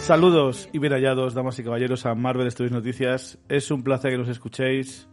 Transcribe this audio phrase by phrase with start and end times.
[0.00, 3.38] Saludos y bien hallados, damas y caballeros, a Marvel Studios Noticias.
[3.48, 5.08] Es un placer que nos escuchéis.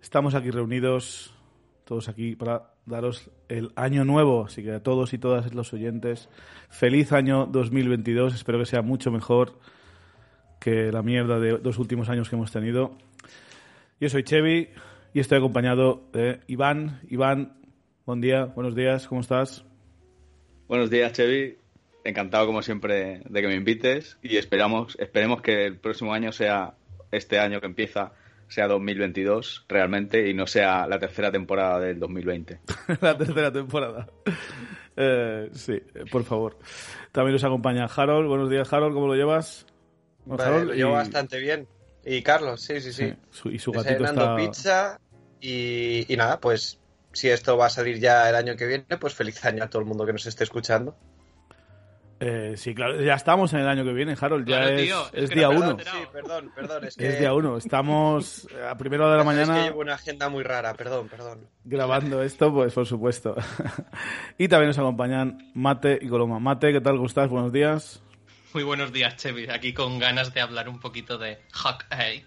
[0.00, 1.34] Estamos aquí reunidos,
[1.84, 4.46] todos aquí, para daros el año nuevo.
[4.46, 6.30] Así que a todos y todas los oyentes,
[6.70, 8.34] feliz año 2022.
[8.34, 9.58] Espero que sea mucho mejor
[10.60, 12.96] que la mierda de los últimos años que hemos tenido.
[14.00, 14.70] Yo soy Chevy
[15.12, 17.00] y estoy acompañado de Iván.
[17.10, 17.58] Iván,
[18.06, 19.64] buen día, buenos días, ¿cómo estás?
[20.68, 21.65] Buenos días, Chevy.
[22.08, 26.74] Encantado, como siempre, de que me invites y esperamos, esperemos que el próximo año sea
[27.10, 28.12] este año que empieza,
[28.48, 32.60] sea 2022 realmente y no sea la tercera temporada del 2020.
[33.00, 34.08] la tercera temporada.
[34.96, 36.58] Eh, sí, por favor.
[37.12, 38.28] También nos acompaña Harold.
[38.28, 39.66] Buenos días, Harold, ¿cómo lo llevas?
[40.24, 41.66] Vale, lo llevo bastante bien.
[42.04, 43.12] Y Carlos, sí, sí, sí.
[43.30, 44.36] Su- y su gatito está...
[44.36, 45.00] pizza
[45.40, 46.80] y, y nada, pues
[47.12, 49.80] si esto va a salir ya el año que viene, pues feliz año a todo
[49.80, 50.96] el mundo que nos esté escuchando.
[52.18, 54.48] Eh, sí, claro, ya estamos en el año que viene, Harold.
[54.48, 55.76] Ya Claro, es, tío, es es que día no uno.
[55.78, 57.08] Sí, perdón, perdón, es que...
[57.08, 57.58] Es día uno.
[57.58, 61.08] Estamos a primera hora de la Es que mañana llevo una agenda muy rara, perdón,
[61.08, 61.46] perdón.
[61.64, 63.36] grabando esto, pues por supuesto.
[64.38, 66.38] y también nos acompañan Mate y Coloma.
[66.40, 66.94] Mate, ¿qué tal?
[66.94, 67.28] ¿Cómo estás?
[67.28, 68.02] Buenos días.
[68.54, 69.48] Muy buenos días, Chevy.
[69.50, 72.24] Aquí con ganas de hablar un poquito de Hawkeye.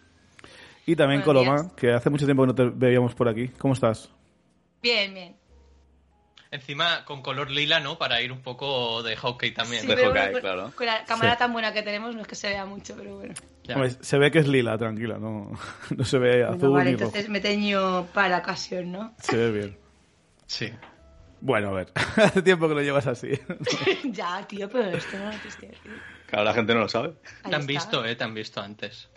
[0.86, 1.74] Y también Buenos Coloma, días.
[1.74, 3.48] que hace mucho tiempo que no te veíamos por aquí.
[3.58, 4.12] ¿Cómo estás?
[4.84, 5.39] Bien, bien.
[6.52, 7.98] Encima con color lila, ¿no?
[8.00, 9.82] Para ir un poco de Hawkeye también.
[9.84, 10.72] Sí, de Hawkeye, bueno, claro.
[10.76, 11.38] Con la cámara Sí.
[11.40, 13.34] tan buena que tenemos no es que se vea mucho, pero bueno.
[13.72, 15.52] Hombre, se ve que es lila, tranquila, no,
[15.96, 17.06] no se ve azul Bueno, vale, ni rojo.
[17.06, 19.14] entonces me teño para la ocasión, ¿no?
[19.20, 19.78] Se ve bien.
[20.48, 20.74] Sí.
[21.42, 23.30] Bueno, a ver, hace tiempo que lo llevas así.
[24.06, 25.78] ya, tío, pero esto no lo que decir.
[26.26, 27.10] Claro, la gente no lo sabe.
[27.44, 27.72] Ahí Te han está.
[27.74, 28.16] visto, ¿eh?
[28.16, 29.08] Te han visto antes.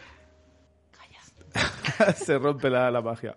[2.17, 3.35] se rompe la, la magia.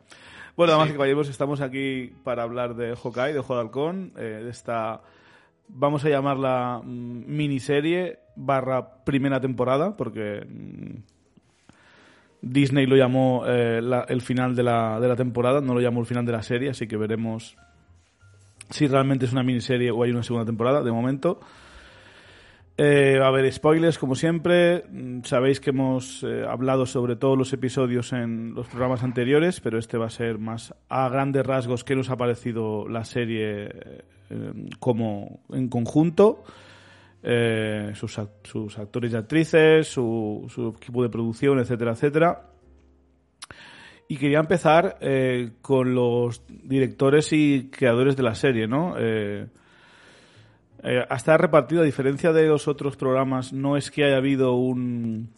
[0.58, 4.42] Bueno, damas y caballeros, estamos aquí para hablar de Hawkeye, de Ojo de Halcón, eh,
[4.44, 5.02] de esta,
[5.68, 10.98] vamos a llamarla mm, miniserie barra primera temporada, porque mm,
[12.42, 16.00] Disney lo llamó eh, la- el final de la, de la temporada, no lo llamó
[16.00, 17.58] el final de la serie, así que veremos
[18.70, 21.40] si realmente es una miniserie o hay una segunda temporada, de momento.
[22.78, 24.84] Eh, a haber spoilers, como siempre.
[24.90, 29.80] Mm, Sabéis que hemos eh, hablado sobre todos los episodios en los programas anteriores, pero
[29.80, 33.70] este va a ser más a grandes rasgos qué nos ha parecido la serie
[34.30, 36.44] eh, como en conjunto.
[37.24, 42.42] eh, sus, sus actores y actrices, su, su equipo de producción, etcétera, etcétera.
[44.10, 45.00] Y quería empezar
[45.64, 48.94] con los directores y creadores de la serie, ¿no?
[50.86, 55.32] Eh, está repartido, a diferencia de los otros programas, no es que haya habido un,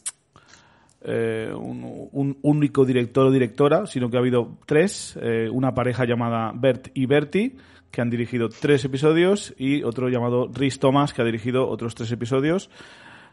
[1.02, 6.90] eh, único director o directora, sino que ha habido tres, eh, una pareja llamada Bert
[6.94, 7.56] y Bertie,
[7.91, 12.12] que han dirigido tres episodios, y otro llamado Rhys Thomas, que ha dirigido otros tres
[12.12, 12.69] episodios.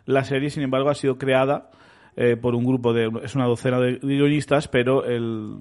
[0.07, 1.73] La serie, sin embargo, ha sido creada
[2.15, 5.57] eh, por un grupo de, es una docena de guionistas, pero el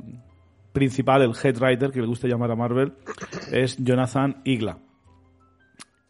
[0.72, 2.94] principal, el head writer, que le gusta llamar a Marvel,
[3.52, 4.78] es Jonathan Igla.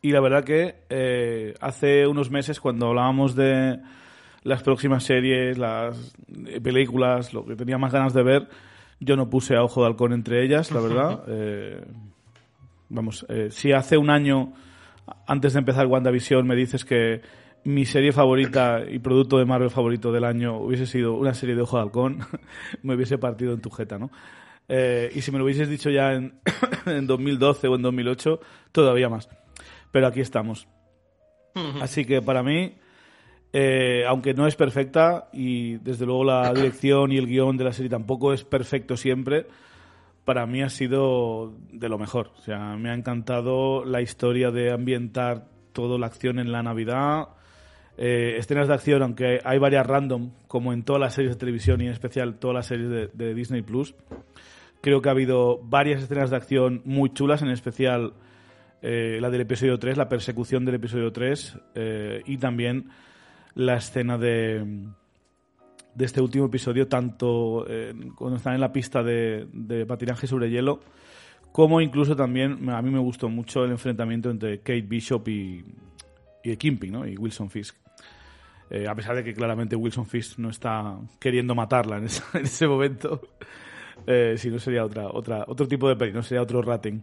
[0.03, 3.79] Y la verdad que eh, hace unos meses, cuando hablábamos de
[4.43, 6.13] las próximas series, las
[6.45, 8.49] eh, películas, lo que tenía más ganas de ver,
[8.99, 11.23] yo no puse a Ojo de Halcón entre ellas, la verdad.
[11.29, 11.81] Eh,
[12.89, 14.51] vamos, eh, si hace un año,
[15.25, 17.21] antes de empezar WandaVision, me dices que
[17.63, 21.61] mi serie favorita y producto de Marvel favorito del año hubiese sido una serie de
[21.61, 22.19] Ojo de Halcón,
[22.83, 24.11] me hubiese partido en tu jeta, ¿no?
[24.67, 26.33] Eh, y si me lo hubieses dicho ya en,
[26.85, 28.41] en 2012 o en 2008,
[28.73, 29.29] todavía más.
[29.93, 30.67] Pero aquí estamos.
[31.79, 32.73] Así que para mí,
[33.53, 37.73] eh, aunque no es perfecta y desde luego la dirección y el guion de la
[37.73, 39.45] serie tampoco es perfecto siempre,
[40.25, 42.31] para mí ha sido de lo mejor.
[42.39, 47.27] O sea, me ha encantado la historia de ambientar toda la acción en la Navidad.
[47.95, 51.81] Eh, escenas de acción, aunque hay varias random, como en todas las series de televisión
[51.81, 53.93] y en especial todas las series de, de Disney Plus.
[54.81, 58.13] Creo que ha habido varias escenas de acción muy chulas, en especial
[58.83, 62.89] eh, la del episodio 3, la persecución del episodio 3 eh, y también
[63.55, 64.63] la escena de,
[65.95, 70.49] de este último episodio, tanto eh, cuando están en la pista de, de patinaje sobre
[70.49, 70.81] hielo,
[71.51, 75.63] como incluso también a mí me gustó mucho el enfrentamiento entre Kate Bishop y,
[76.43, 77.07] y Kingpin, ¿no?
[77.07, 77.75] Y Wilson Fisk.
[78.89, 83.21] A pesar de que claramente Wilson Fisk no está queriendo matarla en ese momento,
[84.05, 87.01] eh, si no sería otra, otra, otro tipo de peli, no sería otro rating.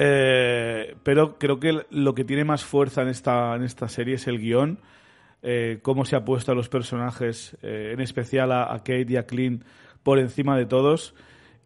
[0.00, 4.28] Eh, pero creo que lo que tiene más fuerza en esta, en esta serie es
[4.28, 4.78] el guion,
[5.42, 9.16] eh, cómo se ha puesto a los personajes, eh, en especial a, a Kate y
[9.16, 9.64] a Clint,
[10.04, 11.14] por encima de todos.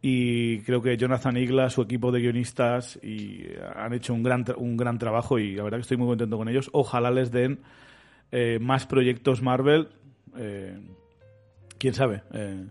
[0.01, 3.45] Y creo que Jonathan Igla, su equipo de guionistas, y
[3.77, 6.49] han hecho un gran, un gran trabajo y la verdad que estoy muy contento con
[6.49, 6.71] ellos.
[6.73, 7.61] Ojalá les den
[8.33, 9.91] eh, más proyectos Marvel.
[10.37, 10.77] eh,
[11.79, 12.23] ¿Quién sabe?
[12.33, 12.65] Eh,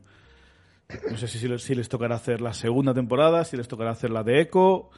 [1.09, 4.41] no sé si les tocará hacer la segunda temporada, si les tocará hacer la de
[4.41, 4.89] Echo.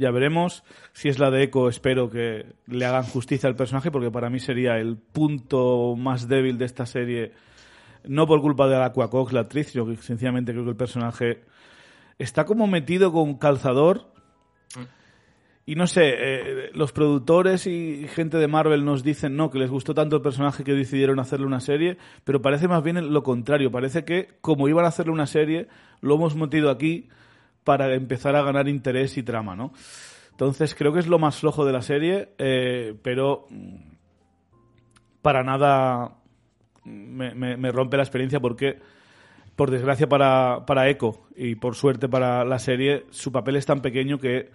[0.00, 0.64] Ya veremos.
[0.94, 4.40] Si es la de Echo, espero que le hagan justicia al personaje, porque para mí
[4.40, 7.32] sería el punto más débil de esta serie.
[8.04, 11.42] No por culpa de Aqua Cox, la actriz, sino que sencillamente creo que el personaje
[12.18, 14.10] está como metido con calzador.
[15.66, 19.68] Y no sé, eh, los productores y gente de Marvel nos dicen no, que les
[19.68, 23.70] gustó tanto el personaje que decidieron hacerle una serie, pero parece más bien lo contrario.
[23.70, 25.68] Parece que, como iban a hacerle una serie,
[26.00, 27.10] lo hemos metido aquí
[27.64, 29.72] para empezar a ganar interés y trama, ¿no?
[30.30, 33.76] Entonces creo que es lo más flojo de la serie, eh, pero mm,
[35.20, 36.16] para nada
[36.84, 38.78] me, rompe la experiencia porque,
[39.54, 43.82] por desgracia para, para Echo y por suerte para la serie, su papel es tan
[43.82, 44.50] pequeño que,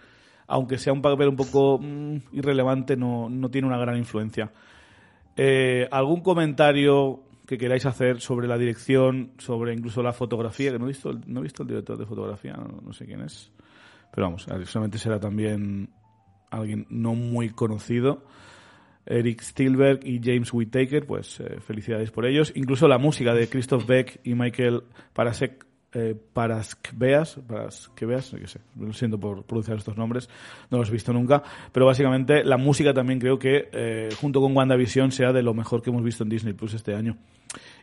[0.47, 4.51] aunque sea un papel un poco mm, irrelevante, no, no tiene una gran influencia.
[5.37, 10.71] Eh, ¿Algún comentario que queráis hacer sobre la dirección, sobre incluso la fotografía?
[10.71, 13.05] Que no he visto, el- no he visto el director de fotografía, no, no sé
[13.05, 13.51] quién es.
[14.13, 15.89] Pero vamos, solamente será también
[16.51, 18.23] alguien no muy conocido.
[19.05, 22.51] Eric Stilberg y James Whittaker, pues eh, felicidades por ellos.
[22.55, 24.81] Incluso la música de Christoph Beck y Michael
[25.13, 25.64] Parasek,
[25.97, 30.29] eh, Paraskveas, Paraskveas, no sé, lo siento por pronunciar estos nombres,
[30.69, 34.55] no los he visto nunca, pero básicamente la música también creo que eh, junto con
[34.55, 37.17] WandaVision sea de lo mejor que hemos visto en Disney Plus este año.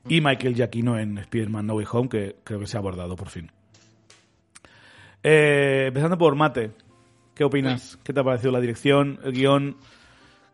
[0.07, 3.31] Y Michael Giacchino en Spider-Man No Way Home, que creo que se ha abordado por
[3.31, 3.51] fin.
[5.23, 6.73] Eh, empezando por Mate,
[7.35, 7.99] ¿qué opinas?
[8.05, 9.77] ¿Qué te ha parecido la dirección, el guion?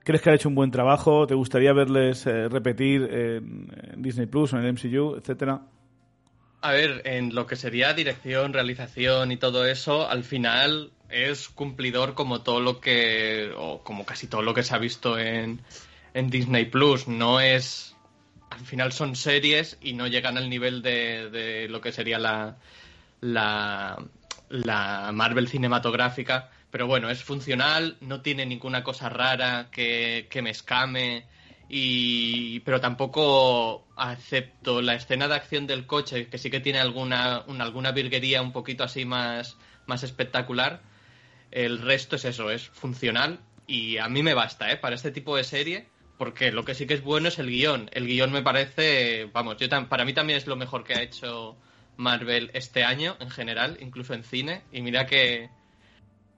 [0.05, 1.27] ¿Crees que ha hecho un buen trabajo?
[1.27, 5.61] ¿Te gustaría verles repetir en Disney Plus o en el MCU, etcétera?
[6.61, 12.15] A ver, en lo que sería dirección, realización y todo eso, al final es cumplidor
[12.15, 15.61] como todo lo que, o como casi todo lo que se ha visto en,
[16.15, 17.07] en Disney Plus.
[17.07, 17.95] No es,
[18.51, 22.57] al final son series y no llegan al nivel de, de lo que sería la,
[23.21, 23.97] la,
[24.49, 26.51] la Marvel cinematográfica.
[26.71, 31.25] Pero bueno, es funcional, no tiene ninguna cosa rara que, que me escame.
[31.69, 37.45] Y, pero tampoco acepto la escena de acción del coche, que sí que tiene alguna,
[37.47, 39.57] una- alguna virguería un poquito así más,
[39.87, 40.81] más espectacular.
[41.51, 44.77] El resto es eso, es funcional y a mí me basta, ¿eh?
[44.79, 45.87] Para este tipo de serie,
[46.17, 47.91] porque lo que sí que es bueno es el guion.
[47.93, 51.57] El guion me parece, vamos, yo para mí también es lo mejor que ha hecho
[51.97, 54.63] Marvel este año en general, incluso en cine.
[54.73, 55.51] Y mira que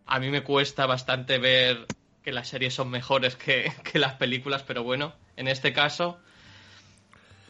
[0.07, 1.87] a mí me cuesta bastante ver
[2.31, 6.21] que las series son mejores que, las películas, pero bueno, en este caso,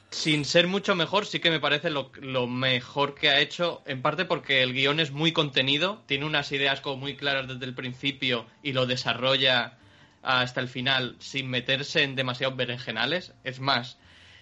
[0.09, 4.00] sin ser mucho mejor, sí que me parece lo, lo mejor que ha hecho, en
[4.00, 7.75] parte porque el guion es muy contenido, tiene unas ideas como muy claras desde el
[7.75, 9.76] principio y lo desarrolla
[10.23, 13.35] hasta el final sin meterse en demasiados berenjenales.
[13.45, 13.99] Es más,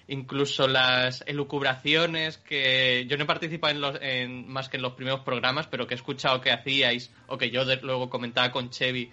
[0.07, 4.93] incluso las elucubraciones que yo no he participado en los, en, más que en los
[4.93, 9.11] primeros programas, pero que he escuchado que hacíais o que yo luego comentaba con Chevy,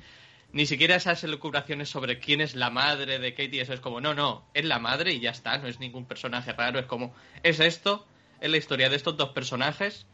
[0.56, 4.14] ni siquiera esas elucubraciones sobre quién es la madre de Katie, eso es como, no,
[4.14, 7.60] no, es la madre y ya está, no es ningún personaje raro, es como, es
[7.60, 8.08] esto,
[8.40, 10.08] es la historia de estos dos personajes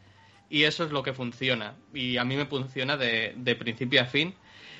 [0.50, 1.76] y eso es lo que funciona.
[1.94, 4.34] Y a mí me funciona de, principio a fin.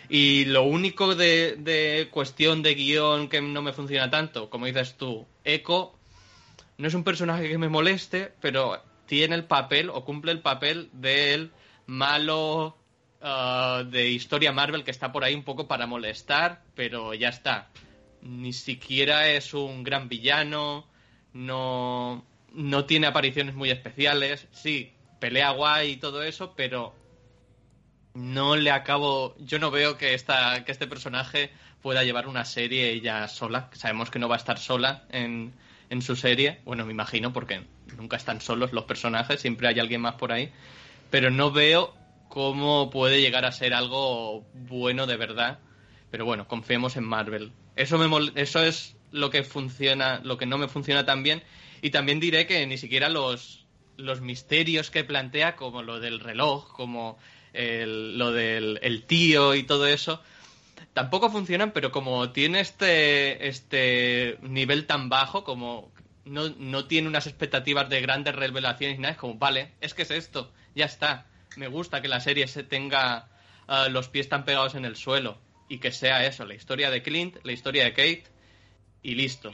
[0.08, 4.96] Y lo único de, de cuestión de guion que no me funciona tanto, como dices
[4.96, 5.96] tú, Echo
[6.76, 10.90] no es un personaje que me moleste, pero tiene el papel o cumple el papel
[10.92, 11.52] del
[11.86, 12.81] malo
[13.22, 17.68] ah, de historia Marvel que está por ahí un poco para molestar, pero ya está.
[18.22, 20.86] Ni siquiera es un gran villano,
[21.32, 26.94] no, no tiene apariciones muy especiales, sí, pelea guay y todo eso, pero
[28.14, 29.34] no le acabo.
[29.38, 31.50] Yo no veo que esta, que este personaje
[31.80, 33.70] pueda llevar una serie ella sola.
[33.72, 35.52] Sabemos que no va a estar sola en,
[35.90, 36.60] en su serie.
[36.64, 37.62] Bueno, me imagino, porque
[37.96, 40.52] nunca están solos los personajes, siempre hay alguien más por ahí.
[41.10, 41.94] Pero no veo
[42.32, 45.58] cómo puede llegar a ser algo bueno de verdad.
[46.10, 47.52] Pero bueno, confiemos en Marvel.
[47.76, 51.42] Eso, me mol- eso es lo que funciona, lo que no me funciona tan bien.
[51.82, 53.66] Y también diré que ni siquiera los,
[53.98, 57.18] los misterios que plantea, como lo del reloj, como
[57.52, 60.22] lo del el tío y todo eso,
[60.94, 65.92] tampoco funcionan, pero como tiene este, este nivel tan bajo, como
[66.24, 70.10] no, no tiene unas expectativas de grandes revelaciones nada, es como, vale, es que es
[70.10, 71.26] esto, ya está.
[71.56, 73.28] Me gusta que la serie se tenga
[73.68, 77.02] ah, los pies tan pegados en el suelo y que sea eso, la historia de
[77.02, 78.24] Clint, la historia de Kate
[79.02, 79.50] y listo.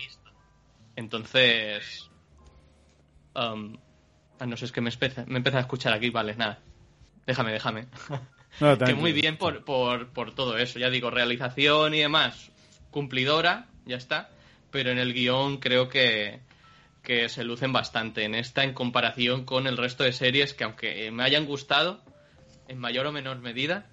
[0.97, 2.09] Entonces...
[3.35, 3.76] um,
[4.47, 6.61] no sé, es que me, espeza- me empieza a escuchar aquí, vale, nada.
[7.26, 7.87] Déjame, déjame.
[8.61, 10.78] No, que muy bien por, por, por todo eso.
[10.78, 12.50] Ya digo, realización y demás,
[12.90, 14.31] cumplidora, ya está.
[14.71, 16.40] pero en el guion creo que,
[17.09, 21.11] que se lucen bastante en esta en comparación con el resto de series que aunque
[21.11, 22.05] me hayan gustado
[22.69, 23.87] en mayor o menor medida,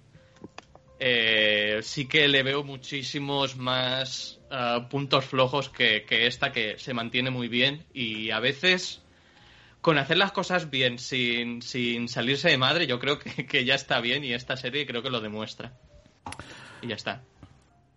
[1.00, 6.92] eh, sí que le veo muchísimos más uh, puntos flojos que, que, esta que se
[6.92, 9.00] mantiene muy bien y a veces
[9.80, 13.76] con hacer las cosas bien sin, sin salirse de madre yo creo que, que, ya
[13.76, 15.72] está bien y esta serie creo que lo demuestra
[16.82, 17.22] y ya está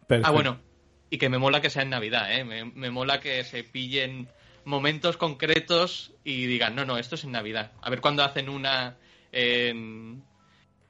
[0.08, 0.30] Perfecto.
[0.30, 0.62] ah bueno
[1.10, 2.46] y que me mola que sea en Navidad ¿eh?
[2.46, 4.30] me, me mola que se pillen
[4.66, 8.98] momentos concretos y digan no no esto es en Navidad a ver cuándo hacen una
[9.32, 10.24] en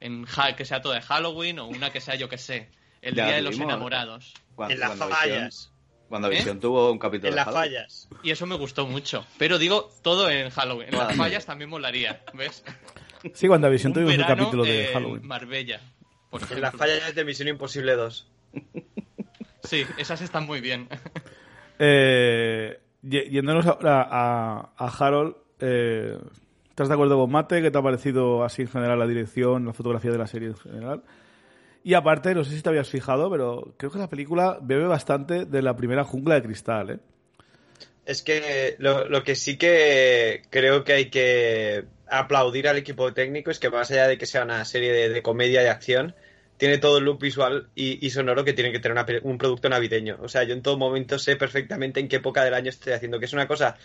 [0.00, 2.70] en que sea todo de Halloween o una que sea, yo que sé,
[3.02, 3.72] el Ya Día de lo los vimos.
[3.72, 4.34] Enamorados.
[4.54, 5.44] Cuando, En las cuando fallas.
[5.44, 5.72] Visión,
[6.08, 6.60] cuando Visión ¿Eh?
[6.60, 7.70] tuvo un capítulo En de las Halloween.
[7.70, 8.08] fallas.
[8.22, 9.26] Y eso me gustó mucho.
[9.38, 10.88] Pero digo, todo en Halloween.
[10.92, 12.64] En las fallas también molaría, ¿ves?
[13.34, 15.26] Sí, WandaVision Un tuvimos el verano capítulo de en Halloween.
[15.26, 15.80] Marbella.
[16.30, 18.26] por En las fallas de Misión Imposible 2.
[19.64, 20.88] Sí, esas están muy bien.
[21.78, 26.18] Eh, yéndonos ahora a, a Harold, eh,
[26.68, 27.62] ¿estás de acuerdo con Mate?
[27.62, 30.56] ¿Qué te ha parecido así en general la dirección, la fotografía de la serie en
[30.56, 31.02] general?
[31.82, 35.46] Y aparte, no sé si te habías fijado, pero creo que la película bebe bastante
[35.46, 36.98] de la primera jungla de cristal, ¿eh?
[38.04, 43.50] Es que lo, lo que sí que creo que hay que aplaudir al equipo técnico
[43.50, 46.14] es que más allá de que sea una serie de, de comedia y acción,
[46.60, 49.68] tiene todo el look visual y, y sonoro que tiene que tener una un producto
[49.68, 50.18] navideño.
[50.20, 53.18] O sea, yo en todo momento sé perfectamente en qué época del año estoy haciendo,
[53.18, 53.76] que es una cosa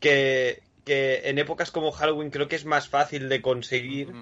[0.00, 4.12] que, que en épocas como Halloween creo que es más fácil de conseguir.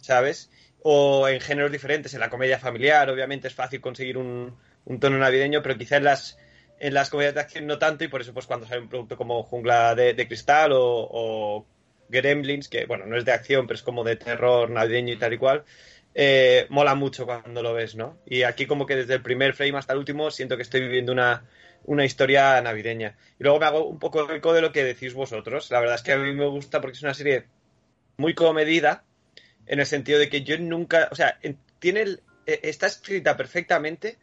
[0.00, 0.50] ¿sabes?
[0.82, 5.18] O en géneros diferentes, en la comedia familiar, obviamente es fácil conseguir un, un tono
[5.18, 6.38] navideño, pero quizá en las,
[6.78, 9.16] en las comedias de acción no tanto, y por eso pues cuando sale un producto
[9.16, 11.66] como Jungla de, de Cristal o, o
[12.08, 15.32] Gremlins, que bueno, no es de acción, pero es como de terror navideño y tal
[15.32, 15.64] y cual,
[16.14, 18.18] eh, mola mucho cuando lo ves, ¿no?
[18.26, 21.12] Y aquí como que desde el primer frame hasta el último siento que estoy viviendo
[21.12, 21.44] una,
[21.84, 23.16] una historia navideña.
[23.38, 25.70] Y luego me hago un poco eco de lo que decís vosotros.
[25.70, 27.46] La verdad es que a mí me gusta porque es una serie
[28.16, 29.04] muy comedida,
[29.66, 32.02] en el sentido de que yo nunca, o sea, en- tiene
[32.46, 34.18] eh, está escrita perfectamente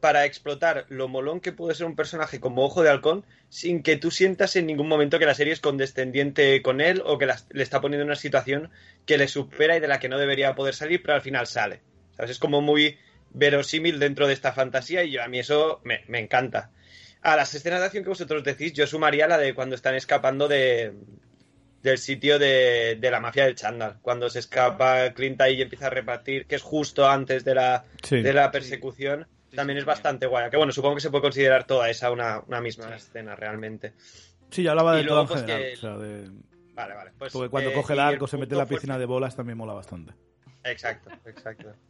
[0.00, 3.96] para explotar lo molón que puede ser un personaje como Ojo de Halcón sin que
[3.96, 7.40] tú sientas en ningún momento que la serie es condescendiente con él o que la-
[7.50, 8.70] le está poniendo en una situación
[9.06, 11.80] que le supera y de la que no debería poder salir, pero al final sale.
[12.16, 12.32] ¿Sabes?
[12.32, 12.98] Es como muy
[13.32, 16.70] verosímil dentro de esta fantasía y yo, a mí eso me, me encanta.
[17.22, 20.48] A las escenas de acción que vosotros decís, yo sumaría la de cuando están escapando
[20.48, 20.92] de,
[21.82, 23.98] del sitio de, de la mafia del chándal.
[24.02, 27.84] Cuando se escapa Clint ahí y empieza a repartir, que es justo antes de la,
[28.02, 28.22] Sí.
[28.22, 30.50] de la persecución, Sí, también sí, es bastante guay.
[30.50, 33.94] Que bueno, supongo que se puede considerar toda esa una, una misma escena realmente.
[34.50, 35.62] Sí, yo hablaba de todo en pues, general.
[35.62, 36.30] que- o sea, de-
[36.74, 37.10] Vale, vale.
[37.18, 39.58] Pues, porque cuando eh, coge el arco, se mete en la piscina de bolas, también
[39.58, 40.12] mola bastante.
[40.64, 41.74] Exacto, exacto.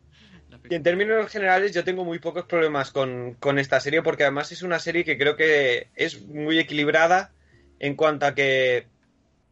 [0.68, 4.50] Y en términos generales, yo tengo muy pocos problemas con, con esta serie, porque además
[4.50, 7.30] es una serie que creo que es muy equilibrada
[7.78, 8.88] en cuanto a que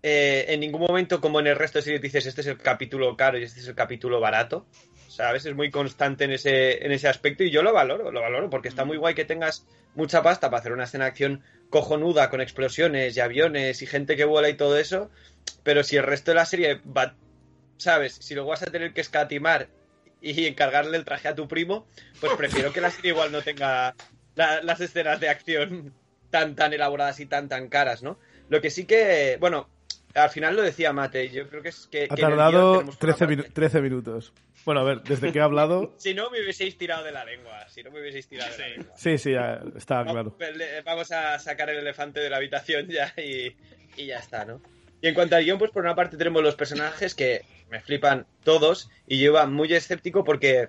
[0.03, 3.17] eh, en ningún momento, como en el resto de series, dices este es el capítulo
[3.17, 4.67] caro y este es el capítulo barato.
[5.09, 5.47] ¿Sabes?
[5.47, 8.69] Es muy constante en ese, en ese aspecto y yo lo valoro, lo valoro, porque
[8.69, 12.41] está muy guay que tengas mucha pasta para hacer una escena de acción cojonuda con
[12.41, 15.11] explosiones y aviones y gente que vuela y todo eso,
[15.63, 17.17] pero si el resto de la serie va,
[17.79, 18.15] ¿sabes?
[18.21, 19.69] Si luego vas a tener que escatimar
[20.21, 21.87] y encargarle el traje a tu primo,
[22.21, 23.95] pues prefiero que la serie igual no tenga
[24.35, 25.95] la- las escenas de acción
[26.31, 28.19] tan tan elaboradas y tan tan caras, ¿no?
[28.51, 29.69] Lo que sí que, bueno,
[30.15, 32.05] al final lo decía Mate, yo creo que es que...
[32.11, 34.33] Ha que tardado tenemos una 13, parte- minu- 13 minutos.
[34.65, 35.95] Bueno, a ver, desde que he hablado.
[35.99, 38.69] Si no me hubieseis tirado de la lengua, si no me hubieseis tirado de la
[38.69, 38.95] lengua.
[38.97, 40.37] Sí, sí, ya está claro.
[40.39, 43.57] Vamos, le- Vamos a sacar el elefante de la habitación ya y,
[43.97, 44.61] y ya está, ¿no?
[45.01, 48.27] Y en cuanto al guion, pues por una parte tenemos los personajes que me flipan
[48.45, 50.69] todos y yo iba muy escéptico porque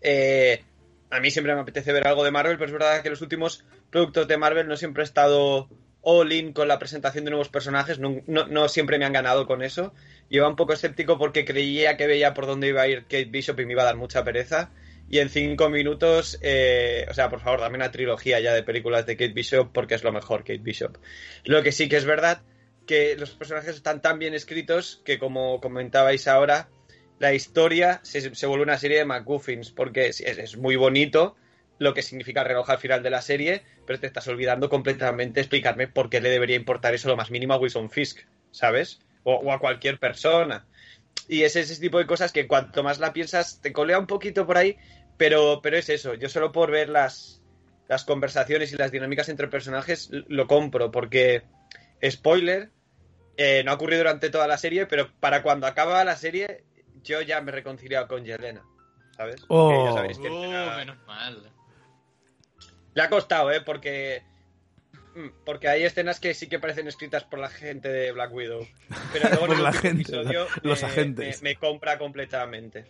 [0.00, 0.62] eh,
[1.10, 3.64] a mí siempre me apetece ver algo de Marvel, pero es verdad que los últimos
[3.90, 5.68] productos de Marvel no siempre he estado
[6.04, 9.92] all in con la presentación de nuevos personajes, no, siempre me han ganado con eso.
[10.28, 13.26] Y iba un poco escéptico porque creía que veía por dónde iba a ir Kate
[13.26, 14.70] Bishop y me iba a dar mucha pereza.
[15.08, 19.06] Y en cinco minutos, eh, o sea, por favor, dame una trilogía ya de películas
[19.06, 20.96] de Kate Bishop porque es lo mejor, Kate Bishop.
[21.44, 22.42] Lo que sí que es verdad
[22.86, 26.68] que los personajes están tan bien escritos que, como comentabais ahora,
[27.18, 31.36] la historia se, se vuelve una serie de MacGuffins porque es, es muy bonito
[31.78, 35.40] lo que significa el reloj al final de la serie, pero te estás olvidando completamente
[35.40, 39.00] explicarme por qué le debería importar eso lo más mínimo a Wilson Fisk, ¿sabes?
[39.24, 40.66] O, o a cualquier persona.
[41.28, 44.46] Y es ese tipo de cosas que cuanto más la piensas te colea un poquito
[44.46, 44.76] por ahí,
[45.16, 46.14] pero, pero es eso.
[46.14, 47.42] Yo solo por ver las,
[47.88, 51.42] las conversaciones y las dinámicas entre personajes lo compro, porque,
[52.08, 52.70] spoiler,
[53.36, 56.64] eh, no ha ocurrido durante toda la serie, pero para cuando acaba la serie
[57.02, 58.64] yo ya me he reconciliado con Yelena,
[59.16, 59.44] ¿sabes?
[59.48, 59.86] Oh.
[59.86, 61.53] ya sabéis que Uh, menos mal.
[62.94, 63.60] Le ha costado, ¿eh?
[63.60, 64.22] Porque
[65.16, 68.66] Mm, Porque hay escenas que sí que parecen escritas por la gente de Black Widow.
[69.12, 71.42] Pero luego en Por el la gente, episodio los me- agentes.
[71.42, 72.84] Me, me compra completamente.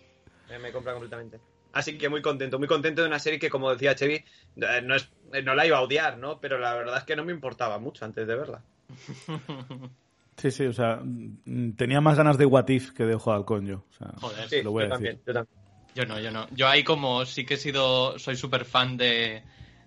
[0.48, 1.38] Me, me compra completamente.
[1.74, 4.14] Así que muy contento, muy contento de una serie que, como decía Chevy,
[4.56, 6.40] eh, no, es, eh, no la iba a odiar, ¿no?
[6.40, 8.62] Pero la verdad es que no me importaba mucho antes de verla.
[10.36, 13.36] Sí, sí, o sea, mm, tenía más ganas de What If que de Ojo de
[13.36, 13.84] Halcón yo.
[13.88, 14.48] O sea, Joder.
[14.48, 15.20] Sí, lo voy a yo decir.
[15.20, 15.58] también, yo también.
[15.94, 16.48] Yo no, yo no.
[16.56, 19.44] Yo ahí como sí que he sido, soy súper fan de,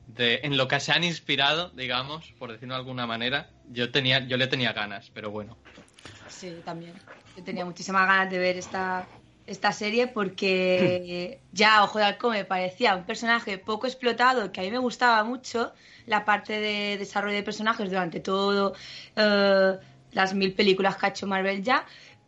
[0.08, 4.20] de, en lo que se han inspirado, digamos, por decirlo de alguna manera, yo tenía,
[4.20, 5.58] yo le tenía ganas, pero bueno.
[6.30, 6.94] Sí, yo también.
[7.36, 9.08] Yo tenía muchísimas ganas de ver esta,
[9.46, 14.64] esta serie porque ya Ojo de Halcón me parecía un personaje poco explotado que a
[14.64, 15.74] mí me gustaba mucho
[16.06, 18.74] la parte de desarrollo de personajes durante todo
[19.16, 19.78] eh,
[20.12, 21.86] las mil películas que ha hecho Marvel ya,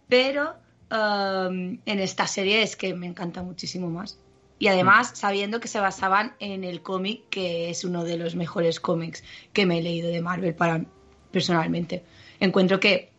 [0.07, 0.55] pero
[0.91, 4.19] eh, en esta serie es que me encanta muchísimo más.
[4.59, 8.79] Y además sabiendo que se basaban en el cómic que es uno de los mejores
[8.79, 9.23] cómics
[9.53, 10.85] que me he leído de Marvel para
[11.31, 12.03] personalmente.
[12.39, 13.11] Encuentro que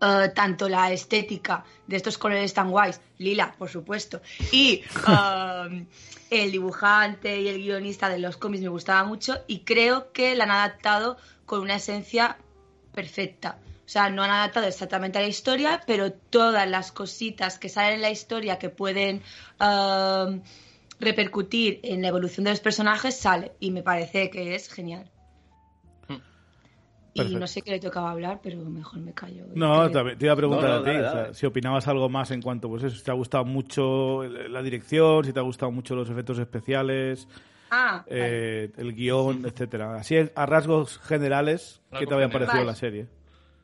[0.00, 5.86] eh, tanto la estética de estos colores tan guays, lila, por supuesto, y eh,
[6.30, 10.44] el dibujante y el guionista de los cómics me gustaba mucho y creo que la
[10.44, 11.16] han adaptado
[11.46, 12.38] con una esencia
[12.92, 13.58] perfecta.
[13.84, 17.94] O sea, no han adaptado exactamente a la historia, pero todas las cositas que salen
[17.94, 19.22] en la historia que pueden
[19.58, 20.40] eh,
[21.00, 25.10] repercutir en la evolución de los personajes sale y me parece que es genial.
[27.14, 27.40] Y Perfecto.
[27.40, 29.44] no sé qué le tocaba hablar, pero mejor me callo.
[29.52, 31.34] No, te, te iba a preguntar No, no, a ti, dale, o sea, dale.
[31.34, 35.24] si opinabas algo más en cuanto, pues eso, si te ha gustado mucho la dirección,
[35.24, 37.26] si te ha gustado mucho los efectos especiales,
[37.70, 38.06] Ah, vale.
[38.18, 39.96] eh, el guion, etcétera.
[39.96, 42.32] Así, a rasgos generales, ¿qué te había generales.
[42.32, 42.66] parecido Vale.
[42.66, 43.08] la serie?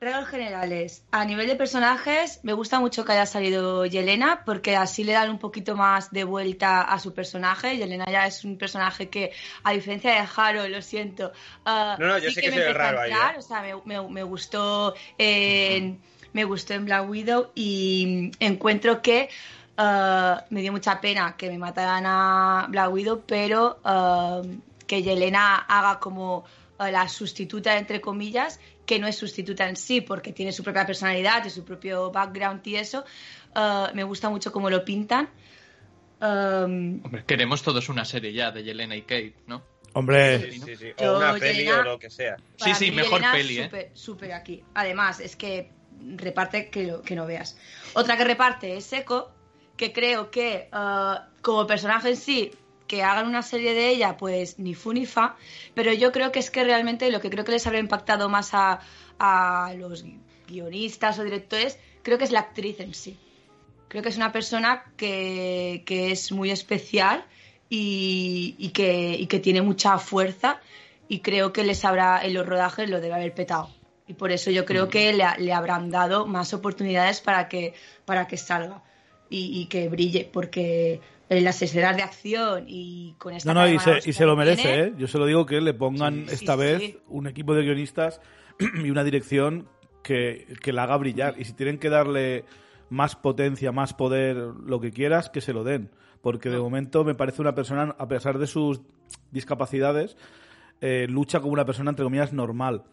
[0.04, 1.02] Reglas generales.
[1.12, 5.30] A nivel de personajes, me gusta mucho que haya salido Yelena, porque así le dan
[5.30, 7.78] un poquito más de vuelta a su personaje.
[7.78, 11.32] Yelena ya es un personaje que, a diferencia de Haro, lo siento.
[11.64, 13.38] ah, No, no, yo sí sé que me soy raro ahí, ¿eh?
[13.38, 15.98] O sea, me, me- me gustó en,
[16.34, 19.30] me gustó en Black Widow y encuentro que
[19.78, 24.42] ah, me dio mucha pena que me mataran a Black Widow, pero ah,
[24.86, 26.44] que Yelena haga como
[26.78, 31.44] la sustituta, entre comillas, que no es sustituta en sí, porque tiene su propia personalidad
[31.44, 33.05] y su propio background y eso.
[33.55, 35.29] ah, me gusta mucho cómo lo pintan.
[36.20, 39.62] Um, Hombre, queremos todos una serie ya de Yelena y Kate, ¿no?
[39.92, 40.92] Hombre, Sí, sí, sí.
[40.99, 42.37] Yo, O una peli Yelena- o lo que sea.
[42.57, 43.90] Sí, sí, mí, mejor Yelena, peli, ¿eh?
[43.94, 44.62] Súper, aquí.
[44.75, 45.70] Además, es que
[46.16, 47.59] reparte que, lo- que no veas.
[47.94, 49.31] Otra que reparte es Echo,
[49.77, 52.51] que creo que ah, como personaje en sí,
[52.94, 55.37] que hagan una serie de ella, pues ni fu ni fa,
[55.74, 58.54] pero yo creo que es que realmente lo que creo que les habrá impactado más
[58.54, 58.80] a,
[59.18, 60.04] a los
[60.46, 63.18] guionistas o directores, creo que es la actriz en sí.
[63.88, 67.24] Creo que es una persona que, que es muy especial
[67.68, 70.61] y, y que, y que tiene mucha fuerza
[71.09, 73.70] y creo que les habrá, en los rodajes lo debe haber petado.
[74.07, 78.28] Y por eso yo creo que le, le habrán dado más oportunidades para que, para
[78.28, 78.85] que salga
[79.28, 83.68] y, y que brille, porque en las escenas de acción y con esta no, no,
[83.68, 84.92] y se, y se lo merece, tiene, ¿eh?
[84.98, 86.98] Yo se lo digo que le pongan Sí, esta sí, vez sí.
[87.08, 88.20] un equipo de guionistas
[88.84, 89.68] y una dirección
[90.02, 91.34] que, que la haga brillar.
[91.38, 92.44] Y si tienen que darle
[92.90, 95.90] más potencia, más poder, lo que quieras, que se lo den.
[96.20, 98.80] Porque de momento me parece una persona, a pesar de sus
[99.30, 100.16] discapacidades,
[100.80, 102.84] eh, lucha como una persona, entre comillas, normal.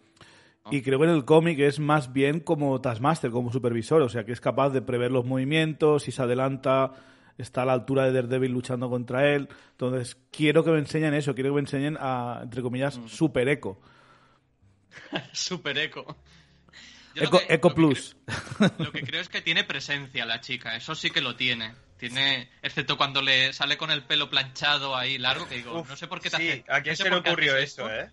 [0.70, 4.26] Y creo que en el cómic es más bien como Taskmaster, como supervisor, o sea,
[4.26, 6.92] que es capaz de prever los movimientos, si se adelanta,
[7.42, 9.48] está a la altura de Daredevil luchando contra él.
[9.72, 13.80] Entonces, quiero que me enseñen eso, quiero que me enseñen a, entre comillas, super eco.
[15.34, 16.18] Super eco.
[17.16, 18.16] Yo lo Eco, que- eco lo que Plus.
[18.58, 21.74] creo- Lo que creo es que tiene presencia la chica, eso sí que lo tiene.
[21.98, 25.96] Tiene, excepto cuando le sale con el pelo planchado ahí largo, que digo, Uf, no
[25.96, 27.94] sé por qué te sí, hace- ¿a quién no sé se le ocurrió eso, esto.
[27.94, 28.10] eh?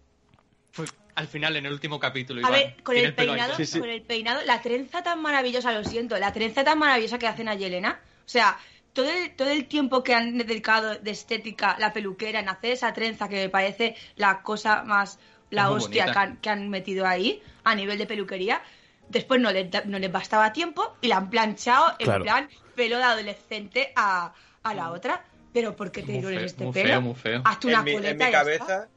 [0.73, 2.41] Fue al final, en el último capítulo.
[2.47, 3.81] A Iván, ver, con el peinado, Sí, sí.
[3.81, 7.49] con el peinado, la trenza tan maravillosa, lo siento, la trenza tan maravillosa que hacen
[7.49, 8.01] a Yelena.
[8.25, 8.57] O sea,
[8.99, 12.93] todo el, todo el tiempo que han dedicado de estética la peluquera en hacer esa
[12.93, 17.07] trenza que me parece la cosa más, la muy hostia que han, que han metido
[17.07, 18.61] ahí a nivel de peluquería.
[19.09, 22.25] Después no les, no les bastaba tiempo y la han planchado en Claro.
[22.25, 24.35] plan pelo de adolescente a,
[24.65, 25.25] a la otra.
[25.53, 26.89] Pero ¿por qué te feo, este muy pelo?
[26.89, 27.43] feo, muy feo.
[27.45, 28.89] Hazte una En mi, coleta en mi cabeza,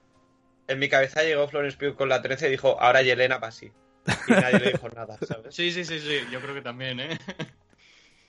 [0.67, 3.71] en mi cabeza llegó Florence Pugh con la trenza y dijo, ahora Yelena para así.
[4.27, 5.53] Y nadie le dijo nada, ¿sabes?
[5.55, 7.19] Sí, sí, sí, sí, yo creo que también, ¿eh?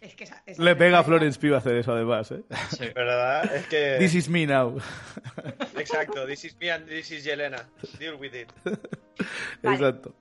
[0.02, 2.30] Es que esa- esa Le pega a Florence Pugh hacer eso, además.
[2.32, 2.42] ¿eh?
[2.76, 2.88] Sí.
[2.94, 3.54] ¿Verdad?
[3.54, 3.96] Es que...
[4.00, 4.76] This is me now.
[5.78, 7.68] Exacto, this is me and this is Yelena.
[7.98, 8.48] Deal with it.
[9.62, 9.76] Vale.
[9.76, 10.14] Exacto.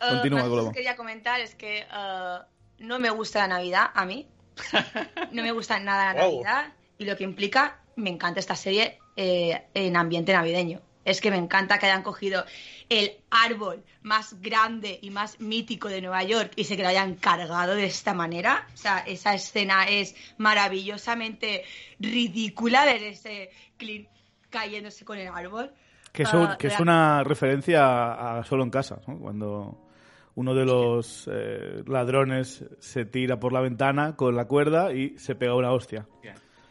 [0.00, 0.70] Eh, Continúa, Globo.
[0.72, 2.38] que quería comentar es que eh,
[2.78, 4.26] no me gusta la Navidad a mí.
[5.32, 6.42] No me gusta nada la Wow.
[6.42, 10.80] Navidad y lo que implica, me encanta esta serie eh, en ambiente navideño.
[11.04, 12.44] Es que me encanta que hayan cogido
[12.88, 17.14] el árbol más grande y más mítico de Nueva York y se que lo hayan
[17.14, 18.66] cargado de esta manera.
[18.74, 21.64] O sea, esa escena es maravillosamente
[21.98, 24.08] ridícula ver ese Clint
[24.50, 25.70] cayéndose con el árbol.
[26.12, 29.18] Que, eso- Ah, que es una referencia a, a Solo en Casa, ¿no?
[29.18, 29.86] Cuando
[30.34, 35.34] uno de los eh, ladrones se tira por la ventana con la cuerda y se
[35.34, 36.06] pega una hostia.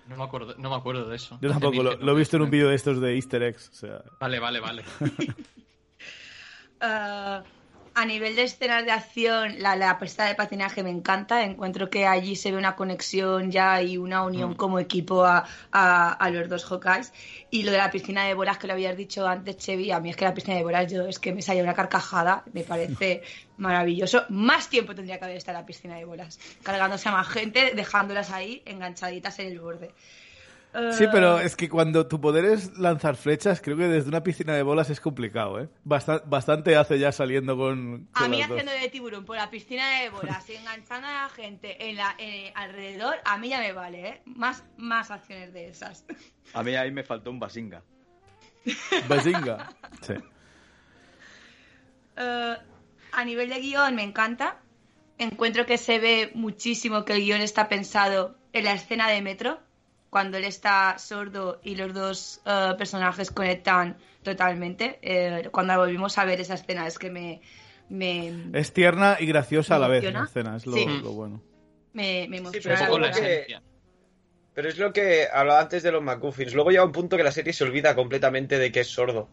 [0.09, 1.37] No me acuerdo, no me acuerdo de eso.
[1.39, 3.69] Yo tampoco, lo, lo he visto en un vídeo de estos de easter eggs.
[3.69, 4.83] O sea, Vale, vale, vale.
[6.81, 7.43] Ah,
[8.01, 11.43] a nivel de escenas de acción, la, la pista de patinaje me encanta.
[11.43, 16.13] Encuentro que allí se ve una conexión ya y una unión como equipo a, a-
[16.13, 17.11] a los dos Hawkeyes.
[17.49, 20.09] Y lo de la piscina de bolas que lo habías dicho antes, Chevy, a mí
[20.11, 23.21] es que la piscina de bolas yo es que me sale una carcajada, me parece
[23.57, 24.23] maravilloso.
[24.29, 27.71] Más tiempo tendría que haber estado en la piscina de bolas, cargándose a más gente,
[27.75, 29.91] dejándolas ahí enganchaditas en el borde.
[30.91, 34.21] Sí, Ah, pero es que cuando tu poder es lanzar flechas, creo que desde una
[34.21, 35.67] piscina de bolas es complicado, ¿eh?
[35.83, 38.51] Basta- bastante hace ya saliendo con, A mí dos.
[38.51, 42.13] haciendo de tiburón por la piscina de bolas y enganchando a la gente en la,
[42.19, 44.21] en- alrededor, a mí ya me vale, ¿eh?
[44.25, 46.05] Más, más acciones de esas.
[46.53, 47.81] A mí ahí me faltó un basinga.
[49.07, 49.69] Bazinga.
[50.01, 50.13] Sí.
[52.17, 52.57] Eh,
[53.11, 54.57] a nivel de guion me encanta.
[55.17, 59.59] Encuentro que se ve muchísimo que el guion está pensado en la escena de metro,
[60.09, 64.99] cuando él está sordo y los dos eh, personajes conectan totalmente.
[65.01, 67.41] Eh, cuando volvimos a ver esa escena es que me,
[67.89, 70.85] me, Es tierna y graciosa a la vez la escena, es lo, Sí.
[71.03, 71.41] lo bueno.
[71.93, 72.63] me, me Sí, emociona.
[72.63, 73.63] pero es poco la algo que- esencia.
[74.53, 76.53] Pero es lo que hablaba antes de los McGuffins.
[76.53, 79.29] Luego llega un punto que la serie se olvida completamente de que es sordo.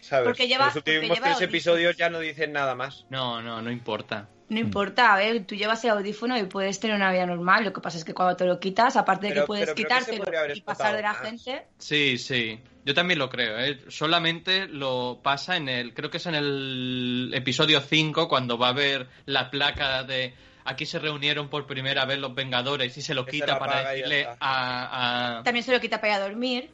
[0.00, 0.28] ¿Sabes?
[0.28, 3.04] Porque lleva- los últimos porque lleva tres episodios ya no dicen nada más.
[3.10, 4.28] No, no, no importa.
[4.48, 7.64] No importa, a ver, tú llevas el audífono y puedes tener una vida normal.
[7.64, 10.24] Lo que pasa es que cuando te lo quitas, aparte de que puedes que quitártelo
[10.26, 11.20] haber y pasar de la más.
[11.22, 11.66] gente.
[11.78, 12.58] Sí, sí.
[12.84, 13.58] Yo también lo creo.
[13.58, 13.78] ¿eh?
[13.88, 15.92] Solamente lo pasa en el.
[15.92, 20.34] Creo que es en el episodio 5, cuando va a ver la placa de.
[20.64, 24.26] Aquí se reunieron por primera vez los Vengadores y se lo Que quita para decirle
[24.40, 26.70] a, a- También se lo quita para ir a dormir.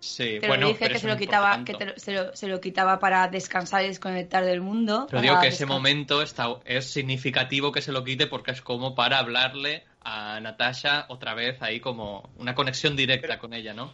[0.00, 2.12] Sí, Te bueno, lo dije pero que se no lo quitaba, que te lo- se,
[2.12, 5.06] lo, se lo quitaba para descansar y desconectar del mundo.
[5.10, 8.94] Pero digo que ese momento está, es significativo que se lo quite porque es como
[8.94, 13.92] para hablarle a Natasha otra vez ahí como una conexión directa Pero- con ella, ¿no?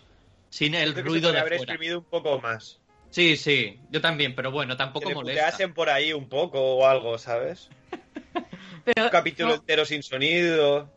[0.50, 1.72] Sin el Creo que se ruido de haber fuera.
[1.72, 2.80] exprimido un poco más.
[3.10, 5.44] Sí, sí, yo también, pero bueno, tampoco que le molesta.
[5.44, 7.68] puteasen por ahí un poco o algo, ¿sabes?
[8.84, 10.90] Pero, Un capítulo no, entero sin sonido.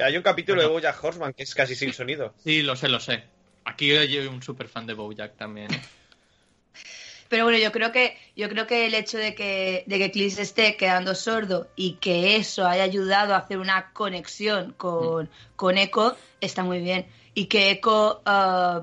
[0.00, 0.68] Hay un capítulo Bueno.
[0.70, 2.34] de Bojack Horseman que es casi sin sonido.
[2.42, 3.24] Sí, lo sé, lo sé.
[3.64, 5.68] Aquí yo soy un super fan de Bojack también.
[7.28, 10.38] pero bueno, yo creo que yo creo que el hecho de que, de que Clint
[10.38, 16.16] esté quedando sordo y que eso haya ayudado a hacer una conexión con, con Echo
[16.40, 17.06] está muy bien.
[17.34, 18.82] Y que Echo eh,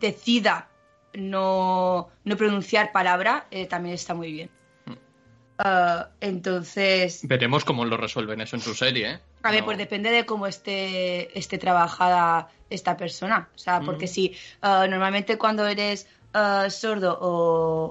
[0.00, 0.68] decida
[1.14, 4.50] no, no pronunciar palabra eh, también está muy bien.
[4.86, 4.92] Mm.
[5.64, 9.20] Eh, entonces, Veremos cómo lo resuelven eso en su serie, ¿eh?
[9.44, 13.48] A ver, No- pues depende de cómo esté, esté trabajada esta persona.
[13.54, 14.08] O sea, porque Mm.
[14.08, 17.84] si ah, normalmente cuando eres ah, sordo o,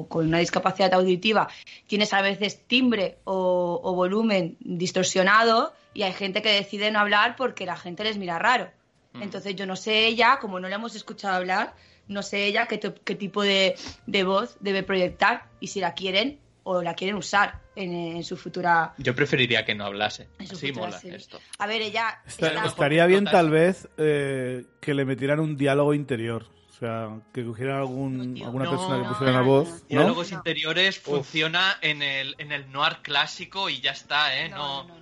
[0.00, 1.48] o con una discapacidad auditiva
[1.86, 7.36] tienes a veces timbre o, o volumen distorsionado y hay gente que decide no hablar
[7.36, 8.70] porque la gente les mira raro.
[9.12, 9.22] Mm.
[9.22, 11.74] Entonces yo no sé ella, como no la hemos escuchado hablar,
[12.08, 16.38] no sé ella qué, qué tipo de, de voz debe proyectar y si la quieren
[16.72, 20.28] o la quieren usar en, en su futura Yo preferiría que no hablase.
[20.38, 21.16] futura mola serie.
[21.16, 21.40] esto.
[21.58, 25.94] A ver, ella Está- está- estaría bien tal vez eh, que le metieran un diálogo
[25.94, 26.46] interior.
[26.68, 29.68] O sea, que cogieran algún, No, alguna No, persona que pusiera no, la no, voz.
[29.68, 29.74] no.
[29.76, 29.84] ¿no?
[29.88, 30.36] Diálogos No.
[30.38, 34.48] interiores funciona en el, en el noir clásico y ya está, ¿eh?
[34.48, 35.00] No, no, no,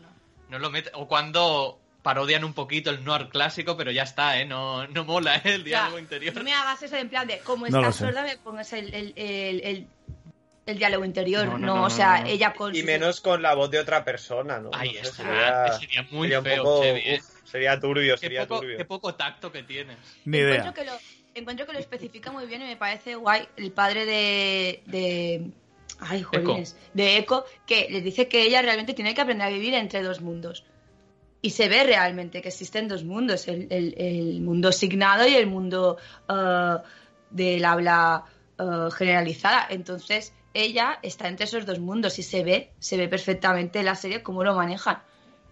[0.50, 0.59] no.
[0.59, 0.72] no lo.
[0.94, 4.44] O cuando parodian un poquito el noir clásico, pero ya está, ¿eh?
[4.46, 5.42] No, no mola, ¿eh?
[5.44, 6.35] El diálogo Ya, interior.
[6.35, 9.12] No me hagas eso en plan de como No estás sorda me pongas el, el,
[9.16, 9.87] el,
[10.72, 11.46] el- diálogo interior.
[11.46, 12.31] No, No, no, no, o sea, no, no.
[12.31, 14.70] ella con Y menos con la voz de otra persona, ¿no?
[14.72, 15.12] Ahí No sé, está.
[15.12, 17.18] sería, Sería muy sería feo, poco- ¿eh?
[17.20, 18.76] uf, sería turbio, Qué sería poco, turbio.
[18.78, 19.96] qué poco tacto que tienes.
[20.24, 20.57] Ni idea.
[20.57, 20.98] encuentro que lo
[21.35, 25.50] encuentro que lo especifica muy bien y me parece guay el padre de de
[26.00, 29.74] ay jolines, de Echo que le dice que ella realmente tiene que aprender a vivir
[29.74, 30.64] entre dos mundos
[31.40, 35.46] y se ve realmente que existen dos mundos el, el- el mundo signado y el
[35.46, 35.96] mundo
[36.28, 36.76] eh,
[37.31, 38.24] del habla
[38.59, 43.79] eh, generalizada entonces ella está entre esos dos mundos y se ve se ve perfectamente
[43.79, 45.03] en la serie cómo lo manejan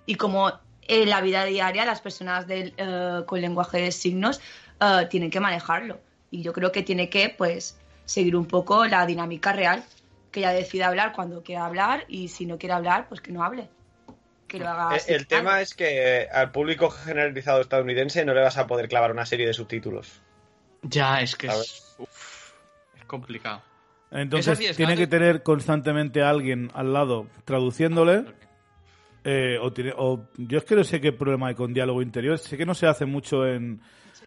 [0.06, 0.52] y como
[0.88, 4.40] en la vida diaria las personas del, eh, con lenguaje de signos
[4.80, 6.00] eh, tienen que manejarlo.
[6.30, 9.84] Y yo creo que tiene que, pues, seguir un poco la dinámica real.
[10.30, 13.42] Que ella decida hablar cuando quiera hablar y si no quiere hablar, pues que no
[13.42, 13.68] hable.
[14.46, 15.12] Que lo haga Eh, así.
[15.12, 19.26] El tema es que al público generalizado estadounidense no le vas a poder clavar una
[19.26, 20.20] serie de subtítulos.
[20.82, 21.96] Ya, es que es.
[21.98, 22.52] uf.
[23.06, 23.62] complicado.
[24.22, 28.24] Entonces tiene que tener constantemente a alguien al lado traduciéndole.
[29.28, 32.38] eh, o, tiene- o yo es que no sé qué problema hay con diálogo interior.
[32.38, 33.80] Sé que no se hace mucho en,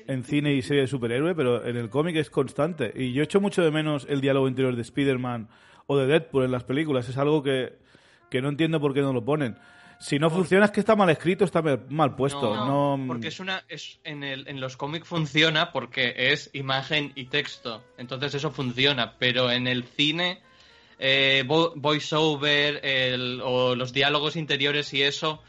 [0.08, 2.92] en cine y serie de superhéroe, pero en el cómic es constante.
[2.94, 5.48] Y yo echo mucho de menos el diálogo interior de Spider-Man
[5.88, 7.08] o de Deadpool en las películas.
[7.08, 7.78] Es algo que,
[8.30, 9.56] que no entiendo por qué no lo ponen.
[10.00, 12.56] Si no funciona es que está mal escrito, está mal- puesto.
[12.56, 17.12] No, mm, porque es una es en el en los cómics funciona porque es imagen
[17.16, 20.42] y texto, entonces eso funciona, pero en el cine
[21.00, 25.42] eh, vo- voiceover el- o los diálogos interiores y eso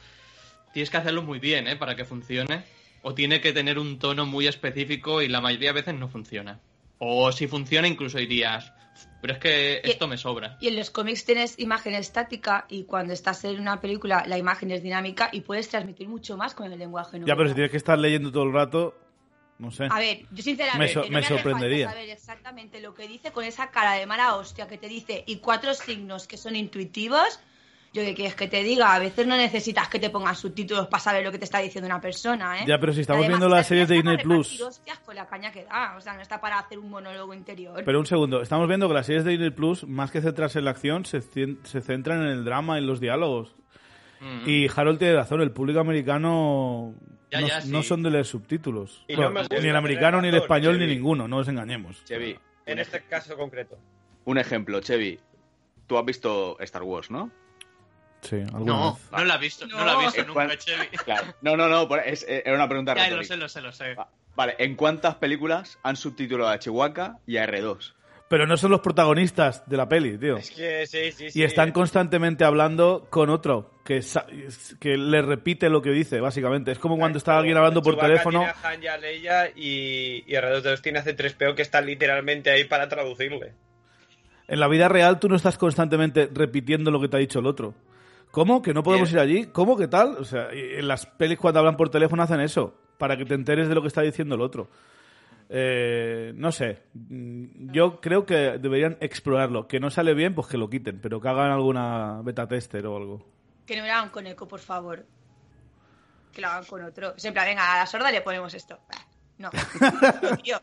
[0.72, 1.76] tienes que hacerlo muy bien, ¿eh?
[1.76, 2.62] Para que funcione
[3.02, 6.60] o tiene que tener un tono muy específico y la mayoría de veces no funciona.
[6.98, 8.72] O si funciona incluso dirías,
[9.20, 10.56] pero es que Y- esto me sobra.
[10.60, 14.70] Y en los cómics tienes imagen estática y cuando estás en una película la imagen
[14.70, 17.70] es dinámica y puedes transmitir mucho más con el lenguaje no Ya, pero si tienes
[17.70, 18.96] que estar leyendo todo el rato,
[19.58, 19.88] no sé.
[19.90, 21.88] A ver, yo sinceramente Me so- no me sorprendería.
[21.90, 25.36] saber exactamente lo que dice con esa cara de mala hostia que te dice y
[25.36, 27.40] cuatro signos que son intuitivos.
[27.92, 31.02] Yo que quieres que te diga, a veces no necesitas que te pongan subtítulos para
[31.02, 32.64] saber lo que te está diciendo una persona, ¿eh?
[32.66, 34.60] Ya, pero si estamos Además, viendo las series de Disney Plus.
[34.60, 37.82] hostias con la caña que da, o sea, no está para hacer un monólogo interior.
[37.84, 40.66] Pero un segundo, estamos viendo que las series de Disney Plus, más que centrarse en
[40.66, 43.56] la acción, se, se centran en el drama, en los diálogos.
[44.20, 44.48] Mm.
[44.48, 46.94] Y Harold tiene razón, el público americano
[47.30, 47.70] Ya, no, ya, sí.
[47.72, 49.04] no son de leer subtítulos.
[49.08, 50.86] Y no ni el americano, ni el español, Chevy.
[50.86, 52.04] ni ninguno, no nos engañemos.
[52.04, 53.78] Chevy, En este caso concreto.
[54.26, 55.18] un ejemplo, Chevy.
[55.88, 57.32] Tú has visto Star Wars, ¿no?
[58.22, 59.02] Sí, alguna No, vez.
[59.12, 59.84] no la he visto, no, No.
[59.84, 60.86] la he visto nunca, ¿cuál- Chevy.
[61.04, 61.34] Claro.
[61.40, 63.72] No, no, no, por- es- eh, era una pregunta Ya, lo sé, lo sé, lo
[63.72, 63.94] sé.
[63.94, 67.94] Va- Vale, ¿en cuántas películas han subtitulado a Chihuahua y a R2?
[68.28, 70.36] Pero no son los protagonistas de la peli, tío.
[70.36, 71.40] Es que sí, sí, sí.
[71.40, 74.00] Y están constantemente hablando con otro que,
[74.78, 76.70] que le repite lo que dice, básicamente.
[76.70, 78.38] Es como cuando está alguien hablando por Chewbacca teléfono.
[78.38, 82.50] Tiene a Han y a Leia y, y R2D2 tiene a C3PO que está literalmente
[82.50, 83.54] ahí para traducirle.
[84.46, 87.46] En la vida real tú no estás constantemente repitiendo lo que te ha dicho el
[87.46, 87.74] otro.
[88.30, 88.62] ¿Cómo?
[88.62, 89.24] ¿Que no podemos Bien.
[89.28, 89.46] ir allí?
[89.46, 89.76] ¿Cómo?
[89.76, 90.16] ¿Qué tal?
[90.18, 93.68] O sea, en las pelis cuando hablan por teléfono hacen eso, para que te enteres
[93.68, 94.68] de lo que está diciendo el otro.
[95.48, 96.82] Eh, no sé.
[96.94, 99.66] Mm, Yo creo que deberían explorarlo.
[99.66, 102.96] Que no sale bien, pues que lo quiten, pero que hagan alguna beta tester o
[102.96, 103.26] algo.
[103.66, 105.04] Que no me lo hagan con eco, por favor.
[106.32, 107.14] Que lo hagan con otro.
[107.16, 108.78] Siempre, venga, a la sorda le ponemos esto.
[109.38, 109.50] No.
[110.44, 110.60] Tío.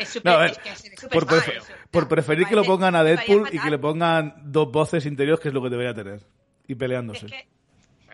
[0.00, 0.32] Es súper.
[0.32, 3.58] No, ver, es que es Por, prefer- por preferir que lo pongan a Deadpool y
[3.58, 6.20] que le pongan dos voces interiores, que es lo que debería tener.
[6.66, 7.26] Y peleándose.
[7.26, 7.46] Que,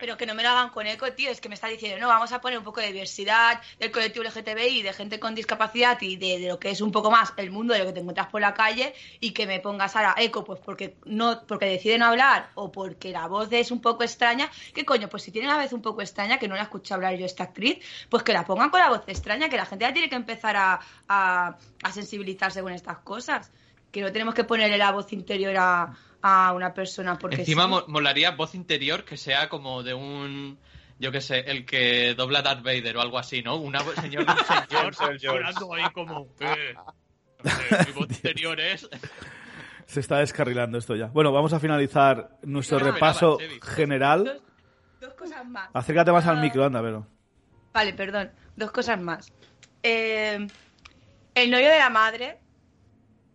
[0.01, 1.29] pero que no me lo hagan con eco, tío.
[1.29, 4.25] Es que me está diciendo, no, vamos a poner un poco de diversidad del colectivo
[4.25, 7.73] LGTBI, de gente con discapacidad y de, lo que es un poco más el mundo
[7.73, 10.59] de lo que te encuentras por la calle y que me pongas ahora eco, pues
[10.59, 14.49] porque no porque deciden hablar o porque la voz es un poco extraña.
[14.73, 15.07] ¿Qué coño?
[15.07, 17.43] Pues si tiene una vez un poco extraña, que no la escuché hablar yo esta
[17.43, 17.77] actriz,
[18.09, 20.57] pues que la pongan con la voz extraña, que la gente ya tiene que empezar
[20.57, 23.51] a, a, a sensibilizarse con estas cosas.
[23.91, 27.69] Que no tenemos que ponerle la voz interior a, a una persona porque Encima sí.
[27.69, 30.59] mo- molaría voz interior que sea como de un,
[30.99, 33.55] yo qué sé, el que dobla Darth Vader o algo así, ¿no?
[33.57, 36.75] Una voz señor de un señor hablando ahí como, eh,
[37.87, 38.87] mi voz interior es...
[39.85, 41.07] Se está descarrilando esto ya.
[41.07, 44.23] Bueno, vamos a finalizar nuestro No, repaso general.
[44.23, 44.41] Dos,
[45.01, 45.69] dos cosas más.
[45.73, 47.05] Acércate más al micro, anda, pero.
[47.73, 48.31] Vale, perdón.
[48.55, 49.33] Dos cosas más.
[49.83, 50.47] Eh,
[51.35, 52.37] el novio de la madre,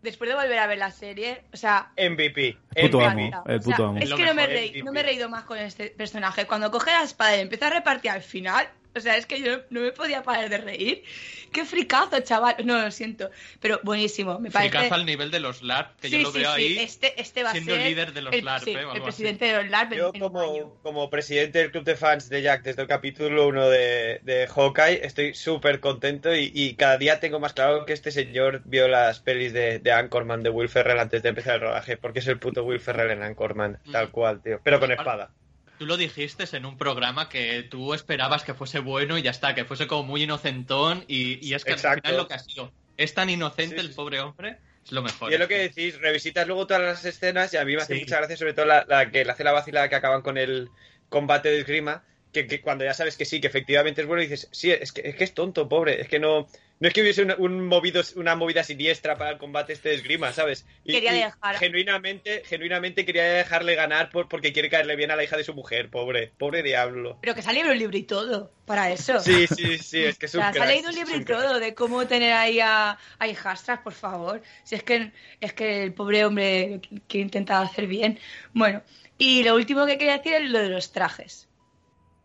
[0.07, 1.91] después de volver a ver la serie, o sea...
[1.99, 2.57] MVP.
[2.75, 3.35] El puto MVP.
[3.35, 3.45] amo.
[3.47, 3.99] el O sea, puto amo.
[3.99, 6.47] Es que no me, reí- no me he reído más con este personaje.
[6.47, 9.61] Cuando coge la espada y empieza a repartir al final, o sea, es que yo
[9.71, 11.05] no me podía parar de reír.
[11.53, 12.57] Qué fricazo, chaval.
[12.65, 13.31] No, lo siento.
[13.61, 14.39] Pero buenísimo.
[14.39, 14.71] Me parece...
[14.77, 16.63] Fricazo al nivel de los LARP, que sí, yo lo sí, veo sí.
[16.63, 18.85] ahí Este, este va siendo a el ser líder de los el, LARP, sí, ¿eh?
[18.95, 22.43] el presidente de los LARP Yo en como, como presidente del club de fans de
[22.43, 27.21] Jack desde el capítulo 1 de, de Hawkeye estoy súper contento y, y cada día
[27.21, 30.99] tengo más claro que este señor vio las pelis de, de Anchorman de Will Ferrell
[30.99, 33.93] antes de empezar el rodaje porque es el puto Will Ferrell en Anchorman, Mm.
[33.93, 34.61] tal cual, tío.
[34.63, 35.31] Pero con espada.
[35.79, 39.55] Tú lo dijiste en un programa que tú esperabas que fuese bueno y ya está,
[39.55, 41.89] que fuese como muy inocentón y, y es que Exacto.
[41.89, 42.73] al final lo que ha sido.
[42.97, 45.31] Es tan inocente Sí, el pobre hombre, es lo mejor.
[45.31, 47.95] Y es lo que decís, revisitas luego todas las escenas y a mí me hace
[47.95, 48.01] Sí.
[48.01, 50.71] mucha gracia sobre todo la, la que le hace la vacilada que acaban con el
[51.11, 52.03] combate de esgrima,
[52.37, 55.01] que, que cuando ya sabes que sí, que efectivamente es bueno, dices, sí, es que
[55.09, 56.47] es, que es tonto, pobre, es que no...
[56.79, 59.95] No es que hubiese un, un movido, una movida siniestra para el combate este de
[59.95, 60.67] esgrima, ¿sabes?
[60.85, 65.17] Y, Quería y dejar- genuinamente, genuinamente quería dejarle ganar por, porque quiere caerle bien a
[65.17, 67.17] la hija de su mujer, pobre, pobre diablo.
[67.23, 69.19] Pero que se ha leído un libro y todo para eso.
[69.21, 71.23] Sí, sí, sí, es que es O un sea, se ha leído un libro un
[71.23, 74.43] y todo de cómo tener ahí a, a hijastras, por favor.
[74.65, 78.19] Si es que, es que el pobre hombre que intentaba hacer bien.
[78.53, 78.83] Bueno,
[79.17, 81.46] y lo último que quería decir es lo de los trajes.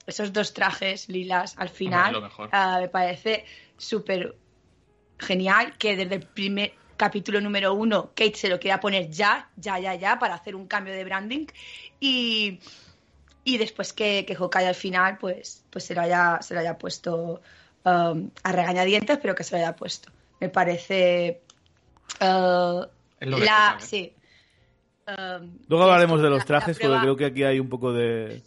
[0.08, 2.50] Esos dos trajes lilas al final lo mejor.
[2.52, 3.46] ah, me parece
[3.78, 4.36] súper
[5.20, 9.80] genial que desde el primer capítulo número uno Kate se lo quiera poner ya, ya,
[9.80, 11.46] ya, ya, para hacer un cambio de branding.
[12.00, 12.60] Y,
[13.44, 16.78] y después que, que Hawkeye al final, pues, pues se lo haya, se lo haya
[16.78, 17.42] puesto
[17.86, 20.12] um, a regañadientes, pero que se lo haya puesto.
[20.40, 21.42] Me parece.
[22.22, 22.84] uh,
[23.20, 24.14] Es lo que la, sí.
[25.08, 28.44] Um, Luego hablaremos de los la trajes, porque creo que aquí hay un poco de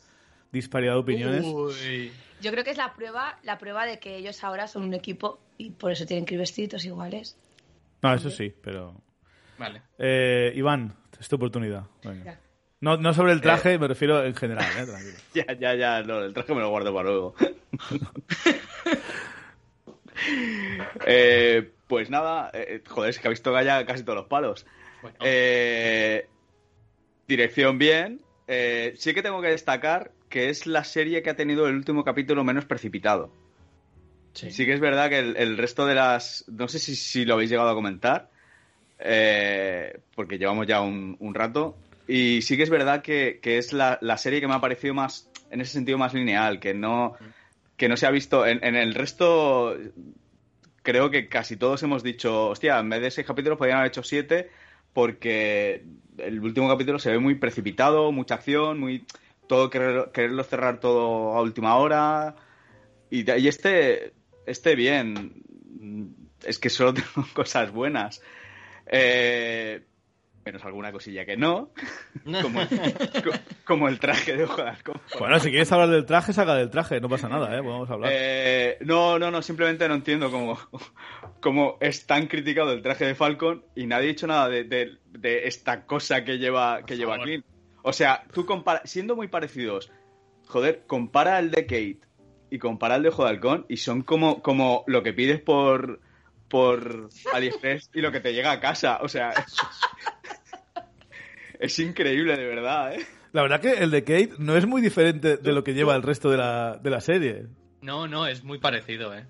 [0.54, 1.44] disparidad de opiniones.
[1.44, 2.10] Uy.
[2.40, 5.40] Yo creo que es la prueba, la prueba de que ellos ahora son un equipo
[5.58, 7.36] y por eso tienen que ir vestiditos iguales.
[8.02, 8.94] No, eso sí, pero...
[9.58, 9.82] Vale.
[9.98, 11.84] Eh, Iván, es tu oportunidad.
[12.02, 12.38] Venga.
[12.80, 14.84] No, no sobre el traje, me refiero en general, ¿eh?
[14.86, 15.16] Tranquilo.
[15.34, 17.34] Ya, ya, ya, no, el traje me lo guardo para luego.
[21.06, 24.64] Eh, pues nada, eh, joder, es que ha visto Gaya casi todos los palos.
[25.02, 26.28] Bueno, Eh,
[27.26, 28.20] dirección bien.
[28.46, 32.02] Eh, sí que tengo que destacar que es la serie que ha tenido el último
[32.02, 33.30] capítulo menos precipitado.
[34.32, 34.50] sí.
[34.50, 36.44] Sí que es verdad que el, el resto de las...
[36.48, 38.30] No sé si, si lo habéis llegado a comentar,
[38.98, 41.76] eh, porque llevamos ya un, un rato.
[42.08, 44.92] Y sí que es verdad que, que es la, la serie que me ha parecido
[44.92, 47.14] más, en ese sentido, más lineal, que no,
[47.76, 48.44] que no se ha visto...
[48.44, 49.76] En, en el resto,
[50.82, 54.02] creo que casi todos hemos dicho, hostia, en vez de seis capítulos podrían haber hecho
[54.02, 54.50] siete,
[54.92, 55.84] porque
[56.18, 59.04] el último capítulo se ve muy precipitado, mucha acción, muy
[59.54, 62.36] todo querer- quererlo cerrar todo a última hora.
[63.10, 64.12] Y, y este,
[64.46, 65.42] este bien.
[66.44, 68.20] Es que solo tengo cosas buenas.
[68.86, 69.82] Eh,
[70.44, 71.70] menos alguna cosilla que no.
[72.42, 73.30] Como el, co-
[73.64, 75.00] como el traje de ojo de halcón.
[75.18, 77.62] Bueno, si quieres hablar del traje, saca del traje, no pasa nada, ¿eh?
[77.62, 78.10] Podemos hablar.
[78.14, 80.58] Eh, no, no, no, simplemente no entiendo cómo,
[81.40, 84.98] cómo es tan criticado el traje de Falcon y nadie ha dicho nada de, de-
[85.08, 87.26] de esta cosa que lleva, que lleva favor.
[87.26, 87.46] Clint.
[87.86, 89.92] O sea, tú compara, siendo muy parecidos,
[90.46, 92.00] joder, compara el de Kate
[92.48, 96.00] y compara el de Ojo de Halcón y son como, como lo que pides por,
[96.48, 99.00] por AliExpress y lo que te llega a casa.
[99.02, 99.56] O sea, es,
[101.60, 103.06] es increíble, de verdad, ¿eh?
[103.32, 106.02] La verdad que el de Kate no es muy diferente de lo que lleva el
[106.02, 107.48] resto de la, de la serie.
[107.82, 109.26] No, no, es muy parecido, ¿eh?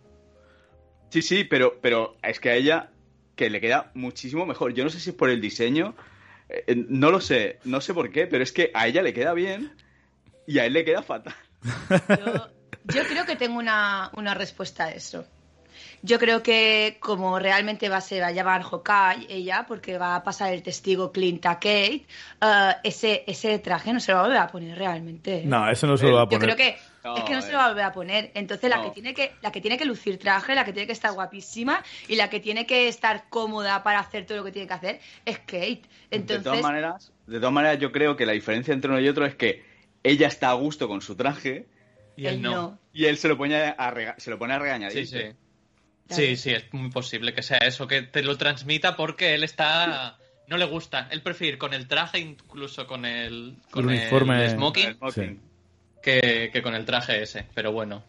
[1.09, 2.93] Sí, sí, pero, pero es que a ella
[3.35, 4.75] que le queda muchísimo mejor.
[4.75, 5.97] Yo no sé si es por el diseño,
[6.49, 9.13] eh, eh, no lo sé, no sé por qué, pero es que a ella le
[9.15, 9.73] queda bien
[10.47, 11.35] y a él le queda fatal.
[12.09, 12.49] Yo,
[12.95, 15.25] yo creo que tengo una, una respuesta a eso.
[16.03, 20.17] Yo creo que como realmente va a ser, va a llevar Hawkeye ella, porque va
[20.17, 22.05] a pasar el testigo Clint a Kate,
[22.43, 25.39] eh, ese, ese traje no se lo va a poner realmente.
[25.39, 25.43] ¿eh?
[25.47, 26.55] No, eso no se lo va a Yo poner.
[26.55, 27.53] creo que No, es que no se eh.
[27.53, 28.31] lo va a volver a poner.
[28.35, 28.85] Entonces la No.
[28.85, 31.85] que tiene que la que tiene que lucir traje, la que tiene que estar guapísima
[32.09, 35.01] y la que tiene que estar cómoda para hacer todo lo que tiene que hacer
[35.25, 35.83] es Kate.
[35.83, 39.09] de Entonces todas maneras, de todas maneras, yo creo que la diferencia entre uno y
[39.09, 39.63] otro es que
[40.03, 41.67] ella está a gusto con su traje
[42.17, 42.79] Y él él no.
[42.93, 44.91] y él se lo pone a, rega- se lo pone a regañar.
[44.93, 45.19] Sí, sí.
[46.11, 50.19] Sí, sí, es muy posible que sea eso, que te lo transmita porque él está...
[50.47, 51.09] No le gusta.
[51.11, 54.45] Él prefiere ir con el traje, incluso con el, con El uniforme.
[54.45, 55.39] el smoking, Sí.
[56.05, 57.47] Que, que con el traje ese.
[57.55, 58.05] Pero bueno.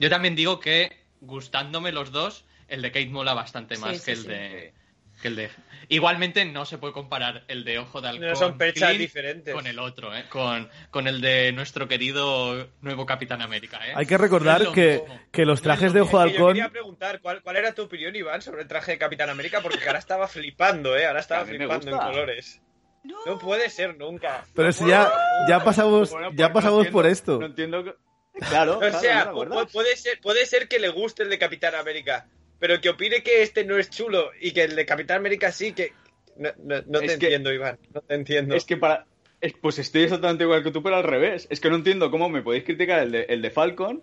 [0.00, 4.12] Yo también digo que, gustándome los dos, el de Kate mola bastante más sí, que,
[4.12, 4.28] el sí.
[4.28, 4.74] de,
[5.20, 5.50] que el de...
[5.88, 9.52] Igualmente no se puede comparar el de Ojo de Halcón No son perchas Clint diferentes.
[9.52, 10.24] con el otro, ¿eh?
[10.28, 13.92] Con, con el de nuestro querido nuevo Capitán América, ¿eh?
[13.94, 15.02] Hay que recordar No que,
[15.32, 16.00] que los trajes de.
[16.00, 16.54] Ojo de que yo Halcón...
[16.54, 19.60] quería preguntar, ¿cuál, ¿cuál era tu opinión, Iván, sobre el traje de Capitán América?
[19.60, 21.06] Porque ahora estaba flipando, ¿eh?
[21.06, 22.62] Ahora estaba flipando en colores.
[23.04, 24.44] No puede ser nunca.
[24.54, 25.10] Pero No si ya,
[25.48, 27.38] ya pasamos, Bueno, pues ya no pasamos entiendo- por esto.
[27.40, 27.94] No entiendo que...
[28.48, 31.74] Claro, O claro, sea, ¿no puede ser, puede ser que le guste el de Capitán
[31.74, 32.28] América,
[32.58, 35.72] pero que opine que este no es chulo y que el de Capitán América sí,
[35.72, 35.92] que...
[36.36, 38.54] No, no- no te Es que- entiendo, Iván, no te entiendo.
[38.54, 39.04] Es que para.
[39.40, 41.46] es- pues estoy exactamente igual que tú, pero al revés.
[41.50, 44.02] Es que no entiendo cómo me podéis criticar el de, el de Falcon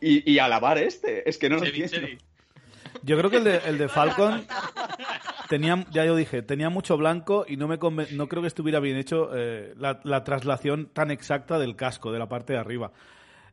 [0.00, 1.28] y, y alabar este.
[1.28, 1.92] Es que no lo entiendo.
[1.92, 2.18] Chevy.
[3.02, 4.44] Yo creo que el de, el de Falcon
[5.48, 8.80] tenía, ya yo dije, tenía mucho blanco y no me conven- no creo que estuviera
[8.80, 12.92] bien hecho eh, la, la traslación tan exacta del casco, de la parte de arriba.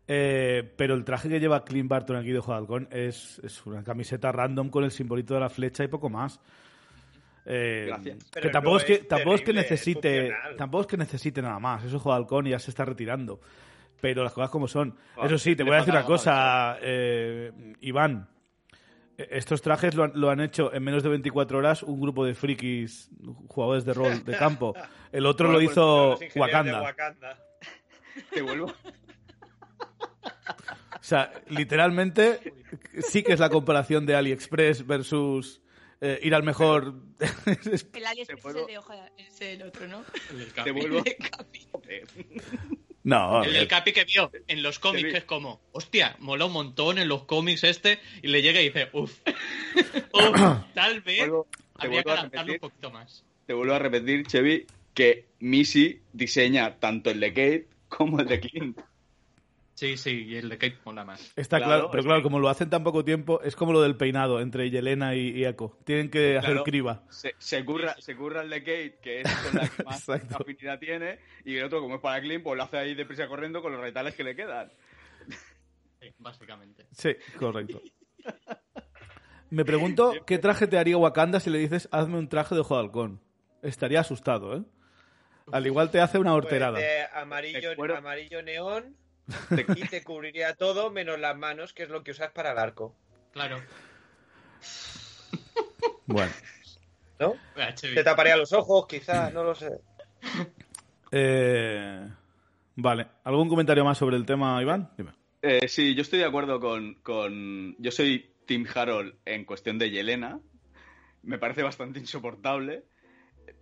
[0.08, 4.32] Eh, pero el traje que lleva Clint Barton aquí de Halcón es, es una camiseta
[4.32, 6.40] random con el simbolito de la flecha y poco más.
[7.48, 8.24] Eh, Gracias.
[8.32, 11.60] Que tampoco no es que tampoco es que es necesite tampoco es que necesite nada
[11.60, 11.82] más.
[11.84, 13.40] Eso es Ojo de Halcón y ya se está retirando.
[14.02, 14.96] Pero las cosas como son.
[15.24, 18.28] Eso sí, te voy a decir una cosa, eh, Iván.
[19.18, 22.34] Estos trajes lo han, lo han hecho en menos de 24 horas un grupo de
[22.34, 23.10] frikis,
[23.48, 24.74] jugadores de rol de campo.
[25.12, 26.82] El otro Bueno, lo pues, hizo Wakanda.
[26.82, 27.40] Wakanda.
[28.32, 28.74] Te vuelvo.
[30.26, 32.54] O sea, literalmente
[33.00, 35.62] sí que es la comparación de AliExpress versus
[36.02, 36.96] eh, ir al mejor.
[37.46, 40.04] El Te es el de hoja, es el otro, ¿no?
[40.32, 41.04] El Te vuelvo.
[43.06, 45.12] No, El Capi que vio en los cómics vi.
[45.12, 48.66] que es como, hostia, mola un montón en los cómics este, y le llega y
[48.66, 49.20] dice, uff,
[50.14, 50.42] uf,
[50.74, 51.48] tal vez Vuelvo,
[51.80, 53.24] te Habría que vuelvo a adaptarlo un repetir, poquito más.
[53.46, 58.40] te vuelvo a repetir, Chevy, que Missy diseña tanto el de Kate como el de
[58.40, 58.80] Clint.
[59.76, 61.34] Sí, sí, y el de Kate mola más.
[61.36, 63.74] Está Claro, claro, pero es claro, que- como lo hacen tan poco tiempo, es como
[63.74, 65.78] lo del peinado entre Yelena y, Echo.
[65.84, 66.64] Tienen que hacer Claro.
[66.64, 67.04] criba.
[67.10, 70.80] Se, se curra, se curra el de Kate, que es con la que más afinidad
[70.80, 73.74] tiene, y el otro, como es para Clint, pues lo hace ahí deprisa corriendo con
[73.74, 74.72] los retales que le quedan.
[76.00, 76.86] Sí, básicamente.
[76.92, 77.82] Sí, correcto.
[79.50, 82.76] Me pregunto qué traje te haría Wakanda si le dices hazme un traje de ojo
[82.76, 83.22] de halcón.
[83.62, 84.64] Estaría asustado, ¿eh?
[85.52, 86.80] Al igual te hace una Pues horterada.
[86.80, 88.96] de amarillo, De amarillo neón
[89.90, 92.96] Te- cubriría todo menos las manos, que es lo que usas para el arco.
[93.32, 93.62] Claro.
[96.06, 96.32] Bueno.
[97.20, 97.36] ¿No?
[97.74, 97.96] Chevi.
[97.96, 99.70] Te taparía los ojos, quizás, no lo sé.
[101.12, 102.08] Eh,
[102.78, 103.08] Vale.
[103.24, 104.92] ¿Algún comentario más sobre el tema, Iván?
[104.98, 105.12] Dime.
[105.42, 109.90] Eh, sí, yo estoy de acuerdo con, con- Yo soy Tim Harold en cuestión de
[109.92, 110.40] Yelena.
[111.24, 112.84] Me parece bastante insoportable.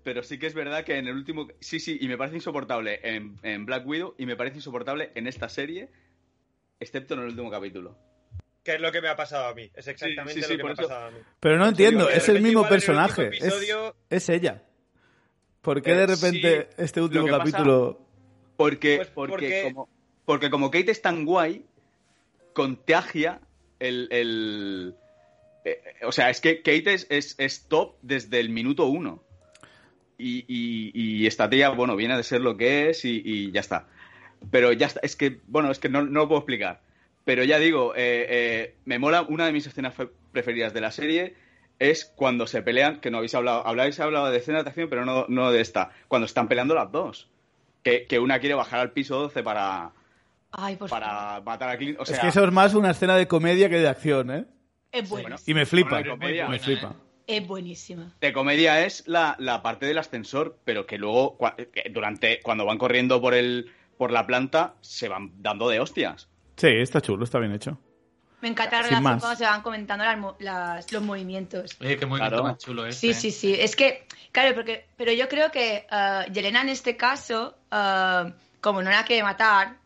[0.03, 1.47] Pero sí que es verdad que en el último...
[1.59, 5.27] Sí, sí, y me parece insoportable en, en Black Widow y me parece insoportable en
[5.27, 5.89] esta serie,
[6.79, 7.97] excepto en el último capítulo.
[8.63, 9.69] Que es lo que me ha pasado a mí.
[9.73, 11.17] Es exactamente sí, sí, lo que me ha pasado a mí.
[11.39, 13.27] Pero no entiendo, digo es de el repente mismo el personaje.
[13.27, 14.63] episodio- Es, es ella.
[15.61, 17.99] ¿Por qué de Eh, repente sí, este último pasa- capítulo...
[18.57, 19.89] Porque, Pues porque, porque- Como,
[20.25, 21.65] porque como Kate es tan guay,
[22.53, 23.41] contagia
[23.79, 24.07] el...
[24.11, 24.95] el-
[25.65, 29.23] eh, o sea, es que Kate es, es, es top desde el minuto uno.
[30.17, 33.59] Y, y, y esta tía, bueno, viene de ser lo que es y, y ya
[33.61, 33.87] está.
[34.51, 36.81] Pero ya está, es que, bueno, es que no, no lo puedo explicar.
[37.25, 40.91] Pero ya digo, eh, eh, me mola, una de mis escenas fe- preferidas de la
[40.91, 41.35] serie
[41.79, 45.05] es cuando se pelean, que no habéis hablado, habláis hablado de escenas de acción, pero
[45.05, 47.29] no, no de esta, cuando están peleando las dos.
[47.81, 49.91] Que, que una quiere bajar al piso 12 para,
[50.51, 51.03] Ay, por favor.
[51.05, 51.99] para matar a Clint.
[51.99, 54.45] O sea, es que eso es más una escena de comedia que de acción, ¿eh?
[54.91, 55.35] Es bueno.
[55.45, 55.89] Y me flipa.
[55.89, 56.43] Bueno, comedia.
[56.43, 56.95] me Buena, flipa.
[57.27, 57.37] ¿Eh?
[57.37, 58.13] Es buenísima.
[58.21, 62.65] de comedia es la, la parte del ascensor, pero que luego, cua- que durante cuando
[62.65, 66.27] van corriendo por el por la planta, se van dando de hostias.
[66.57, 67.79] Sí, está chulo, está bien hecho.
[68.41, 71.77] Me encanta la relación cuando se van comentando las mo- las- los movimientos.
[71.79, 72.43] Oye, qué movimiento Claro.
[72.43, 73.13] más chulo este.
[73.13, 73.53] Sí, sí, sí.
[73.57, 78.81] Es que, claro, porque, pero yo creo que eh, Yelena en este caso, eh, como
[78.81, 79.77] no la quiere matar,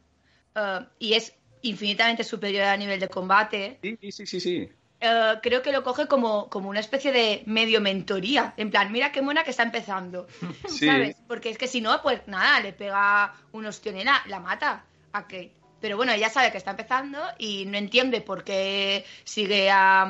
[0.55, 4.69] eh, y es infinitamente superior a nivel de combate, Sí, sí, sí, sí.
[4.99, 8.53] Eh, creo que lo coge como, como una especie de medio mentoría.
[8.57, 10.27] En plan, mira qué mona que está empezando.
[10.67, 10.85] Sí.
[10.87, 11.15] ¿Sabes?
[11.27, 14.83] Porque es que si no, pues nada, le pega un ostión y la, la mata
[15.13, 15.53] a Kate.
[15.79, 20.01] Pero bueno, ella sabe que está empezando y no entiende por qué sigue a,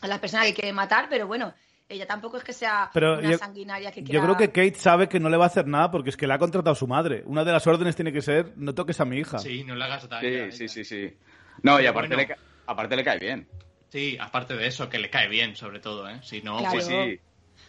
[0.00, 1.52] a la persona que quiere matar, pero bueno,
[1.88, 4.24] ella tampoco es que sea Pero una yo- sanguinaria que Yo quiera...
[4.24, 6.34] creo que Kate sabe que no le va a hacer nada porque es que la
[6.34, 7.22] ha contratado su madre.
[7.26, 9.38] Una de las órdenes tiene que ser no toques a mi hija.
[9.38, 10.50] Sí, no le hagas daño.
[10.52, 11.16] Sí, sí, sí, sí.
[11.62, 12.28] No, y aparte, bueno.
[12.30, 13.48] le, aparte le cae bien.
[13.92, 16.18] Sí, aparte de eso, que le cae bien, sobre todo, ¿eh?
[16.22, 16.80] Si no, Claro.
[16.80, 17.20] Sí, sí.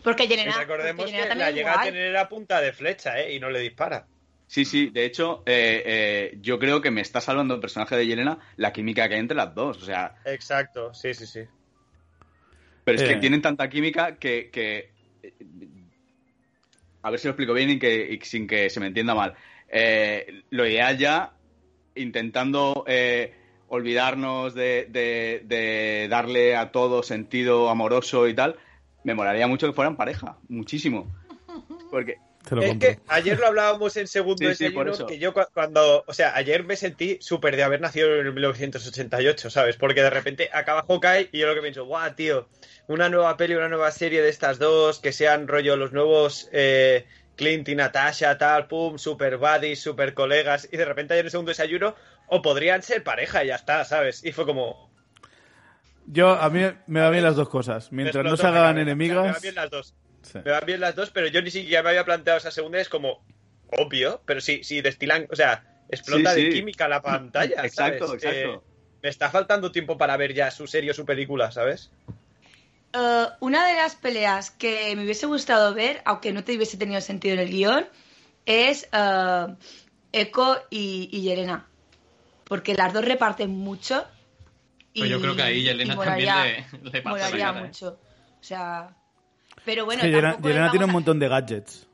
[0.01, 2.71] Porque Y Yelena, recordemos porque Yelena que también la llega a tener a punta de
[2.71, 3.35] flecha, ¿eh?
[3.35, 4.07] Y no le dispara.
[4.47, 4.89] Sí, sí.
[4.89, 8.71] De hecho, eh, eh, yo creo que me está salvando el personaje de Yelena la
[8.71, 9.83] química que hay entre las dos.
[9.83, 11.41] O sea, Exacto, sí, sí, sí.
[12.85, 13.07] pero es Eh.
[13.09, 14.93] que tienen tanta química que, que-
[15.23, 15.33] eh,
[17.01, 19.35] A ver si lo explico bien y, que, y sin que se me entienda mal.
[19.67, 21.33] Eh, lo ideal ya,
[21.95, 28.57] intentando eh, olvidarnos de, de- de darle a todo sentido amoroso y tal,
[29.03, 30.37] me molaría mucho que fueran pareja.
[30.47, 31.11] Muchísimo.
[31.91, 32.89] Porque Te lo Es compro.
[32.89, 35.05] que ayer lo hablábamos en segundo Sí, sí, por desayuno, eso.
[35.07, 38.33] que yo cu- cuando, o sea, ayer me sentí súper de haber nacido en el
[38.33, 39.77] 1988, ¿sabes?
[39.77, 42.49] Porque de repente acaba Hawkeye y yo lo que pienso, guau, tío,
[42.87, 47.05] una nueva peli, una nueva serie de estas dos, que sean rollo los nuevos eh,
[47.37, 51.49] Clint y Natasha, tal, pum, super buddies, super colegas, y de repente ayer en segundo
[51.51, 51.95] desayuno,
[52.33, 54.23] o podrían ser pareja y ya está, ¿sabes?
[54.25, 54.91] Y fue como...
[56.07, 57.91] Yo, a mí me van bien las dos cosas.
[57.91, 59.33] Mientras no se hagan sea, Me enemigas.
[59.33, 59.93] van bien las dos.
[60.23, 60.39] sí.
[60.43, 62.89] Me van bien las dos, pero yo ni siquiera me había planteado esa segunda, es
[62.89, 63.23] como
[63.71, 67.63] obvio, pero sí, sí destilan, o sea, explota Sí, de química la pantalla.
[67.63, 68.23] Exacto, ¿sabes?
[68.23, 68.53] exacto.
[68.53, 68.59] Eh,
[69.03, 71.91] me está faltando tiempo para ver ya su serie o su película, ¿sabes?
[72.93, 76.99] Eh, una de las peleas que me hubiese gustado ver, aunque no te hubiese tenido
[77.01, 77.85] sentido en el guion,
[78.45, 79.45] es eh,
[80.11, 81.67] Echo y, y Yelena.
[82.53, 84.05] Porque las dos reparten mucho.
[84.95, 86.29] Pues yo creo que ahí Yelena y también
[86.83, 87.67] le, le pasa molaría la cara, ¿eh?
[87.67, 87.99] mucho.
[88.39, 88.95] O sea.
[89.65, 91.87] Pero bueno, Es que Yelena, tiene un montón de gadgets.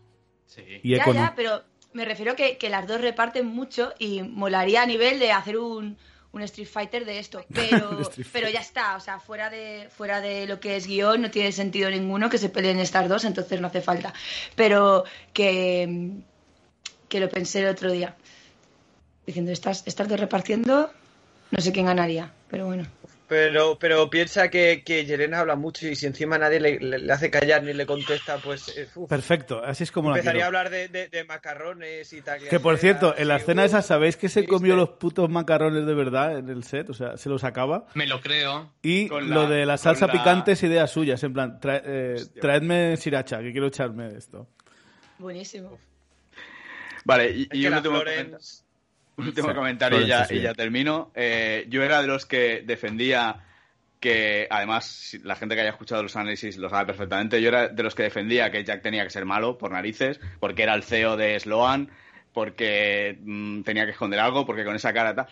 [0.47, 0.81] Sí.
[0.83, 4.85] Y Ya, ya, pero me refiero que, que las dos reparten mucho y molaría a
[4.85, 5.95] nivel de hacer un,
[6.33, 7.45] un Street Fighter de esto.
[7.55, 8.01] Pero,
[8.33, 11.53] pero ya está, o sea, fuera de, fuera de lo que es guion no tiene
[11.53, 14.13] sentido ninguno que se peleen estas dos, entonces no hace falta.
[14.57, 16.17] Pero que,
[17.07, 18.17] que lo pensé el otro día.
[19.29, 20.89] Diciendo, estas, estas dos repartiendo,
[21.51, 22.87] no sé quién ganaría, pero bueno.
[23.27, 27.13] Pero, pero piensa que, que Yelena habla mucho y si encima nadie le, le- le
[27.13, 30.47] hace callar ni le contesta, pues eh, uf, Perfecto, así es como la empezaría a
[30.47, 32.39] hablar de, de- de macarrones y tal.
[32.49, 35.93] Que por cierto, en la escena esa, ¿sabéis que se comió los putos macarrones de
[35.93, 36.89] verdad en el set?
[36.89, 37.85] O sea, se los acaba.
[37.93, 38.73] Me lo creo.
[38.81, 41.59] Y Con lo la- de la salsa la- picante es idea suya, es en plan,
[41.59, 42.41] trae- eh, Hostia.
[42.41, 44.47] traedme sriracha, que quiero echarme esto.
[45.19, 45.77] Buenísimo.
[47.05, 48.68] Vale, y, Es y que un la último, Florence- comenta- un
[49.27, 51.11] último Sí, comentario y ya, y termino.
[51.15, 53.43] Eh, yo era de los que defendía
[53.99, 57.83] que, además, la gente que haya escuchado los análisis lo sabe perfectamente, yo era de
[57.83, 61.17] los que defendía que Jack tenía que ser malo por narices, porque era el CEO
[61.17, 61.89] de Sloan,
[62.33, 65.27] porque mm, tenía que esconder algo, porque con esa cara tal.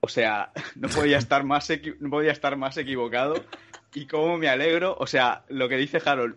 [0.00, 3.44] O sea, no podía estar más, equi- no podía estar más equivocado.
[3.94, 4.96] Y cómo me alegro.
[4.98, 6.36] O sea, lo que dice Harold,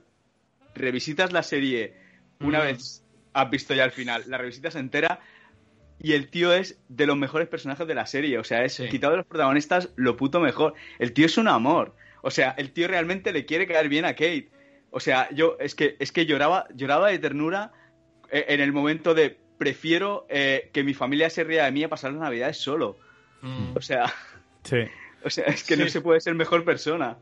[0.76, 1.94] revisitas la serie
[2.40, 2.64] una Mm.
[2.64, 3.04] vez
[3.34, 5.20] has visto ya el final, la revisitas entera
[6.00, 8.38] y el tío es de los mejores personajes de la serie.
[8.38, 8.88] O sea, es Sí.
[8.90, 10.74] quitado de los protagonistas lo puto mejor.
[11.00, 11.96] El tío es un amor.
[12.22, 14.50] O sea, el tío realmente le quiere caer bien a Kate.
[14.92, 17.72] O sea, yo es que, es que lloraba, lloraba de ternura
[18.32, 21.90] eh, en el momento de prefiero eh, que mi familia se ría de mí a
[21.90, 22.98] pasar las navidades solo.
[23.42, 23.76] Mm.
[23.76, 24.14] O sea,
[24.64, 24.78] Sí.
[25.24, 27.18] o sea, es que no se puede ser mejor persona.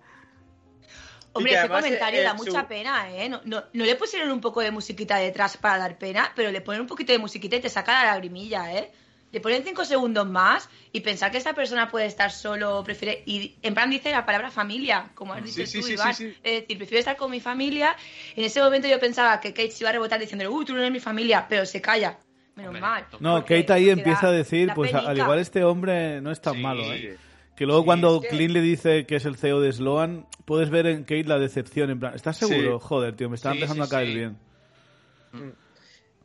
[1.35, 3.29] Hombre, ese comentario eh, da su- mucha pena, ¿eh?
[3.29, 6.61] No, no, no le pusieron un poco de musiquita detrás para dar pena, pero le
[6.61, 8.91] ponen un poquito de musiquita y te saca la lagrimilla, ¿eh?
[9.31, 13.21] Le ponen cinco segundos más y pensar que esta persona puede estar solo, prefiere...
[13.25, 16.13] Y en plan dice la palabra familia, como has dicho Sí, tú, sí, Iván.
[16.13, 16.37] sí, sí.
[16.41, 17.97] Es decir, prefiero estar con mi familia.
[18.37, 20.79] En ese momento yo pensaba que Kate se iba a rebotar diciendo, uy, tú no
[20.79, 22.17] eres mi familia, pero se calla.
[22.55, 23.05] Menos Hombre, mal.
[23.19, 26.61] No, Kate ahí empieza a decir, pues al igual este hombre no es tan Sí.
[26.61, 27.17] malo, ¿eh?
[27.55, 30.27] Que luego Sí, cuando es que- Clint le dice que es el CEO de Sloan,
[30.45, 32.79] puedes ver en Kate la decepción, en plan, ¿estás seguro?
[32.79, 32.85] Sí.
[32.87, 34.13] Joder, tío, me está Sí, empezando sí, a caer sí.
[34.15, 34.37] bien.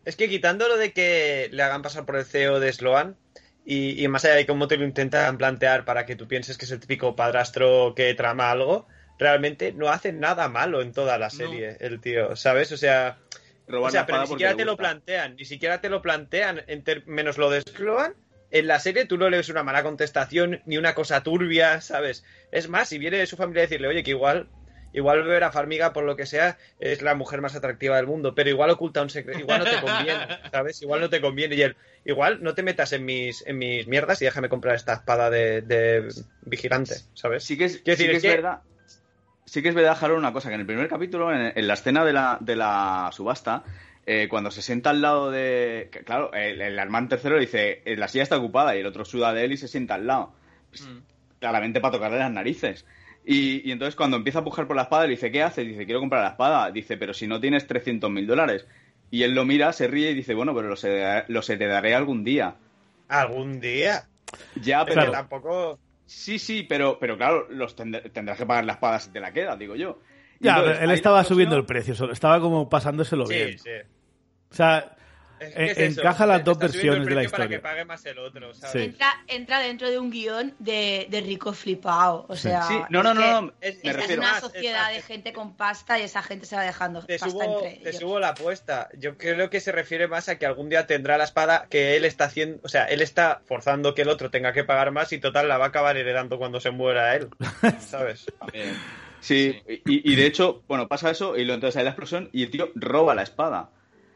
[0.04, 3.16] Es que quitando lo de que le hagan pasar por el CEO de Sloan
[3.64, 6.64] y, y más allá de cómo te lo intentan plantear para que tú pienses que
[6.64, 8.86] es el típico padrastro que trama algo,
[9.18, 12.72] realmente no hace nada malo en toda la serie el tío, ¿sabes?
[12.72, 13.18] O sea,
[13.68, 16.62] Robar o sea la pero ni siquiera te lo plantean, ni siquiera te lo plantean,
[17.06, 18.14] menos lo de Sloan.
[18.50, 22.24] En la serie tú no lees una mala contestación ni una cosa turbia, ¿sabes?
[22.50, 24.48] Es más, si viene de su familia a decirle, oye, que igual,
[24.92, 28.34] igual beber a Farmiga por lo que sea es la mujer más atractiva del mundo,
[28.34, 30.82] pero igual oculta un secreto, igual no te conviene, ¿sabes?
[30.82, 31.54] Igual no te conviene.
[31.54, 34.94] Y él, igual no te metas en mis, en mis mierdas y déjame comprar esta
[34.94, 36.08] espada de, de
[36.42, 37.44] vigilante, ¿sabes?
[37.44, 38.60] Sí que es, sí que es es que- verdad.
[39.46, 41.74] Sí que es verdad, Harold, una cosa, que en el primer capítulo, en, en la
[41.74, 43.64] escena de la, de la subasta,
[44.12, 45.88] eh, cuando se sienta al lado de...
[46.04, 49.04] Claro, el, el Armand tercero le dice, "Eh, la silla está ocupada, y el otro
[49.04, 50.32] suda de él y se sienta al lado.
[50.70, 50.98] Pues, Mm.
[51.38, 52.84] Claramente para tocarle las narices.
[53.24, 55.66] Y, y entonces cuando empieza a pujar por la espada, le dice, ¿qué haces?
[55.66, 56.70] Dice, quiero comprar la espada.
[56.70, 58.66] Dice, pero si no tienes 300 mil dólares.
[59.10, 60.84] Y él lo mira, se ríe y dice, bueno, pero los
[61.28, 62.56] los heredaré algún día.
[63.08, 64.06] Algún día.
[64.60, 65.00] Ya, pero...
[65.00, 65.78] Pero tampoco...
[66.06, 69.32] Sí, sí, pero, pero claro, los tend- tendrás que pagar la espada si te la
[69.32, 69.98] queda, digo yo.
[70.40, 73.58] Ya, entonces, pero él estaba subiendo el precio, estaba como pasándoselo Sí, bien.
[73.58, 73.70] sí.
[74.50, 74.96] O sea,
[75.42, 77.56] Es Eh, es eso, encaja las te- dos versiones de la precio Para historia.
[77.56, 78.72] que pague más el otro, ¿sabes?
[78.72, 78.78] Sí.
[78.90, 82.26] Entra, entra dentro de un guion de, de rico flipado.
[82.28, 84.20] O sea, Sí, no, no, es no, que no, es- me esta es refiero.
[84.22, 87.30] una sociedad más, de gente con pasta y esa gente se va dejando Te pasta
[87.30, 88.00] subo, entre te ellos.
[88.02, 88.90] subo la apuesta.
[88.98, 92.04] Yo creo que se refiere más a que algún día tendrá la espada que él
[92.04, 95.20] está haciendo, o sea, él está forzando que el otro tenga que pagar más y
[95.20, 97.30] total la va a acabar heredando cuando se muera él,
[97.80, 98.26] ¿sabes?
[99.20, 102.42] Sí, y, y de hecho, bueno, pasa eso y luego entonces hay la explosión y
[102.42, 103.70] el tío roba la espada.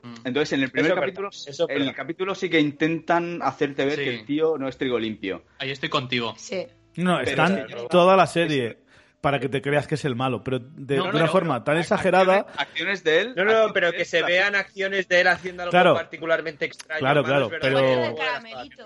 [0.05, 0.15] Mm.
[0.27, 3.99] Entonces, en el primer Eso capítulo, verdad, en el capítulo sí que intentan hacerte ver
[3.99, 4.05] Sí.
[4.05, 5.45] que el tío no es trigo limpio.
[5.59, 6.35] Ahí estoy contigo.
[6.37, 6.67] Sí.
[6.97, 8.79] no, Pero están es toda la serie
[9.21, 11.33] para que te creas que es el malo, pero de, No, de no, una no,
[11.33, 12.41] forma tan exagerada.
[12.41, 13.33] Acciones, acciones de él.
[13.35, 15.95] No, no, pero que se la- vean acciones de él haciendo algo Claro.
[15.95, 17.01] particularmente extraño.
[17.01, 18.85] Claro, claro, pero- el caramelito.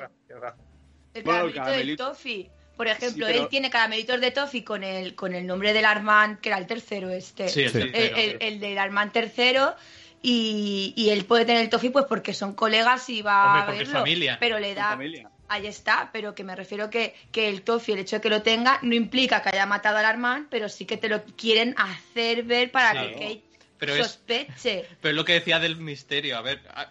[1.14, 2.50] El caramelito del toffee.
[2.76, 5.84] Por ejemplo, Sí, pero- él tiene caramelitos de toffee con el, con el nombre del
[5.84, 7.48] Armand, que era el tercero este.
[7.48, 7.78] Sí, el Sí.
[7.78, 8.16] el, tercero.
[8.16, 9.74] el- el del Armand tercero.
[10.22, 13.78] Y, y él puede tener el toffee pues porque son colegas y va Hombre, a
[13.78, 13.98] verlo.
[14.00, 14.36] familia.
[14.40, 14.90] Pero le da...
[14.90, 15.30] familia.
[15.50, 18.42] Ahí está, pero que me refiero que, que el toffee, el hecho de que lo
[18.42, 22.42] tenga, no implica que haya matado al Armand, pero sí que te lo quieren hacer
[22.42, 23.08] ver para Claro.
[23.08, 23.42] que Kate
[23.78, 24.84] Pero es- sospeche.
[25.00, 26.36] Pero es lo que decía del misterio.
[26.36, 26.90] A ver, a-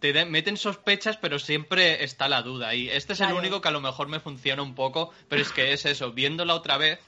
[0.00, 2.74] te de- meten sospechas, pero siempre está la duda.
[2.74, 5.50] Y este es el único que a lo mejor me funciona un poco, pero es
[5.52, 7.00] que es eso, viéndola otra vez,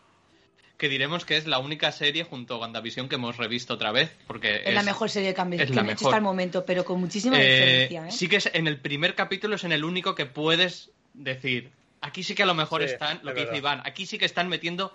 [0.80, 4.10] que diremos que es la única serie junto a WandaVision que hemos revisto otra vez,
[4.26, 6.08] porque Es, la mejor serie que han, es que la han hecho mejor.
[6.08, 7.44] hasta el momento, pero con muchísima Eh,
[7.88, 8.08] diferencia.
[8.08, 8.10] ¿eh?
[8.12, 11.70] Sí que es, en el primer capítulo es en el único que puedes decir,
[12.00, 13.58] aquí sí que a lo mejor Sí, están, lo es que dice.
[13.58, 14.92] Iván, aquí sí que están metiendo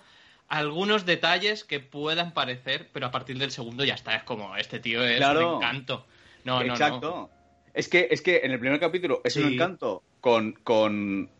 [0.48, 4.80] algunos detalles que puedan parecer, pero a partir del segundo ya está, es como, este
[4.80, 5.56] tío es Claro.
[5.56, 6.04] un encanto.
[6.44, 7.00] No, no, Exacto.
[7.10, 7.30] no.
[7.74, 11.30] Es que, es que en el primer capítulo es un encanto con, con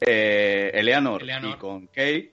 [0.00, 1.50] eh, Eleanor, Eleanor.
[1.54, 2.30] y con Kate.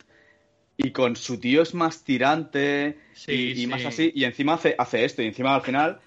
[0.77, 3.67] Y con su tío es más tirante Sí, y, y sí.
[3.67, 5.99] más así, y encima hace, hace esto, y encima al final,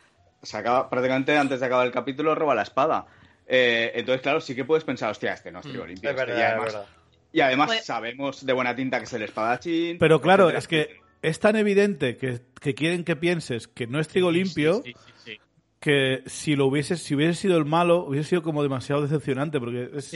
[0.42, 3.06] se acaba, prácticamente antes de acabar el capítulo, roba la espada.
[3.46, 6.10] Eh, entonces, claro, sí que puedes pensar, hostia, este no es trigo Mm, limpio.
[6.10, 6.86] Es este, verdad, y es además, verdad.
[7.32, 9.98] y además Pues- sabemos de buena tinta que es el espadachín.
[9.98, 11.00] Pero claro, etcétera, es que etcétera.
[11.22, 14.92] es tan evidente que, que quieren que pienses que no es trigo Sí, limpio sí,
[14.94, 15.38] sí, sí.
[15.80, 19.90] que si lo hubiese, si hubiese sido el malo, hubiese sido como demasiado decepcionante porque
[19.94, 20.14] es-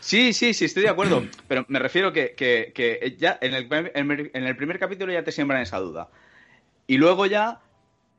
[0.00, 1.22] Sí, Sí, sí, estoy de acuerdo.
[1.48, 5.22] Pero me refiero que, que, que ya en el, primer- en el primer capítulo ya
[5.24, 6.08] te siembran esa duda.
[6.86, 7.60] Y luego ya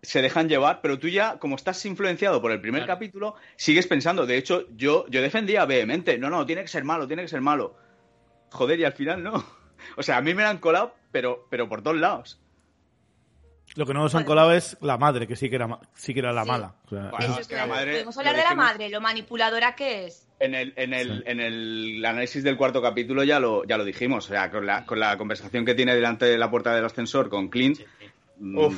[0.04, 2.96] se dejan llevar, pero tú ya, como estás influenciado por el primer Claro.
[2.98, 4.26] capítulo, sigues pensando.
[4.26, 6.18] De hecho, yo, yo defendía vehemente.
[6.18, 7.76] No, no, tiene que ser malo, tiene que ser malo.
[8.52, 9.44] Joder, y al final no.
[9.98, 12.40] O sea, a mí me la han colado, pero, pero por todos lados.
[13.76, 16.20] lo que no nos han colado es la madre, que sí que era, sí que
[16.20, 16.50] era la Sí.
[16.50, 16.76] mala.
[16.86, 17.70] O sea, Bueno, Eso es que claro.
[17.70, 20.28] la madre- Podemos hablar de la madre, lo manipuladora que es.
[20.42, 21.24] En el, en el, Sí.
[21.28, 24.26] en el análisis del cuarto capítulo ya lo, ya lo dijimos.
[24.26, 27.30] O sea, con la, con la conversación que tiene delante de la puerta del ascensor
[27.30, 27.80] con Clint,
[28.39, 28.76] mm, Uf.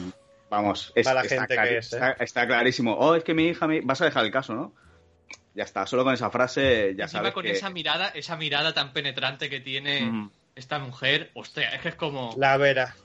[0.49, 1.95] vamos, es- Mala está, gente clari- que es, ¿eh?
[1.95, 2.93] está, está clarísimo.
[2.95, 3.81] Oh, es que mi hija, me...
[3.81, 4.73] vas a dejar el caso, ¿no?
[5.55, 7.51] Ya está, solo con esa frase ya Encima sabes con que...
[7.51, 10.31] esa mirada, esa mirada tan penetrante que tiene Mm.
[10.55, 12.95] esta mujer, hostia, es que es como La vera.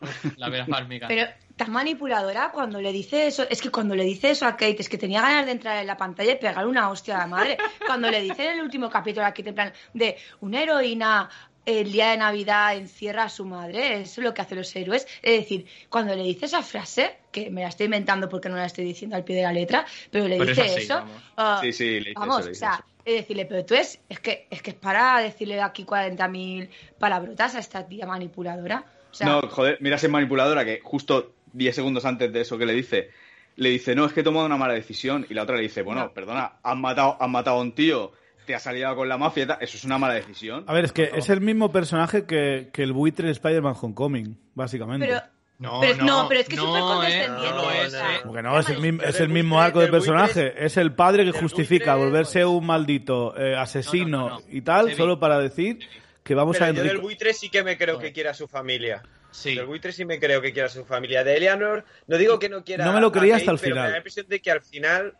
[0.36, 1.08] la vera Farmiga.
[1.08, 1.26] Pero
[1.56, 3.46] tan manipuladora cuando le dice eso.
[3.48, 5.86] Es que cuando le dice eso a Kate, es que tenía ganas de entrar en
[5.86, 7.56] la pantalla y pegarle una hostia a la madre.
[7.86, 11.28] Cuando le dice en el último capítulo a Kate, en plan, de una heroína
[11.64, 15.04] el día de Navidad encierra a su madre, eso es lo que hacen los héroes.
[15.20, 18.66] Es decir, cuando le dice esa frase, que me la estoy inventando porque no la
[18.66, 20.94] estoy diciendo al pie de la letra, pero le Pero es dice así, eso.
[20.94, 21.22] vamos.
[21.36, 22.84] ah, Sí, sí, le dice Vamos, eso, le o sea, eso.
[23.04, 26.68] es decirle, pero tú es, es que es que es para decirle aquí 40.000
[27.00, 28.84] palabrotas a esta tía manipuladora.
[29.10, 32.66] O sea, No, joder, mira esa manipuladora que justo 10 segundos antes de eso que
[32.66, 33.10] le dice,
[33.56, 35.26] le dice, no, es que he tomado una mala decisión.
[35.30, 36.12] Y la otra le dice, bueno, No.
[36.12, 38.12] perdona, has matado, has matado a un tío,
[38.44, 40.64] te has salido con la mafia, y tal, eso es una mala decisión.
[40.66, 44.38] a ver, es que es el mismo personaje que, que el buitre de Spider-Man Homecoming,
[44.54, 45.06] básicamente.
[45.06, 45.20] pero
[45.58, 46.84] No, Pero- no, no, pero es que es no, súper eh,
[47.26, 48.42] condescendiente, no es, eh.
[48.42, 50.52] No, es el, mismo, es el mismo arco de personaje.
[50.66, 54.46] Es el padre que justifica buitre- volverse un maldito eh, asesino No, no, no, no.
[54.54, 55.78] y tal, solo para decir
[56.26, 59.02] que vamos a yo del buitre sí que me creo que quiera a su familia.
[59.30, 59.54] Sí.
[59.54, 61.22] Del buitre sí me creo que quiera a su familia.
[61.24, 62.84] De Eleanor, no digo que no quiera.
[62.84, 63.82] No me lo creía Kate, hasta el pero final.
[63.82, 65.16] Me da la impresión de que al final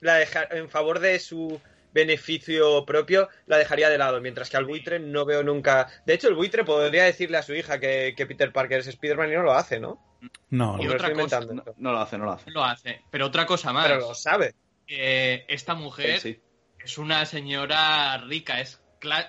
[0.00, 1.60] la deja en favor de su
[1.94, 5.88] beneficio propio la dejaría de lado, mientras que al buitre no veo nunca.
[6.06, 9.30] De hecho, el buitre podría decirle a su hija que, que Peter Parker es Spider-Man
[9.30, 10.02] y no lo hace, ¿no?
[10.50, 10.84] No, no.
[10.84, 11.40] lo otra cosa.
[11.40, 12.50] No, no lo hace, no lo hace.
[12.50, 13.02] Lo hace.
[13.10, 13.86] Pero otra cosa más.
[13.86, 14.54] Pero lo sabe.
[14.86, 16.40] Eh, esta mujer Sí, sí.
[16.84, 18.81] es una señora rica, es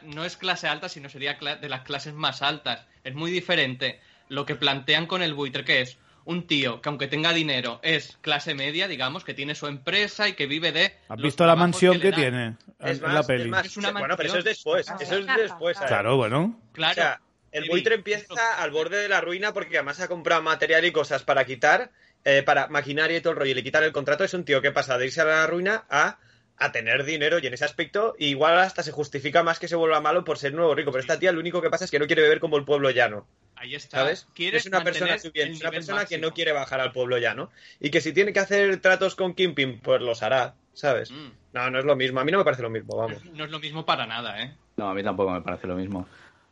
[0.03, 2.85] no es clase alta, sino sería cla- de las clases más altas.
[3.03, 3.99] Es muy diferente
[4.29, 8.17] lo que plantean con el buitre, que es un tío que aunque tenga dinero es
[8.21, 10.95] clase media, digamos, que tiene su empresa y que vive de...
[11.09, 13.43] ¿Has visto la mansión que, tiene en, Es en más, la peli?
[13.43, 14.87] es más, Es una bueno, pero eso es después.
[14.99, 15.77] Eso es después.
[15.77, 16.59] Claro, bueno.
[16.71, 16.91] Claro.
[16.91, 17.21] O sea,
[17.51, 21.23] el buitre empieza al borde de la ruina porque además ha comprado material y cosas
[21.23, 21.91] para quitar,
[22.23, 24.23] eh, para maquinaria y todo el rollo, y le quitar el contrato.
[24.23, 26.19] Es un tío que pasa de irse a la ruina a,
[26.57, 29.99] a tener dinero y en ese aspecto igual hasta se justifica más que se vuelva
[30.01, 30.91] malo por ser nuevo rico.
[30.91, 32.89] Pero esta tía lo único que pasa es que no quiere beber como el pueblo
[32.91, 33.25] llano,
[33.55, 33.97] Ahí está.
[33.99, 34.27] ¿sabes?
[34.37, 37.49] Es una persona es una persona que no quiere bajar al pueblo llano
[37.79, 41.11] y que si tiene que hacer tratos con Kimping, pues los hará, ¿sabes?
[41.11, 41.31] Mm.
[41.53, 42.19] No, no es lo mismo.
[42.19, 43.23] A mí no me parece lo mismo, vamos.
[43.33, 44.55] No es lo mismo para nada, ¿eh?
[44.77, 46.07] No, a mí tampoco me parece lo mismo.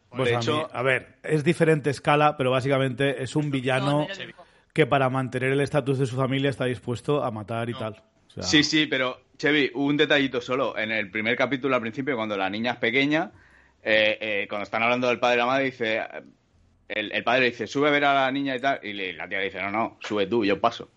[0.09, 3.51] Pues de a, hecho- mí- a ver, es diferente escala, pero básicamente es un no,
[3.51, 4.43] villano no
[4.73, 7.79] que para mantener el estatus de su familia está dispuesto a matar y No.
[7.79, 8.03] tal.
[8.27, 10.77] O sea, Sí, sí, pero Chevy, un detallito solo.
[10.77, 13.31] En el primer capítulo, al principio, cuando la niña es pequeña,
[13.81, 16.01] eh, eh, cuando están hablando del padre y la madre, dice.
[16.87, 18.79] El, el padre dice, sube a ver a la niña y tal.
[18.83, 20.89] Y le- la tía dice, no, no, sube tú, yo paso.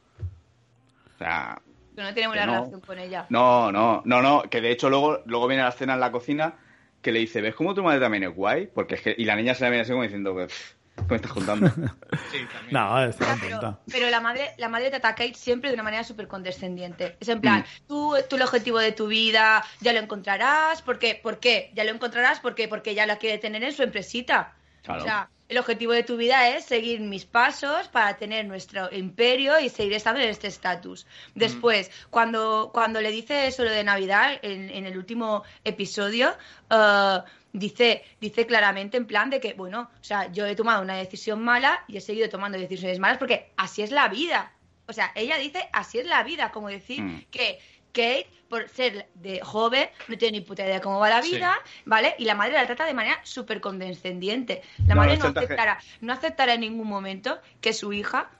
[1.14, 1.58] O sea,
[1.96, 2.52] Que no tiene buena no.
[2.56, 3.26] relación con ella.
[3.30, 4.42] no, no, no, no.
[4.50, 6.54] Que de hecho luego, luego viene la escena en la cocina
[7.00, 8.66] que le dice, ¿ves cómo tu madre también es guay?
[8.66, 9.14] Porque es que.
[9.16, 10.74] Y la niña se la viene así como diciendo, "Pff, ¿qué
[11.08, 11.66] me estás contando?
[12.30, 12.70] Sí, también.
[12.72, 15.74] No, está Ya, bien pero, pero la madre la madre trata a Kate siempre de
[15.74, 17.16] una manera súper condescendiente.
[17.20, 17.86] Es en plan, Mm.
[17.86, 20.82] tú, tú el objetivo de tu vida ya lo encontrarás.
[20.82, 21.18] ¿Por qué?
[21.22, 21.70] ¿Por qué?
[21.74, 24.54] Ya lo encontrarás porque, porque ella la quiere tener en su empresita.
[24.82, 25.00] Claro.
[25.02, 29.58] O sea, el objetivo de tu vida es seguir mis pasos para tener nuestro imperio
[29.60, 31.06] y seguir estando en este estatus.
[31.34, 36.34] Después, cuando, cuando le dice eso lo de Navidad, en, en el último episodio,
[36.70, 37.18] eh,
[37.54, 41.42] dice, dice claramente en plan de que, bueno, o sea, yo he tomado una decisión
[41.42, 44.52] mala y he seguido tomando decisiones malas porque así es la vida.
[44.86, 47.24] O sea, ella dice, así es la vida, como decir Mm.
[47.30, 47.58] que
[47.92, 51.36] Kate, por ser de joven, no tiene ni puta idea de cómo va la Sí.
[51.36, 52.16] vida, ¿vale?
[52.18, 54.62] Y la madre la trata de manera súper condescendiente.
[54.86, 58.30] La No, madre no aceptará, no aceptará en ningún momento que su hija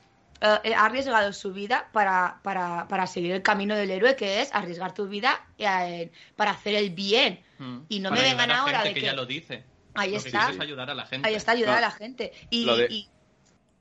[0.65, 4.55] eh, ha arriesgado su vida para, para, para seguir el camino del héroe, que es
[4.55, 7.41] arriesgar tu vida eh, para hacer el bien.
[7.59, 7.79] Mm.
[7.89, 9.65] Y no Para me vengan ahora gente de que que- ya lo dice.
[9.97, 10.51] Ahí Lo que está.
[10.51, 11.29] es ayudar a la gente.
[11.29, 11.79] Ahí está ayudar No.
[11.79, 12.33] a la gente.
[12.51, 13.09] Y, Lo de- y,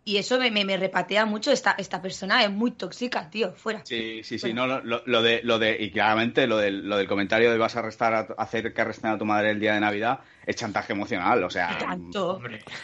[0.06, 1.51] y eso me, me, me repatea mucho.
[1.51, 3.54] Esta, esta persona es muy tóxica, tío.
[3.54, 3.86] Fuera.
[3.86, 7.08] Sí, sí, sí, no, lo, lo de, lo de, y claramente lo del, lo del
[7.08, 9.80] comentario de vas a arrestar a, hacer que arresten a tu madre el día de
[9.80, 12.41] Navidad es chantaje emocional, o sea, tanto.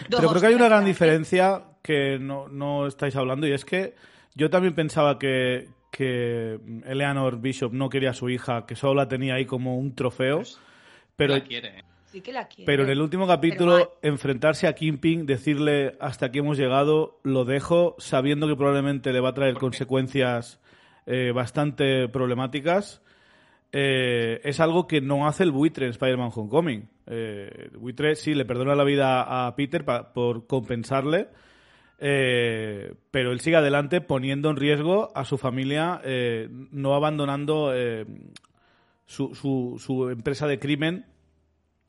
[0.09, 3.95] Pero creo que hay una gran diferencia que no, no estáis hablando y es que
[4.35, 9.09] yo también pensaba que, que Eleanor Bishop no quería a su hija, que solo la
[9.09, 10.43] tenía ahí como un trofeo.
[11.17, 11.79] Pero, la quiere.
[11.79, 11.83] ¿eh?
[12.11, 12.65] Sí que la quiere.
[12.65, 17.95] pero en el último capítulo, enfrentarse a Kingpin, decirle hasta aquí hemos llegado, lo dejo
[17.99, 20.59] sabiendo que probablemente le va a traer consecuencias
[21.05, 23.01] eh, bastante problemáticas.
[23.71, 26.89] eh, es algo que no hace el buitre en Spider-Man Homecoming.
[27.05, 31.27] Eh, el buitre sí le perdona la vida a Peter pa- por compensarle,
[31.99, 36.01] eh, pero él sigue adelante poniendo en riesgo a su familia,
[36.71, 37.71] no abandonando
[39.05, 41.05] su, su, su empresa de crimen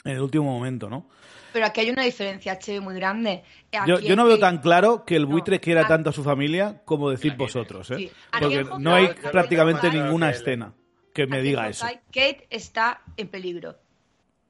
[0.05, 1.07] en el último momento, ¿no?
[1.53, 3.43] Pero aquí hay una diferencia, Che, muy grande.
[3.87, 5.29] Yo, no veo tan claro que el No.
[5.31, 5.89] buitre quiera Ah.
[5.89, 7.97] tanto a su familia como decir vosotros, ¿eh?
[7.97, 8.11] Sí.
[8.39, 10.73] Porque no hay prácticamente ninguna escena
[11.13, 11.87] que me diga eso.
[12.13, 13.77] Kate está en peligro.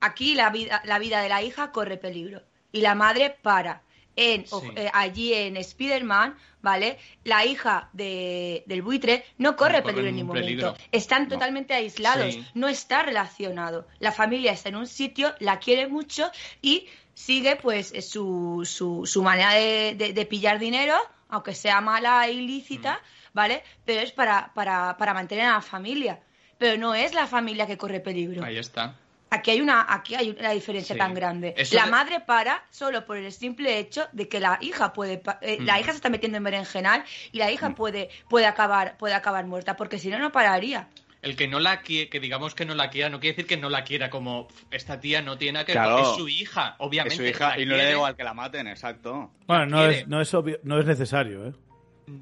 [0.00, 2.42] Aquí la vida, la vida de la hija corre peligro.
[2.72, 3.82] Y la madre para.
[4.16, 4.56] En, Sí.
[4.76, 6.98] eh, allí en Spider-Man, ¿vale?
[7.24, 10.66] La hija de- del buitre no corre No corre peligro en ningún peligro.
[10.72, 10.84] momento.
[10.92, 12.34] Están totalmente aislados.
[12.34, 12.44] Sí.
[12.54, 13.86] No está relacionado.
[13.98, 16.30] La familia está en un sitio, la quiere mucho
[16.60, 20.96] y sigue pues eh, su, su, su manera de, de- de pillar dinero,
[21.28, 23.30] aunque sea mala e ilícita, Mm.
[23.32, 23.62] ¿vale?
[23.84, 26.20] Pero es para, para, para mantener a la familia.
[26.58, 28.44] Pero no es la familia que corre peligro.
[28.44, 28.96] Ahí está.
[29.30, 30.98] Aquí hay una, aquí hay una diferencia Sí.
[30.98, 31.54] tan grande.
[31.56, 35.22] Eso la de- madre para solo por el simple hecho de que la hija puede,
[35.40, 35.64] eh, Mm.
[35.64, 39.46] la hija se está metiendo en berenjenal y la hija puede, puede acabar, puede acabar
[39.46, 40.88] muerta, porque si no no pararía.
[41.22, 43.58] El que no la quiere, que digamos que no la quiera, no quiere decir que
[43.58, 45.72] no la quiera como esta tía no tiene nada que.
[45.72, 46.00] Claro.
[46.00, 47.14] Es su hija, obviamente.
[47.14, 47.92] es su hija y no le da quiere.
[47.96, 49.30] igual que la maten, exacto.
[49.46, 49.98] Bueno, no quiere.
[50.00, 51.52] es, no, es obvio- no es necesario, ¿eh?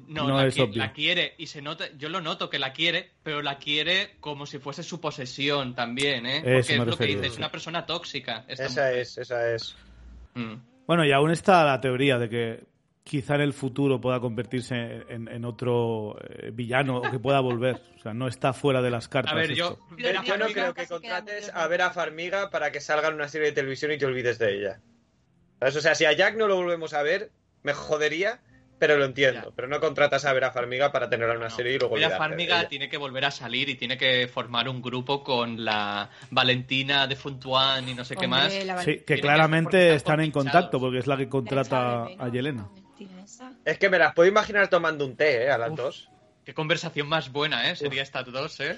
[0.07, 0.77] No, No la, es qui- obvio.
[0.77, 4.45] la quiere y se nota, yo lo noto que la quiere, pero la quiere como
[4.45, 6.37] si fuese su posesión también, ¿eh?
[6.37, 8.45] Eso Porque es lo que dice, es una persona tóxica.
[8.47, 8.97] Esa mujer.
[8.99, 9.75] es, esa es.
[10.35, 10.53] Mm.
[10.87, 12.63] Bueno, y aún está la teoría de que
[13.03, 14.75] quizá en el futuro pueda convertirse
[15.09, 17.81] en, en otro eh, villano o que pueda volver.
[17.97, 19.33] O sea, no está fuera de las cartas.
[19.33, 19.79] A ver, yo.
[19.97, 23.15] Pero Pero yo no creo que contrates a ver a Farmiga para que salga en
[23.15, 24.79] una serie de televisión y te olvides de ella.
[25.59, 25.75] ¿Sabes?
[25.75, 27.31] O sea, si a Jack no lo volvemos a ver,
[27.63, 28.39] me jodería,
[28.79, 29.49] pero lo entiendo.
[29.49, 29.55] Ya.
[29.55, 31.55] Pero no contratas a ver a Farmiga para tenerla en una No.
[31.55, 32.69] serie y luego de Farmiga ella.
[32.69, 37.15] tiene que volver a salir y tiene que formar un grupo con la Valentina de
[37.15, 38.51] Funtuan y no sé qué más.
[38.51, 38.59] Sí,
[38.99, 42.67] que Tiene claramente están en contacto porque es la que contrata a Yelena.
[43.65, 45.51] Es que me las puedo imaginar tomando un té, ¿eh?
[45.51, 45.77] A las Uf.
[45.77, 46.09] dos.
[46.45, 47.75] Qué conversación más buena, ¿eh?
[47.75, 48.77] Sería estas dos, ¿eh?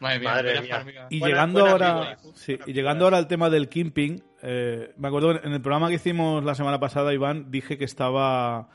[0.00, 0.74] Madre mía, Madre Vera mía.
[0.76, 1.06] Farmiga.
[1.08, 5.42] Y Buena- llegando ahora, sí, y llegando ahora al tema del Kimping, eh, me acuerdo
[5.42, 8.68] en el programa que hicimos la semana pasada, Iván, dije que estaba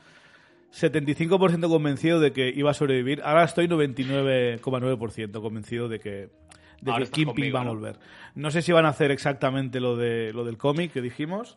[0.72, 3.20] 75% convencido de que iba a sobrevivir.
[3.24, 6.10] Ahora estoy 99,9% convencido de que,
[6.80, 7.74] de que conmigo, va a ¿no?
[7.74, 7.98] volver.
[8.34, 11.56] No sé si van a hacer exactamente lo de lo del cómic que dijimos.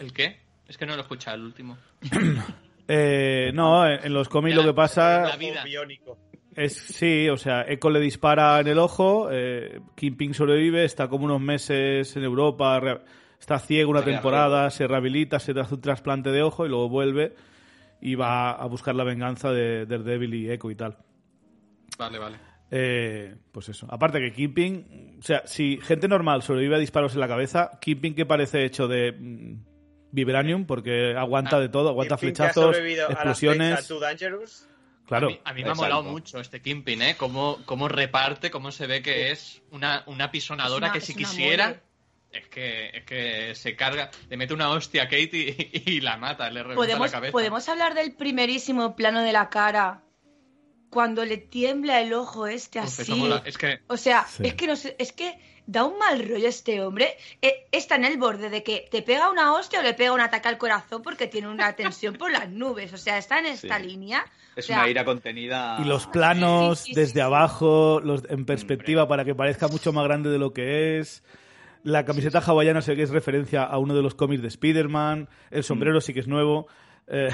[0.00, 0.40] ¿El qué?
[0.66, 1.76] Es que no lo he escuchado el último.
[2.90, 5.62] Eh, no, en, en los cómics Ya, lo que pasa la vida.
[6.56, 11.26] Es, sí, o sea, Echo le dispara en el ojo, eh, Kingpin sobrevive, está como
[11.26, 13.00] unos meses en Europa, re-
[13.38, 17.34] está ciego una temporada, se rehabilita, se hace un trasplante de ojo y luego vuelve
[18.00, 20.96] y va a buscar la venganza de Daredevil y Echo y tal.
[21.98, 22.36] Vale, vale.
[22.70, 23.86] Eh, pues eso.
[23.90, 28.14] Aparte que Kingpin, o sea, si gente normal sobrevive a disparos en la cabeza, Kingpin
[28.14, 29.64] que parece hecho de mm,
[30.12, 33.88] vibranium porque aguanta Ah, de todo, aguanta Kingpin flechazos, a explosiones.
[34.00, 34.68] Dangerous.
[35.06, 35.28] Claro.
[35.28, 37.16] A mí, a mí me ha molado mucho este Kimpin, ¿eh?
[37.16, 41.14] Cómo, cómo reparte, cómo se ve que es una, una pisonadora Es una- que si
[41.14, 41.80] quisiera...
[42.30, 46.16] Es que, es que se carga, le mete una hostia a Kate y, y la
[46.18, 47.32] mata, le revienta ¿Podemos, la cabeza.
[47.32, 50.02] ¿Podemos hablar del primerísimo plano de la cara
[50.90, 53.14] cuando le tiembla el ojo este Uf, así?
[53.14, 53.42] mola.
[53.44, 54.42] Es que O sea, Sí.
[54.46, 57.16] es que no sé, es que da un mal rollo este hombre.
[57.42, 60.20] Eh, está en el borde de que te pega una hostia o le pega un
[60.20, 62.92] ataque al corazón porque tiene una tensión por las nubes.
[62.92, 63.86] O sea, está en esta Sí.
[63.86, 64.24] línea.
[64.56, 65.76] Es O sea, una ira contenida.
[65.80, 67.20] Y los planos Sí, sí, sí, desde sí.
[67.20, 71.22] abajo, los en perspectiva para que parezca mucho más grande de lo que es.
[71.84, 75.28] La camiseta hawaiana sé que es referencia a uno de los cómics de Spider-Man.
[75.50, 76.66] El sombrero sí que es nuevo.
[77.06, 77.30] Eh,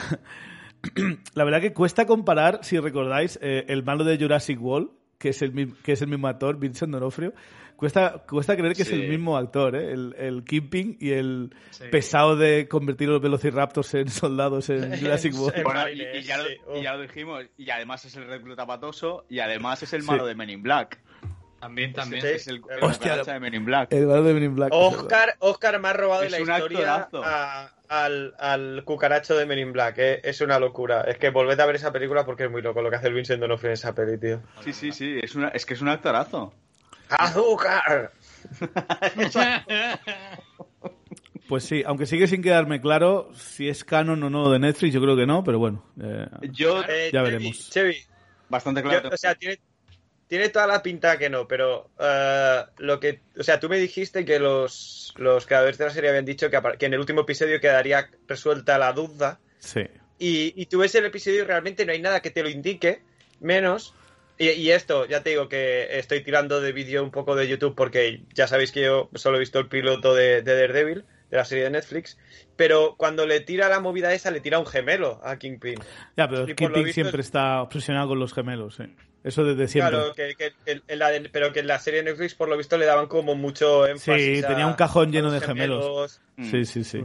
[1.34, 5.42] la verdad que cuesta comparar, si recordáis, eh, el malo de Jurassic World, que es
[5.42, 7.32] el, mi- que es el mismo actor, Vincent D'Onofrio.
[7.76, 9.92] Cuesta, cuesta creer que es el mismo actor, ¿eh?
[9.92, 11.84] el, el Kingpin y el Sí.
[11.90, 15.64] pesado de convertir a los velociraptors en soldados en Jurassic World.
[15.64, 16.82] Bueno, y, ya lo, sí, y uf.
[16.84, 20.06] ya lo dijimos, y además es el recluta patoso, y además es el Sí.
[20.06, 21.00] malo de Men in Black.
[21.64, 22.20] También, también.
[22.20, 23.16] Sí, Es el, el Hostia.
[23.24, 23.90] de Men in Black.
[23.90, 24.70] El valor de Men in Black.
[24.74, 29.72] Oscar, Oscar me ha robado Es la historia a- al, al cucaracho de Men in
[29.72, 29.94] Black.
[29.96, 30.20] eh.
[30.24, 31.02] Es una locura.
[31.02, 33.14] Es que volved a ver esa película porque es muy loco lo que hace el
[33.14, 34.42] Vincent D'Onofrio en esa peli, tío.
[34.62, 35.18] Sí, sí, sí.
[35.22, 36.52] Es, una, es que es un actorazo.
[37.08, 38.12] ¡Azúcar!
[41.48, 45.00] Pues sí, aunque sigue sin quedarme claro si es canon o no de Netflix, yo
[45.02, 45.84] creo que no, pero bueno.
[46.02, 47.68] eh, Yo, Eh, Ya veremos.
[47.70, 47.98] Chevy,
[48.48, 49.10] bastante yo- claro.
[49.12, 49.58] o sea, tiene,
[50.34, 54.24] tiene toda la pinta que no, pero eh, lo que, o sea, tú me dijiste
[54.24, 57.60] que los, los creadores de la serie habían dicho que, que en el último episodio
[57.60, 59.38] quedaría resuelta la duda.
[59.60, 59.82] sí.
[60.18, 63.02] Y, y tú ves el episodio y realmente no hay nada que te lo indique,
[63.40, 63.94] menos.
[64.38, 67.74] Y, y esto, ya te digo que estoy tirando de vídeo un poco de YouTube
[67.76, 71.44] porque ya sabéis que yo solo he visto el piloto de, de Daredevil, de la
[71.44, 72.16] serie de Netflix.
[72.56, 75.76] Pero cuando le tira la movida esa, le tira un gemelo a Kingpin.
[76.16, 78.84] Ya, pero Kingpin siempre es- está obsesionado con los gemelos, sí.
[79.24, 79.96] Eso desde siempre.
[79.96, 82.48] Claro, que, que- que en la de- pero que en la serie de Netflix por
[82.48, 84.38] lo visto le daban como mucho énfasis.
[84.38, 86.20] Sí, a- tenía un cajón a lleno de gemelos.
[86.36, 86.50] Mm.
[86.50, 87.04] Sí, sí, sí.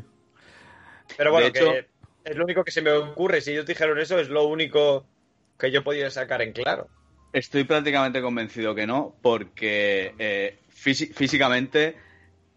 [1.17, 1.87] Pero bueno, De hecho- que
[2.31, 3.41] es lo único que se me ocurre.
[3.41, 5.05] Si ellos dijeron eso, es lo único
[5.57, 6.87] que yo podido sacar en claro.
[7.31, 11.95] Estoy prácticamente convencido que no, porque eh, físi- físicamente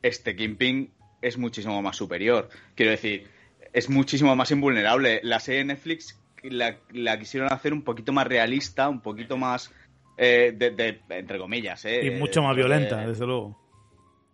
[0.03, 2.49] este Kingpin es muchísimo más superior.
[2.75, 3.29] Quiero decir,
[3.73, 5.21] es muchísimo más invulnerable.
[5.23, 6.19] La serie de Netflix
[6.51, 9.73] la, la quisieron hacer un poquito más realista, un poquito más,
[10.17, 11.85] eh, de, de- entre comillas.
[11.85, 13.59] eh, Y mucho más eh, violenta, desde luego.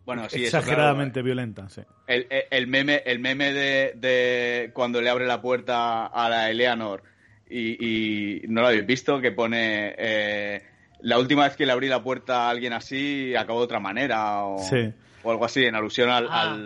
[0.04, 1.82] Bueno, sí, eso, Exageradamente violenta, sí.
[1.82, 1.96] claro.
[2.06, 6.50] el, el- el meme, el meme de, de cuando le abre la puerta a la
[6.50, 7.02] Eleanor
[7.50, 10.62] y, y no lo habéis visto, que pone eh,
[11.00, 14.44] la última vez que le abrí la puerta a alguien así acabó de otra manera
[14.44, 14.92] o, Sí.
[15.22, 16.56] O algo así, en alusión al, Ah,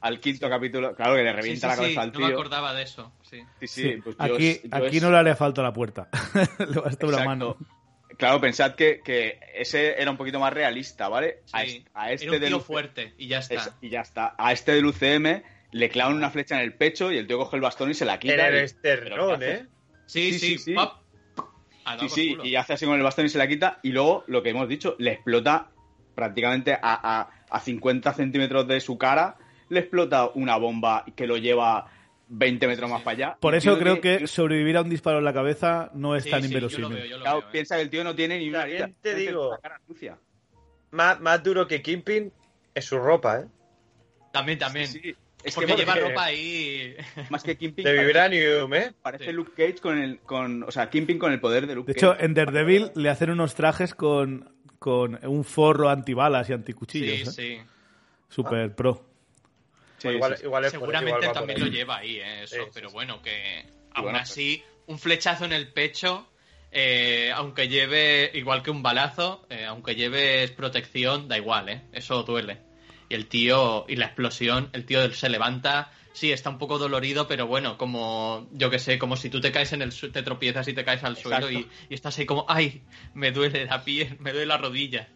[0.00, 0.94] al, quinto capítulo.
[0.94, 2.34] Claro, que le revienta sí, la sí, cabeza al No me tío.
[2.34, 3.40] acordaba de eso, sí.
[3.60, 5.72] Sí, sí, Sí, pues yo aquí es- yo aquí es- no le haría falta la
[5.72, 6.08] puerta.
[6.58, 7.56] le basta una mano.
[8.16, 11.40] Claro, pensad que, que ese era un poquito más realista, ¿vale?
[11.52, 11.78] A, Sí.
[11.78, 13.54] est- a este Era un del tío fuerte y ya está.
[13.54, 14.34] es- y ya está.
[14.38, 15.42] A este del UCM
[15.72, 18.04] le clavan una flecha en el pecho y el tío coge el bastón y se
[18.04, 18.34] la quita.
[18.34, 19.42] En el esternón.
[19.42, 19.66] ¿eh?
[20.06, 20.74] Sí, Sí, sí, sí,
[22.08, 22.36] sí.
[22.44, 23.78] y hace así con el bastón y se la quita.
[23.82, 25.68] Y luego, lo que hemos dicho, le explota
[26.14, 29.36] prácticamente a, a, a 50 centímetros de su cara,
[29.68, 31.86] le explota una bomba que lo lleva
[32.28, 33.36] 20 metros más para allá.
[33.40, 36.40] Por eso creo que sobrevivir a un disparo en la cabeza no es Sí, tan
[36.42, 36.94] sí, inverosímil.
[36.94, 37.52] veo, yo lo Claro, veo, ¿eh?
[37.52, 40.18] piensa que el tío no tiene ni una te Tiene digo- la cara sucia.
[40.90, 42.32] Más, más duro que Kingpin
[42.74, 43.46] es su ropa, ¿eh?
[44.32, 44.88] También, también.
[45.44, 46.96] Es Porque que lleva ropa ahí.
[47.30, 48.92] más que Kingpin De Vibranium, ¿eh?
[49.02, 49.32] parece Sí.
[49.32, 52.12] Luke Cage con el con o sea, Kingpin con el poder de Luke De hecho,
[52.12, 52.24] Cage.
[52.24, 57.34] en Daredevil le hacen unos trajes con, con un forro antibalas y anticuchillos.
[57.34, 57.60] Sí, ¿eh?
[57.60, 57.70] sí.
[58.28, 59.04] Super pro.
[59.98, 62.56] Sí, igual, igual es Seguramente igual también lo lleva ahí, eh, eso.
[62.56, 66.26] Sí, pero bueno, que aún bueno, así, un flechazo en el pecho,
[66.72, 71.82] eh, aunque lleve, igual que un balazo, eh, aunque lleves protección, da igual, ¿eh?
[71.92, 72.58] Eso duele.
[73.08, 77.28] Y el tío, y la explosión, el tío se levanta, sí, está un poco dolorido,
[77.28, 80.66] pero bueno, como, yo que sé, como si tú te caes en el te tropiezas
[80.68, 82.82] y te caes al suelo y, estás ahí como, ay,
[83.14, 85.08] me duele la piel, me duele la rodilla.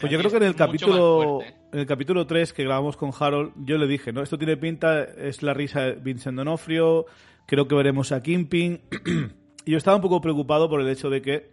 [0.00, 1.40] Pues yo creo que en el capítulo
[1.72, 4.22] en el capítulo 3 que grabamos con Harold, yo le dije, ¿no?
[4.22, 7.06] Esto tiene pinta, es la risa de Vincent D'Onofrio,
[7.46, 8.80] creo que veremos a Kingpin.
[9.64, 11.50] y yo estaba un poco preocupado por el hecho de que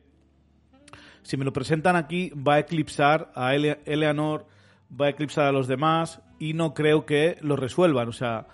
[1.22, 4.47] si me lo presentan aquí va a eclipsar a Ele- Eleanor,
[4.90, 8.48] va a eclipsar a los demás y no creo que lo resuelvan, o sea,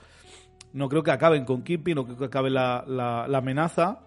[0.74, 4.00] no creo que acaben con Kingpin, no creo que acabe la, la- la amenaza.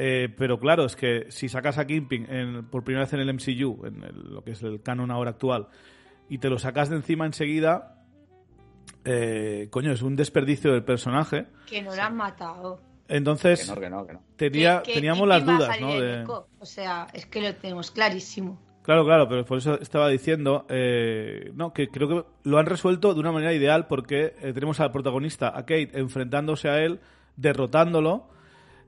[0.00, 3.28] Eh, pero claro, es que si sacas a Kingpin en- por primera vez en el
[3.34, 5.68] MCU, en el- lo que es el canon ahora actual,
[6.28, 8.04] y te lo sacas de encima enseguida,
[9.04, 11.46] eh, coño, es un desperdicio del personaje.
[11.66, 12.80] Que no lo han matado.
[13.08, 14.22] Entonces, Que no, que no, que no.
[14.36, 15.78] tenía, Que- que teníamos las dudas.
[16.60, 18.60] O sea, es que lo tenemos clarísimo.
[18.88, 23.12] Claro, claro, pero por eso estaba diciendo, eh, no, que creo que lo han resuelto
[23.12, 26.98] de una manera ideal porque eh, tenemos al protagonista, a Kate, enfrentándose a él,
[27.36, 28.30] derrotándolo.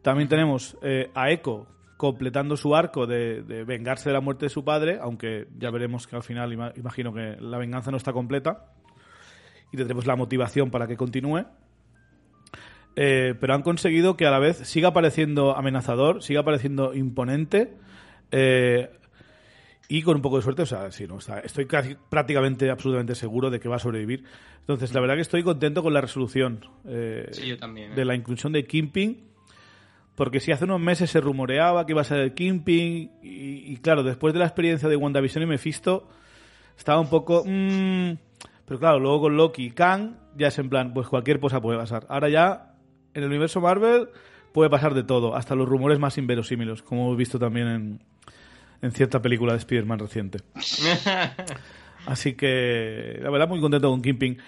[0.00, 1.66] También tenemos eh, a Echo
[1.98, 6.16] completando su arco de, vengarse de la muerte de su padre, aunque ya veremos que
[6.16, 8.72] al final ima- imagino que la venganza no está completa
[9.70, 11.44] y tendremos la motivación para que continúe.
[12.94, 17.76] Pero han conseguido que a la vez siga pareciendo amenazador, siga pareciendo imponente.
[19.92, 23.14] Y con un poco de suerte, o sea, sí, no, está- estoy casi, prácticamente, absolutamente
[23.14, 24.24] seguro de que va a sobrevivir.
[24.60, 27.92] Entonces, la verdad que estoy contento con la resolución eh, Sí, yo también.
[27.92, 27.94] ¿eh?
[27.96, 29.24] de la inclusión de Kingpin,
[30.14, 33.76] porque si hace unos meses se rumoreaba que iba a ser el Kingpin, y, y
[33.78, 36.08] claro, después de la experiencia de WandaVision y Mephisto,
[36.78, 37.42] estaba un poco...
[37.46, 38.12] mm,
[38.66, 41.76] pero claro, luego con Loki y Kang, ya es en plan, pues cualquier cosa puede
[41.78, 42.06] pasar.
[42.08, 42.74] Ahora ya,
[43.14, 44.08] en el universo Marvel,
[44.52, 48.02] puede pasar de todo, hasta los rumores más inverosímiles, como hemos visto también en,
[48.82, 50.38] en cierta película de Spider-Man reciente.
[52.06, 54.38] Así que, la verdad, muy contento con Kingpin.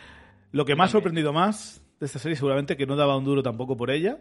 [0.52, 3.42] Lo que me ha sorprendido más de esta serie, seguramente, que no daba un duro
[3.42, 4.18] tampoco por ella,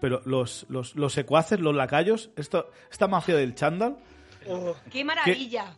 [0.00, 3.98] pero los, los, los secuaces, los lacayos, esto, esta mafia del chándal,
[4.48, 5.76] Oh, ¡Qué maravilla!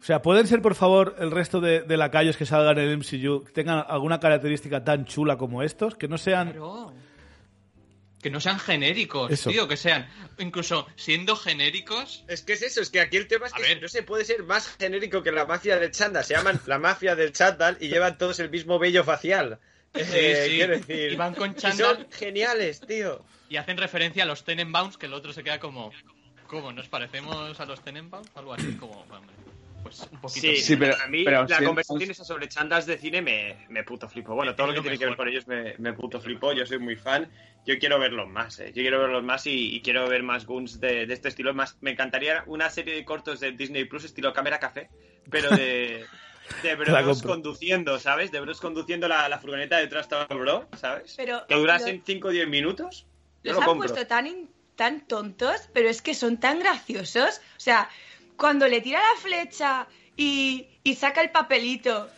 [0.00, 2.98] o sea, ¿pueden ser, por favor, el resto de, de lacayos que salgan en el
[2.98, 5.96] MCU que tengan alguna característica tan chula como estos?
[5.96, 6.50] Que no sean...
[6.52, 6.92] Claro.
[8.22, 9.48] Que no sean genéricos, Eso.
[9.50, 13.46] tío, que sean, incluso siendo genéricos, Es que es eso, es que aquí el tema
[13.46, 13.82] es A que ver.
[13.82, 16.24] no se puede ser más genérico que la mafia del chándal.
[16.24, 19.60] Se llaman la mafia del chándal y llevan todos el mismo vello facial.
[19.94, 20.56] Eh, sí.
[20.56, 21.96] quiero decir, Y van con y chándal.
[21.96, 23.24] son geniales, tío.
[23.48, 25.90] y hacen referencia a los Tenenbaums, que el otro se queda como,
[26.48, 26.72] ¿cómo?
[26.72, 28.28] ¿Nos parecemos a los Tenenbaums?
[28.34, 29.34] Algo así, como, hombre,
[29.82, 30.46] pues un poquito.
[30.48, 33.66] Sí, Sí, pero- a mí pero la si- conversación esa sobre chandas de cine me,
[33.68, 34.34] me puto flipo.
[34.34, 36.52] Bueno, todo lo que tiene que ver con ellos me, me puto flipo.
[36.52, 37.30] Yo soy muy fan.
[37.66, 38.68] Yo quiero verlos más, eh.
[38.68, 41.52] Yo quiero verlos más y, y quiero ver más Guns de, de este estilo.
[41.54, 44.88] Más, me encantaría una serie de cortos de Disney Plus estilo cámara café,
[45.30, 46.04] pero de,
[46.62, 48.30] de bros conduciendo, ¿sabes?
[48.32, 51.14] De bros conduciendo la, la furgoneta de Trust Bro, ¿sabes?
[51.16, 53.06] Pero que durasen 5 o 10 minutos.
[53.42, 53.88] Los lo han compro.
[53.88, 57.38] puesto tan, in- tan tontos, pero es que son tan graciosos.
[57.56, 57.88] O sea,
[58.38, 59.86] cuando le tira la flecha
[60.16, 62.08] y, y saca el papelito,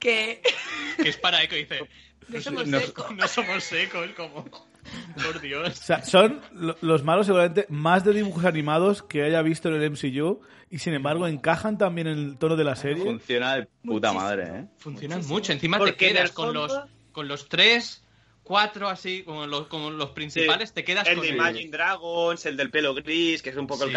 [0.00, 0.42] que
[1.00, 1.88] Que es para Eco, dice,
[2.28, 3.10] no somos no, secos.
[3.14, 5.68] no somos secos, como, por Dios.
[5.78, 9.80] O sea, son lo- los malos seguramente más de dibujos animados que haya visto en
[9.80, 13.04] el MCU y sin embargo encajan también en el tono de la serie.
[13.04, 14.14] Funciona de puta Muchísimo.
[14.14, 14.64] madre, ¿eh?
[14.78, 15.34] Funcionan Muchísimo.
[15.38, 16.76] mucho, encima Porque te quedas con los,
[17.12, 18.02] con los tres,
[18.46, 22.46] cuatro así, como los, como los principales, te quedas El con de el- Imagine Dragons,
[22.46, 23.94] el del pelo gris, que es un poco el Sí.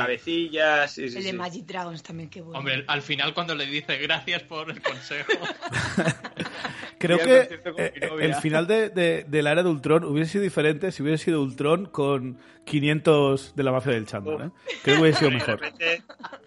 [1.09, 1.33] sí, El de.
[1.33, 2.57] Magic Dragons también, qué bueno.
[2.59, 5.31] Hombre, al final cuando le dice gracias por el consejo.
[6.97, 10.91] Creo que eh, el final de, de, de la era de Ultron hubiese sido diferente
[10.91, 14.47] si hubiese sido Ultron con 500 de la mafia del chándal.
[14.47, 14.49] ¿eh?
[14.83, 15.59] Creo que hubiese sido De mejor.
[15.61, 15.85] repente,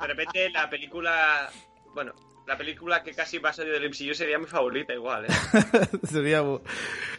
[0.00, 1.50] de repente la película,
[1.94, 2.12] bueno,
[2.52, 5.28] la película que casi va a salir del MCU sería mi favorita igual, ¿eh?
[6.06, 6.40] Sería,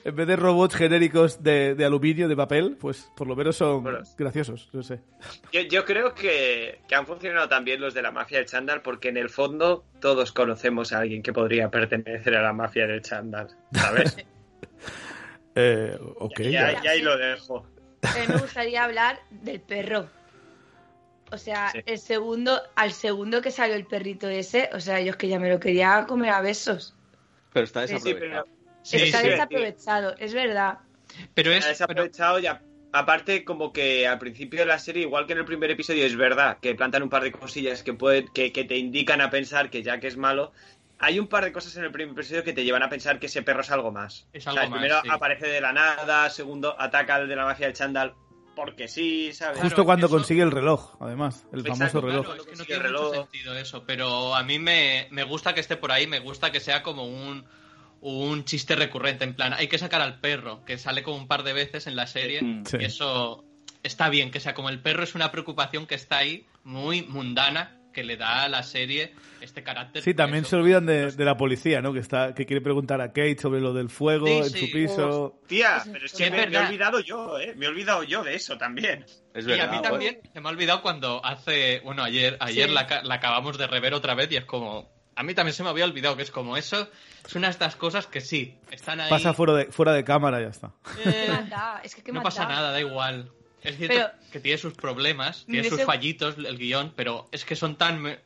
[0.06, 3.82] en vez de robots genéricos de, de aluminio, de papel, pues por lo menos son
[3.82, 4.00] Bueno.
[4.16, 4.70] graciosos.
[4.74, 5.00] No sé.
[5.52, 9.10] Yo, yo creo que, que han funcionado también los de la mafia del chándal porque
[9.10, 13.48] en el fondo todos conocemos a alguien que podría pertenecer a la mafia del chándal,
[13.74, 14.16] ¿sabes?
[15.56, 16.40] Eh, ok.
[16.42, 16.68] ya.
[16.90, 17.66] ahí, lo dejo.
[18.28, 20.08] Me gustaría hablar del perro.
[21.34, 21.80] O sea, Sí.
[21.88, 25.40] el segundo, al segundo que salió el perrito ese, o sea, yo es que ya
[25.40, 26.96] me lo quería comer a besos.
[27.52, 28.44] Pero está sí, desaprovechado.
[28.46, 29.30] pero Sí, Está sí.
[29.30, 30.78] desaprovechado, es verdad.
[31.34, 31.60] Pero es...
[31.60, 32.62] pero- desaprovechado y a-
[32.92, 36.16] aparte como que al principio de la serie, igual que en el primer episodio, es
[36.16, 39.70] verdad que plantan un par de cosillas que, pueden, que, que te indican a pensar
[39.72, 40.52] que Jack es malo.
[41.00, 43.26] Hay un par de cosas en el primer episodio que te llevan a pensar que
[43.26, 44.28] ese perro es algo más.
[44.34, 45.10] Es O sea, algo más, primero sí.
[45.12, 48.14] aparece de la nada, segundo ataca al de la mafia del chándal
[48.56, 49.60] porque sí, ¿sabes?
[49.60, 51.46] Justo Claro, cuando eso- consigue el reloj, además.
[51.52, 52.26] El Exacto, famoso reloj.
[52.26, 53.16] Claro, es que no tiene el mucho reloj.
[53.30, 56.60] sentido eso, pero a mí me, me gusta que esté por ahí, me gusta que
[56.60, 57.46] sea como un,
[58.02, 61.44] un chiste recurrente, en plan, hay que sacar al perro, que sale como un par
[61.44, 62.42] de veces en la serie.
[62.66, 62.78] Sí.
[62.80, 63.44] y eso
[63.82, 67.78] está bien, que sea como el perro es una preocupación que está ahí, muy mundana,
[67.94, 70.02] que le da a la serie este carácter.
[70.04, 70.52] Sí, también eso.
[70.52, 71.94] se olvidan de, de la policía, ¿no?
[71.94, 74.60] Que está que quiere preguntar a Kate sobre lo del fuego Sí, en sí.
[74.68, 75.40] su piso.
[75.48, 77.54] Tía, pero es que me, me he olvidado yo, ¿eh?
[77.56, 79.06] Me he olvidado yo de eso también.
[79.34, 79.70] Es Y verdad.
[79.70, 82.74] a mí también se me ha olvidado cuando hace, bueno, ayer, ayer Sí.
[82.76, 85.64] la, ca- la acabamos de rever otra vez y es como, a mí también se
[85.64, 86.90] me había olvidado que es como eso,
[87.26, 89.10] es una de estas cosas que sí, están ahí.
[89.10, 90.72] Pasa fuera de, fuera de cámara y ya está.
[91.28, 93.32] Maldad, es que qué no pasa nada, da igual.
[93.64, 97.28] Es cierto Pero- que tiene sus problemas, tiene Me sus hubiese- fallitos el guion, pero
[97.32, 98.18] es que son tan...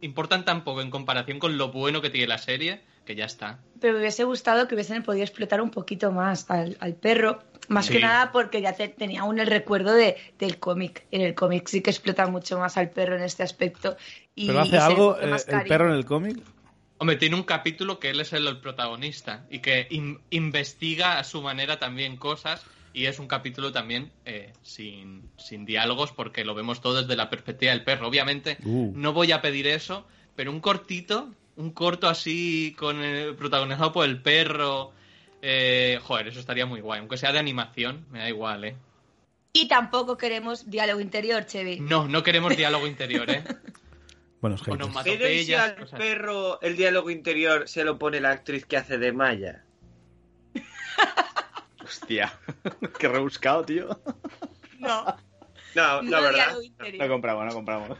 [0.00, 3.58] importan tan poco en comparación con lo bueno que tiene la serie, que ya está.
[3.80, 7.42] Pero me hubiese gustado que hubiesen podido explotar un poquito más al, al perro.
[7.68, 7.94] Más Sí.
[7.94, 11.06] que nada porque ya te- tenía aún el recuerdo de, del cómic.
[11.10, 13.96] En el cómic sí que explota mucho más al perro en este aspecto.
[14.34, 16.38] Y, Pero y hace le algo eh, el perro en el cómic.
[16.98, 21.24] Hombre, tiene un capítulo que él es el, el protagonista y que in- investiga a
[21.24, 22.62] su manera también cosas
[22.92, 27.30] y es un capítulo también eh, sin, sin diálogos porque lo vemos todo desde la
[27.30, 28.08] perspectiva del perro.
[28.08, 28.92] Obviamente Uh.
[28.94, 34.04] no voy a pedir eso, pero un cortito, un corto así con el, protagonizado por
[34.04, 34.92] el perro,
[35.42, 37.00] eh, joder, eso estaría muy guay.
[37.00, 38.76] Aunque sea de animación, me da igual, ¿eh?
[39.52, 41.80] Y tampoco queremos diálogo interior, Chevy.
[41.80, 43.44] No, no queremos diálogo interior, ¿eh?
[44.40, 45.18] Onomatopeya.
[45.18, 45.98] Pero ¿y si al cosas.
[45.98, 49.64] perro el diálogo interior se lo pone la actriz que hace de Maya?
[51.90, 52.32] Hostia.
[52.98, 53.88] Qué rebuscado, tío.
[54.78, 55.04] No,
[55.74, 56.54] No, no, no ¿verdad?
[56.98, 57.98] No compramos, no compramos.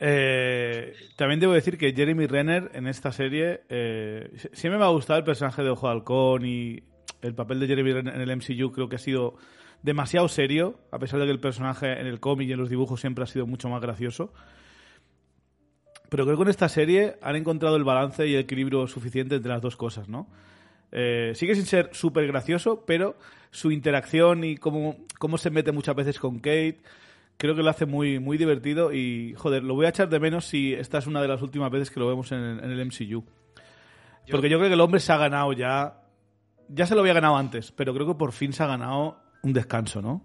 [0.00, 4.88] Eh, también debo decir que Jeremy Renner en esta serie eh, sie- siempre me ha
[4.88, 6.84] gustado el personaje de Ojo de Halcón y
[7.20, 9.34] el papel de Jeremy Renner en el MCU creo que ha sido
[9.82, 13.00] demasiado serio, a pesar de que el personaje en el cómic y en los dibujos
[13.00, 14.32] siempre ha sido mucho más gracioso.
[16.08, 19.50] Pero creo que en esta serie han encontrado el balance y el equilibrio suficiente entre
[19.52, 20.28] las dos cosas, ¿no?
[20.92, 23.16] Eh, sigue sin ser súper gracioso, pero
[23.50, 26.78] su interacción y cómo, cómo se mete muchas veces con Kate,
[27.36, 30.44] creo que lo hace muy, muy divertido y, joder, lo voy a echar de menos
[30.46, 32.80] si esta es una de las últimas veces que lo vemos en el, en el
[32.86, 33.24] MCU.
[34.30, 36.02] Porque yo creo que el hombre se ha ganado ya,
[36.68, 39.52] ya se lo había ganado antes, pero creo que por fin se ha ganado un
[39.54, 40.22] descanso, ¿no?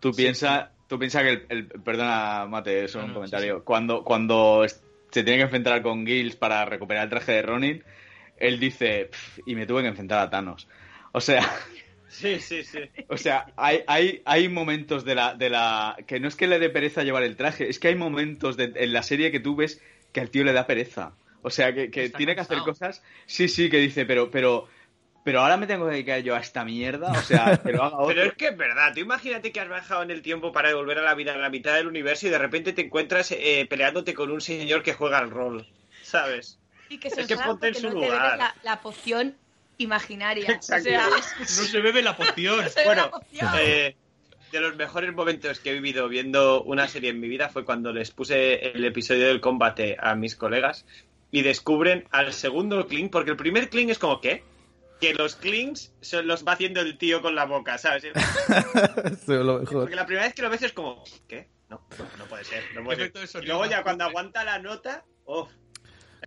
[0.00, 3.54] Tú piensas tú piensa que el, el- Perdona, Mate, eso es No, un no, comentario.
[3.54, 3.64] sí, sí.
[3.64, 7.82] Cuando, cuando se tiene que enfrentar con Gills para recuperar el traje de Ronin,
[8.36, 10.68] él dice, "Pff, y me tuve que enfrentar a Thanos.
[11.12, 11.48] O sea,
[12.08, 12.78] Sí, sí, sí.
[13.08, 15.96] o sea, hay, hay, hay momentos de la, de la.
[16.06, 18.72] que no es que le dé pereza llevar el traje, es que hay momentos de-
[18.76, 19.82] en la serie que tú ves
[20.12, 21.16] que al tío le da pereza.
[21.42, 23.02] O sea, que, que tiene que hacer cosas.
[23.26, 24.68] Sí, sí, que dice, pero, pero.
[25.24, 27.10] Pero ahora me tengo que dedicar yo a esta mierda.
[27.10, 28.14] O sea, que lo haga otro.
[28.14, 30.98] Pero es que es verdad, tú imagínate que has viajado en el tiempo para devolver
[30.98, 34.12] a la vida a la mitad del universo y de repente te encuentras eh, peleándote
[34.14, 35.66] con un señor que juega al rol,
[36.02, 36.58] ¿sabes?
[36.94, 38.38] Y que se Es que enfada ponte en su no lugar.
[38.38, 39.36] la, la poción
[39.78, 40.48] imaginaria.
[40.48, 40.88] Exacto.
[40.88, 42.58] O sea, No se bebe la poción.
[42.64, 43.50] no se bebe Bueno, la poción.
[43.58, 43.96] Eh,
[44.52, 47.92] de los mejores momentos que he vivido viendo una serie en mi vida fue cuando
[47.92, 50.86] les puse el episodio del combate a mis colegas
[51.32, 54.44] y descubren al segundo clean, porque el primer clean es como, ¿qué?
[55.00, 55.36] Que los
[56.00, 58.04] son, los va haciendo el tío con la boca, ¿sabes?
[58.04, 59.80] Eso es lo mejor.
[59.80, 61.48] Porque la primera vez que lo ves es como, ¿qué?
[61.68, 61.84] No,
[62.18, 63.42] no, puede ser, no puede ser.
[63.42, 65.48] Y luego ya cuando aguanta la nota, ¡oh!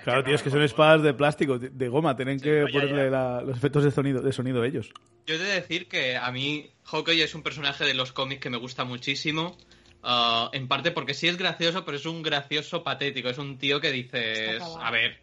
[0.03, 3.05] Claro, tío, es que son espadas de plástico, de- goma, tienen que no, ya, ponerle
[3.05, 3.09] ya.
[3.09, 4.91] la- los efectos de sonido, de sonido ellos.
[5.25, 8.49] Yo he de decir que a mí Hawkeye es un personaje de los cómics que
[8.49, 9.57] me gusta muchísimo.
[10.03, 13.27] ah, en parte porque sí es gracioso, pero es un gracioso patético.
[13.29, 15.17] Es un tío que dices, a ver,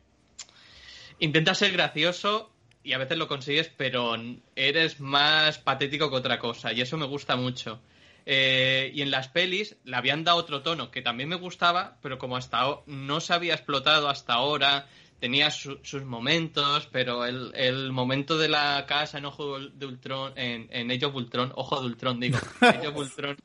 [1.20, 2.51] intenta ser gracioso
[2.83, 4.14] y a veces lo consigues, pero
[4.57, 6.72] eres más patético que otra cosa.
[6.72, 7.81] Y eso me gusta mucho.
[8.27, 12.18] Eh, y en las pelis le habían dado otro tono que también me gustaba, pero
[12.18, 14.87] como hasta no se había explotado hasta ahora,
[15.20, 20.33] tenía su- sus momentos, pero el, el momento de la casa en Ojo de Ultron,
[20.37, 23.37] en, en Age of Ultron, Ojo de Ultron, digo, Age of Ultron,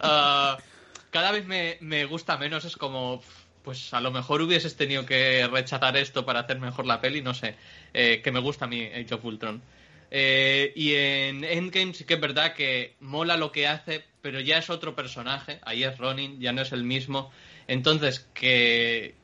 [0.00, 0.58] ah,
[1.10, 3.22] cada vez me, me gusta menos, es como,
[3.62, 7.34] pues a lo mejor hubieses tenido que rechazar esto para hacer mejor la peli, no
[7.34, 7.54] sé,
[7.94, 9.62] eh, que me gusta a mí Age of Ultron.
[10.10, 14.58] Eh, y en Endgame sí que es verdad que mola lo que hace, pero ya
[14.58, 15.58] es otro personaje.
[15.62, 17.30] Ahí es Ronin, ya no es el mismo.
[17.66, 19.14] Entonces, que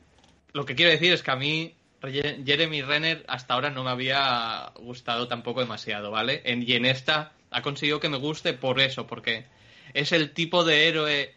[0.53, 3.89] lo que quiero decir es que a mí Re- Jeremy Renner hasta ahora no me
[3.89, 6.41] había gustado tampoco demasiado, ¿vale?
[6.45, 9.45] En- y en esta ha conseguido que me guste por eso, porque
[9.93, 11.33] es el tipo de héroe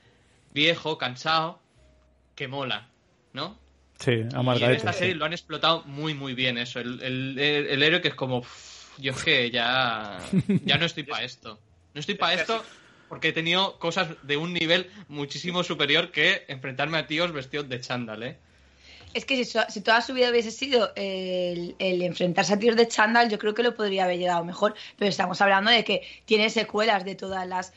[0.53, 1.61] viejo, cansado,
[2.35, 2.89] que mola,
[3.33, 3.59] ¿no?
[3.99, 4.77] Sí, Y en amargadito.
[4.79, 6.79] esta serie lo han explotado muy, muy bien eso.
[6.81, 10.19] El, el- el- el héroe que es como, "Uf, yo es que ya,
[10.65, 11.59] ya no estoy para esto.
[11.95, 12.65] No estoy para esto
[13.09, 17.81] porque he tenido cosas de un nivel muchísimo superior que enfrentarme a tíos vestidos de
[17.81, 18.39] chándal, ¿eh?
[19.15, 23.31] Es que si, toda su vida hubiese sido el, el enfrentarse a tíos de chándal,
[23.31, 24.75] yo creo que lo podría haber llegado mejor.
[24.99, 27.73] Pero estamos hablando de que tiene secuelas de todas las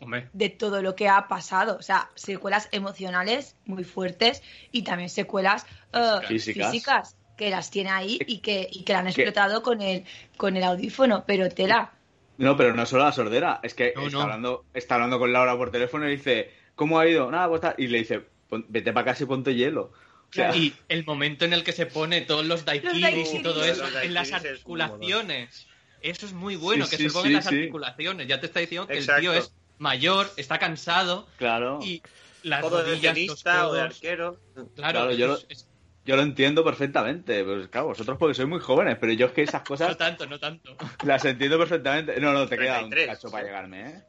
[0.00, 1.76] Hombre, de todo lo que ha pasado.
[1.78, 6.70] O sea, secuelas emocionales muy fuertes y también secuelas eh, Físicas.
[6.70, 7.16] físicas.
[7.40, 10.04] Que las tiene ahí y que, y que la han explotado con el,
[10.36, 11.24] con el audífono.
[11.26, 11.92] Pero tela.
[12.36, 14.22] No, pero no solo la sordera, es que No, está, no.
[14.22, 17.30] Hablando, está hablando con Laura por teléfono y dice, ¿cómo ha ido?
[17.30, 17.62] Nada, pues.
[17.78, 19.84] Y le dice, "Pon- vete para casa y ponte hielo.
[20.30, 23.64] O sea, y el momento en el que se pone todos los daiquiris y todo
[23.64, 25.66] eso en las articulaciones.
[26.02, 27.54] Eso es muy bueno, Sí, que sí, se ponga en sí, las sí.
[27.56, 28.26] articulaciones.
[28.28, 29.16] Ya te está diciendo que Exacto.
[29.16, 31.80] el tío es mayor, está cansado claro.
[31.82, 32.02] y
[32.42, 34.36] las Todo de rodillas, tenista o de arquero.
[34.54, 35.66] Claro, Claro, yo es- lo- es-
[36.10, 37.42] Yo lo entiendo perfectamente.
[37.44, 40.26] Pues claro, vosotros porque sois muy jóvenes, pero yo es que esas no cosas tanto,
[40.26, 40.76] no tanto.
[41.04, 42.20] las entiendo perfectamente.
[42.20, 44.02] No, no, te queda un 33, cacho para llegarme, ¿eh?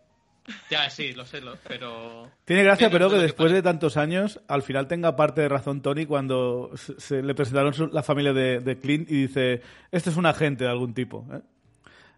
[0.71, 2.29] Ya, sí, lo sé, lo- pero...
[2.45, 6.07] Tiene gracia, pero que después de tantos años, al final tenga parte de razón Tony
[6.07, 9.61] cuando se, se le presentaron su- la familia de, de Clint y dice,
[9.91, 11.27] este es un agente de algún tipo.
[11.31, 11.41] ¿eh?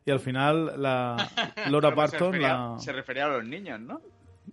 [0.05, 1.17] Y al final la
[1.69, 2.75] Laura se, refería, la...
[2.79, 4.01] se refería a los niños, ¿no?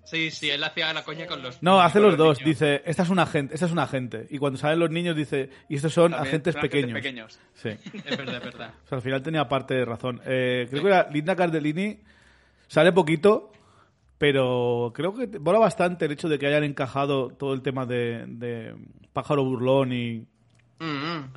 [0.04, 1.62] Sí, sí, él hacía la coña con los...
[1.62, 2.38] No, hace los dos.
[2.40, 2.48] niños.
[2.60, 4.26] Dice, esta es un agente, esta es un agente.
[4.30, 6.92] Y cuando salen los niños dice, y estos son También agentes son pequeños.
[6.94, 7.38] pequeños.
[7.54, 7.68] Sí.
[8.04, 8.74] Es verdad, es verdad.
[8.84, 10.20] O sea, al final tenía parte de razón.
[10.24, 12.00] Eh, creo que la Linda Cardellini
[12.66, 13.52] sale poquito,
[14.18, 18.24] pero creo que mola bastante el hecho de que hayan encajado todo el tema de,
[18.26, 18.74] de
[19.12, 20.26] pájaro burlón y...
[20.80, 21.32] Mm, mm.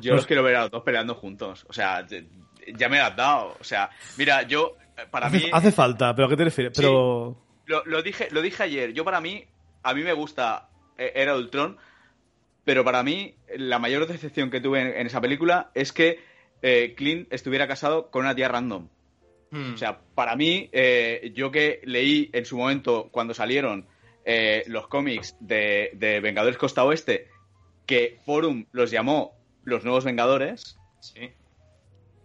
[0.00, 1.64] Yo los quiero ver a los dos peleando juntos.
[1.68, 3.56] O sea, ya- me has dado.
[3.60, 3.88] O sea,
[4.18, 5.44] mira, yo, eh, para Hace, mí...
[5.52, 6.72] hace falta, pero ¿a qué te refieres?
[6.76, 6.82] Sí.
[6.82, 7.45] Pero...
[7.66, 8.92] Lo, lo dije, lo dije ayer.
[8.92, 9.44] Yo para mí,
[9.82, 11.76] a mí me gusta eh, Era Ultron,
[12.64, 16.20] pero para mí la mayor decepción que tuve en, en esa película es que
[16.62, 18.88] eh, Clint estuviera casado con una tía random.
[19.50, 19.74] Hmm.
[19.74, 23.86] O sea, para mí, eh, yo que leí en su momento, cuando salieron
[24.24, 27.28] eh, los cómics de, de Vengadores Costa Oeste,
[27.86, 31.30] que Forum los llamó los nuevos Vengadores, sí.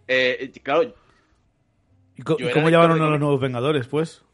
[0.08, 0.94] eh, claro,
[2.16, 4.24] ¿Y, co- cómo llamaron a los nuevos Vengadores, pues?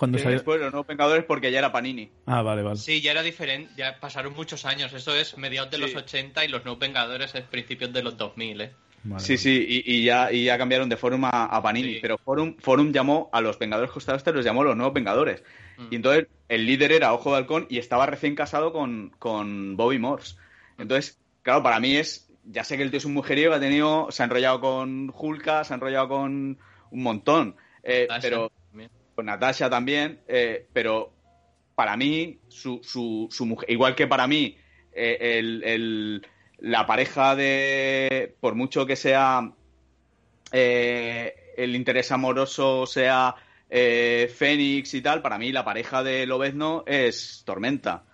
[0.00, 0.38] Cuando que salió...
[0.38, 2.10] después los nuevos Vengadores porque ya era Panini.
[2.26, 2.76] Ah, vale, vale.
[2.76, 5.82] Sí, ya era diferente, ya pasaron muchos años, eso es mediados de Sí.
[5.82, 8.72] los 80 y los nuevos Vengadores es principios de los 2000, ¿eh?
[9.02, 9.38] Vale, Sí, vale.
[9.38, 11.94] sí, y, y ya, y ya cambiaron de Forum a, a Panini.
[11.94, 11.98] Sí.
[12.02, 15.42] Pero Forum, Forum llamó a los Vengadores Costa Oeste, los llamó los nuevos Vengadores.
[15.78, 15.86] Mm.
[15.90, 19.98] Y entonces el líder era Ojo de Halcón y estaba recién casado con, con Bobby
[19.98, 20.36] Morse.
[20.78, 22.26] Entonces, claro, para mí es.
[22.44, 24.08] Ya sé que el tío es un mujeriego, ha tenido.
[24.10, 26.58] Se ha enrollado con Hulka, se ha enrollado con
[26.90, 27.56] un montón.
[27.82, 28.52] Eh, Natasha pero.
[29.20, 31.12] Con Natasha también, eh, pero
[31.74, 34.56] para mí, su, su, su mujer, igual que para mí,
[34.94, 36.26] eh, el, el-
[36.58, 39.52] la pareja de, por mucho que sea
[40.52, 43.34] eh, el interés amoroso sea
[43.68, 48.04] Fénix y tal, para mí la pareja de Lobezno es Tormenta.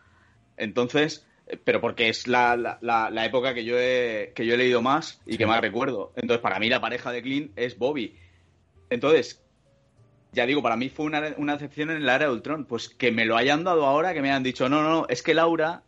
[0.57, 1.25] Entonces,
[1.65, 4.83] pero porque es la, la- la- la época que yo, he, que yo he leído
[4.83, 6.13] más y que más recuerdo.
[6.17, 8.17] Entonces, para mí la pareja de Clint es Bobby.
[8.91, 9.46] Entonces,
[10.37, 12.65] ya digo, para mí fue una, una decepción en la era de Ultron.
[12.67, 15.23] Pues que me lo hayan dado ahora, que me hayan dicho, no, no, no, es
[15.23, 15.83] que Laura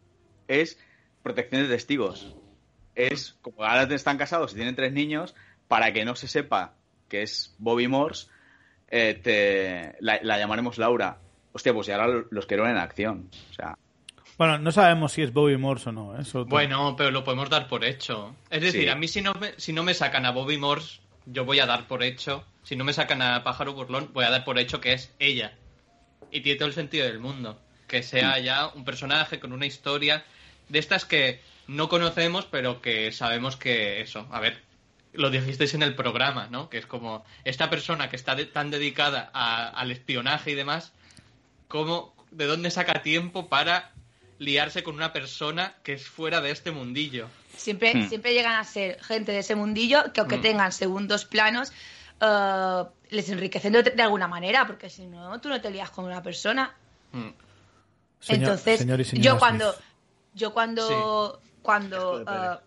[0.48, 0.78] es
[1.22, 2.34] protección de testigos.
[2.96, 5.34] Es, como ahora están casados y tienen tres niños,
[5.68, 6.74] para que no se sepa
[7.08, 8.26] que es Bobby Morse,
[8.90, 11.18] eh, te- la, la llamaremos Laura.
[11.52, 13.28] Hostia, pues y ahora los quiero en acción.
[13.50, 13.76] O sea,
[14.36, 16.16] Bueno, no sabemos si es Bobby Morse o no.
[16.16, 16.22] ¿eh?
[16.22, 18.34] Eso Bueno, pero lo podemos dar por hecho.
[18.50, 18.88] Es decir, Sí.
[18.88, 21.66] a mí si no, me, si no me sacan a Bobby Morse, yo voy a
[21.66, 22.44] dar por hecho.
[22.68, 25.54] Si no me sacan a Pájaro Burlón, voy a dar por hecho que es ella.
[26.30, 27.58] Y tiene todo el sentido del mundo.
[27.86, 30.22] Que sea ya un personaje con una historia
[30.68, 34.28] de estas que no conocemos, pero que sabemos que eso.
[34.30, 34.60] A ver,
[35.14, 36.68] lo dijisteis en el programa, ¿no?
[36.68, 40.92] Que es como esta persona que está de- tan dedicada a- al espionaje y demás,
[41.68, 43.92] ¿cómo, ¿de dónde saca tiempo para
[44.38, 47.30] liarse con una persona que es fuera de este mundillo?
[47.56, 48.08] Siempre, Hmm.
[48.10, 50.42] siempre llegan a ser gente de ese mundillo que aunque Hmm.
[50.42, 51.72] tengan segundos planos,
[52.20, 56.04] eh, les enriquecen de, de alguna manera, porque si no, tú no te lías con
[56.04, 56.74] una persona.
[57.12, 57.28] Mm.
[58.20, 59.38] Señor- Entonces, señor y señora yo Smith.
[59.40, 59.74] cuando,
[60.34, 62.58] yo cuando, cuando, eh,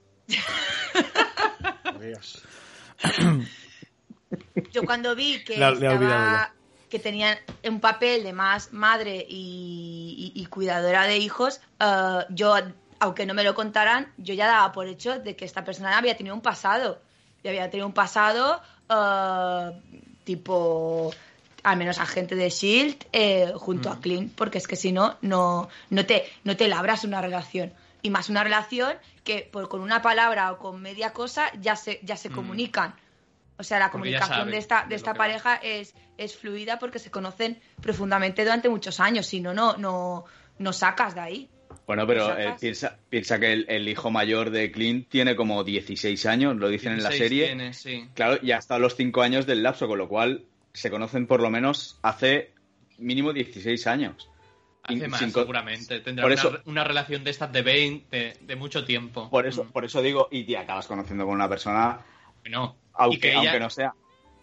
[1.99, 2.41] Dios.
[4.71, 6.53] yo cuando vi que La- estaba,
[6.89, 7.37] que tenían
[7.67, 12.55] un papel de más madre y, y- y cuidadora de hijos, eh, yo,
[12.99, 16.15] aunque no me lo contaran, yo ya daba por hecho de que esta persona había
[16.17, 17.01] tenido un pasado.
[17.43, 18.61] Y había tenido un pasado
[18.91, 19.71] eh,
[20.23, 21.13] tipo
[21.63, 25.69] al menos agente de Shield eh, junto a Clint, porque es que si no, no,
[25.89, 27.71] no te, no te labras una relación.
[28.01, 31.99] Y más una relación que por, con una palabra o con media cosa ya se,
[32.03, 32.33] ya se Mm.
[32.33, 32.95] comunican.
[33.57, 36.79] O sea, la Porque comunicación de esta, de de lo esta pareja es, es fluida
[36.79, 39.27] porque se conocen profundamente durante muchos años.
[39.27, 40.25] Si no, no, no,
[40.57, 41.49] no sacas de ahí.
[41.87, 46.25] Bueno, pero eh, piensa, piensa que el, el hijo mayor de Clint tiene como 16
[46.25, 47.45] años, lo dicen en la 16 serie.
[47.47, 48.07] tiene, sí.
[48.13, 51.49] Claro, y hasta los 5 años del lapso, con lo cual se conocen por lo
[51.49, 52.51] menos hace
[52.97, 54.29] mínimo 16 años.
[54.83, 55.99] Hace más, sin seguramente.
[55.99, 59.29] Tendrá Por una, eso- una relación de estas de 20, de, de mucho tiempo.
[59.29, 59.71] Por eso, Mm.
[59.71, 61.99] por eso digo, y te acabas conociendo con una persona,
[62.41, 63.93] Bueno, y aunque, que, ella, aunque no sea.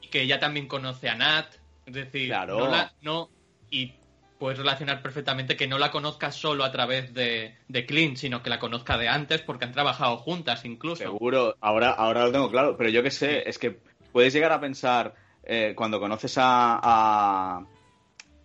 [0.00, 1.46] y que ella también conoce a Nat.
[1.86, 2.58] Es decir, Claro.
[2.58, 3.30] no la, no,
[3.70, 3.94] y
[4.38, 8.50] puedes relacionar perfectamente que no la conozca solo a través de, de Clint, sino que
[8.50, 10.96] la conozca de antes porque han trabajado juntas incluso.
[11.02, 13.78] Seguro, ahora, ahora lo tengo claro, pero yo qué sé, es que
[14.12, 17.66] puedes llegar a pensar eh, cuando conoces a, a,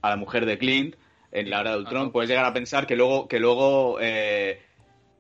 [0.02, 0.96] a la mujer de Clint
[1.32, 2.12] en la hora de Ultron, Ajá.
[2.12, 4.62] puedes llegar a pensar que luego, que luego eh,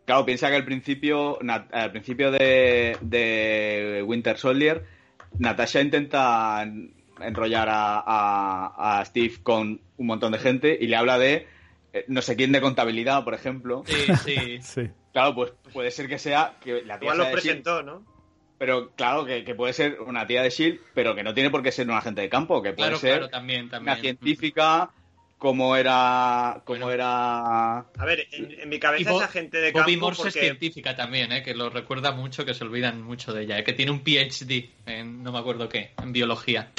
[0.05, 1.39] claro, piensa que al principio,
[1.71, 4.85] al principio de, de Winter Soldier,
[5.39, 6.93] Natasha intenta en-
[7.27, 11.47] enrollar a, a- a Steve con un montón de gente y le habla de
[11.93, 13.83] eh, no sé quién de contabilidad, por ejemplo.
[13.87, 14.59] Sí, sí.
[14.61, 14.89] Sí.
[15.11, 17.83] Claro, pues puede ser que sea que la tía Igual sea lo de S.H.I.E.L.D., presentó,
[17.83, 18.03] ¿no?
[18.57, 21.61] pero claro, que, que puede ser una tía de Shield, pero que no tiene por
[21.61, 23.93] qué ser un agente de campo, que puede Claro, ser claro, también, también.
[23.93, 24.89] una científica
[25.37, 26.91] como era como Bueno.
[26.93, 30.33] era A ver, en, en mi cabeza Bo- esa gente de campo Bobby Morse es
[30.33, 30.39] porque...
[30.47, 31.43] científica también, ¿eh?
[31.43, 33.63] que lo recuerda mucho, que se olvidan mucho de ella, ¿eh?
[33.65, 36.71] que tiene un PhD en no me acuerdo qué, en biología.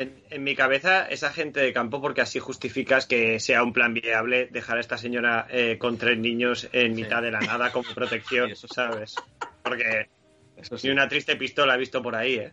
[0.00, 3.92] En, en mi cabeza, esa gente de campo, porque así justificas que sea un plan
[3.92, 7.02] viable dejar a esta señora eh, con tres niños en Sí.
[7.02, 8.74] mitad de la nada como protección, Sí, eso sí.
[8.74, 9.14] ¿sabes?
[9.62, 10.08] Porque
[10.56, 10.86] eso sí.
[10.86, 12.52] ni una triste pistola he visto por ahí, ¿eh?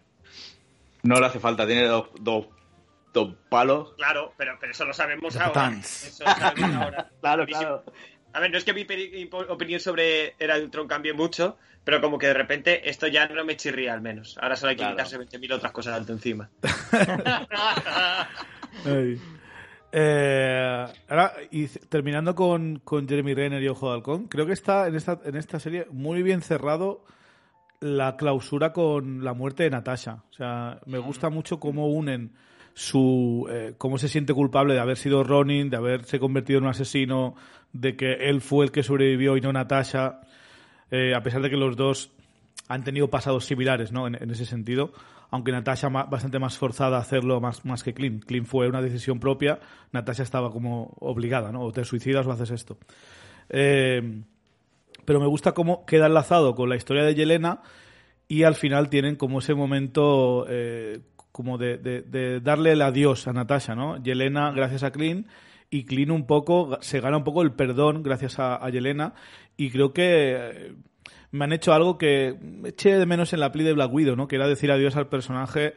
[1.04, 2.48] no le hace falta, tiene dos, dos,
[3.14, 3.94] dos palos.
[3.96, 5.54] Claro, pero, pero eso lo sabemos The ahora.
[5.54, 6.04] Tans.
[6.04, 7.10] Eso lo sabemos ahora.
[7.22, 7.84] Claro, claro.
[8.34, 8.86] A ver, no es que mi
[9.48, 11.58] opinión sobre Era de Ultron cambie mucho,
[11.88, 14.38] pero como que de repente esto ya no me chirría al menos.
[14.42, 14.98] Ahora solo hay que Claro.
[14.98, 16.50] quitarse 20.000 otras cosas alto encima.
[18.86, 19.18] Ay.
[19.94, 24.90] Eh, ahora, y terminando con, con Jeremy Renner y Ojo de Halcón, creo que está
[24.90, 27.06] en esta, en esta serie muy bien cerrado
[27.80, 30.24] la clausura con la muerte de Natasha.
[30.30, 32.34] O sea, me gusta mucho cómo unen
[32.74, 36.72] su eh, cómo se siente culpable de haber sido Ronin, de haberse convertido en un
[36.72, 37.36] asesino,
[37.72, 40.20] de que él fue el que sobrevivió y no Natasha,
[40.92, 42.12] eh, a pesar de que los dos
[42.68, 44.08] han tenido pasados similares, ¿no?
[44.08, 44.92] En, ese sentido,
[45.30, 48.26] aunque Natasha ma- bastante más forzada a hacerlo más, más que Clint.
[48.26, 49.60] Clint fue una decisión propia,
[49.92, 51.62] Natasha estaba como obligada, ¿no?
[51.62, 52.78] O te suicidas o haces esto.
[53.50, 54.22] Eh,
[55.06, 57.62] pero me gusta cómo queda enlazado con la historia de Yelena
[58.28, 61.00] y al final tienen como ese momento eh,
[61.32, 64.02] como de, de- darle el adiós a Natasha, ¿no?
[64.04, 65.28] Yelena gracias a Clint
[65.70, 69.14] y Clint un poco se gana un poco el perdón gracias a Yelena
[69.58, 70.74] y creo que eh,
[71.32, 74.28] me han hecho algo que eché de menos en la peli de Black Widow, ¿no?
[74.28, 75.76] Que era decir adiós al personaje.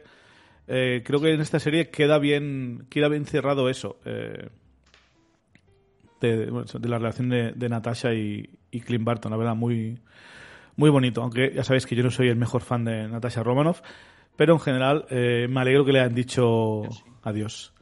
[0.67, 3.99] Eh, creo que en esta serie queda bien, queda bien cerrado eso.
[4.05, 4.49] eh,
[6.21, 9.55] de, de- bueno, de la relación de, de Natasha y, y Clint Barton, la verdad,
[9.55, 9.97] muy,
[10.75, 11.21] muy bonito.
[11.23, 13.81] Aunque ya sabéis que yo no soy el mejor fan de Natasha Romanoff,
[14.35, 16.83] pero en general eh, me alegro que le hayan dicho
[17.23, 17.73] adiós.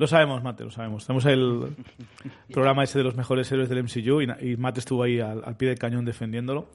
[0.00, 1.06] Lo sabemos, Mate, lo sabemos.
[1.06, 1.76] Tenemos el
[2.50, 5.58] programa ese de los mejores héroes del MCU y, y Mate estuvo ahí al, al
[5.58, 6.70] pie del cañón defendiéndolo.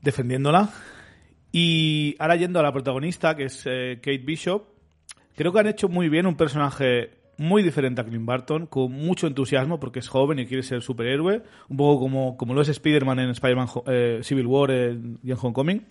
[0.00, 0.68] Defendiéndola.
[1.50, 4.62] Y ahora yendo a la protagonista, que es eh, Kate Bishop,
[5.34, 9.26] creo que han hecho muy bien un personaje muy diferente a Clint Barton, con mucho
[9.26, 13.18] entusiasmo porque es joven y quiere ser superhéroe, un poco como, como lo es Spider-Man
[13.18, 15.84] en Spider-Man eh, Civil War en- y en Homecoming.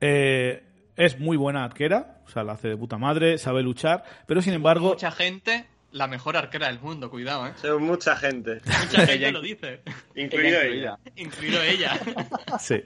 [0.00, 0.62] Eh,
[0.98, 4.52] es muy buena arquera, o sea, la hace de puta madre, sabe luchar, pero sin
[4.52, 4.88] embargo...
[4.90, 7.52] Mucha gente, la mejor arquera del mundo, cuidado, ¿eh?
[7.62, 9.80] Son mucha gente, Mucha gente lo dice,
[10.16, 10.98] incluido Ella ella.
[11.16, 11.98] incluido ella.
[12.58, 12.82] Sí.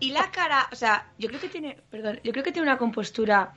[0.00, 2.76] Y la cara, o sea, yo creo que tiene, perdón, yo creo que tiene una
[2.78, 3.54] compostura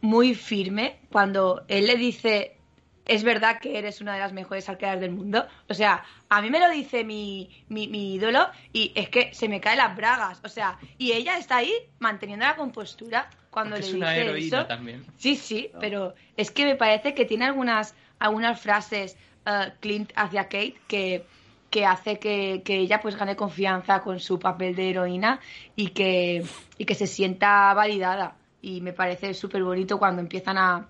[0.00, 2.56] muy firme cuando él le dice,
[3.04, 5.46] es verdad que eres una de las mejores arqueras del mundo.
[5.68, 9.48] O sea, a mí me lo dice mi, mi, mi ídolo y es que se
[9.48, 10.40] me caen las bragas.
[10.44, 14.20] O sea, y ella está ahí manteniendo la compostura cuando Porque le es una dice
[14.22, 14.66] heroína eso.
[14.66, 15.04] también.
[15.16, 19.16] Sí, sí, pero es que me parece que tiene algunas, algunas frases
[19.46, 21.24] eh, Clint hacia Kate que,
[21.70, 25.40] que hace que, que ella pues gane confianza con su papel de heroína
[25.74, 26.44] y que,
[26.78, 28.36] y que se sienta validada.
[28.62, 30.86] Y me parece súper bonito cuando empiezan a,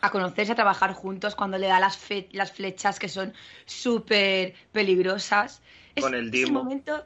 [0.00, 3.32] a conocerse, a trabajar juntos, cuando le da las, fe- las flechas que son
[3.64, 5.62] súper peligrosas.
[5.94, 6.62] Es, Con el Dimo.
[6.62, 7.04] momento,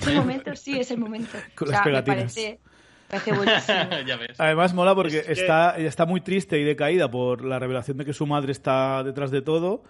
[0.00, 1.38] es el momento, sí, es el momento.
[1.54, 2.34] Con O sea, pegatinas.
[2.34, 2.58] parece,
[4.06, 4.40] ya ves.
[4.40, 7.96] Además mola porque Es que- está, ella está muy triste y decaída por la revelación
[7.98, 9.82] de que su madre está detrás de todo.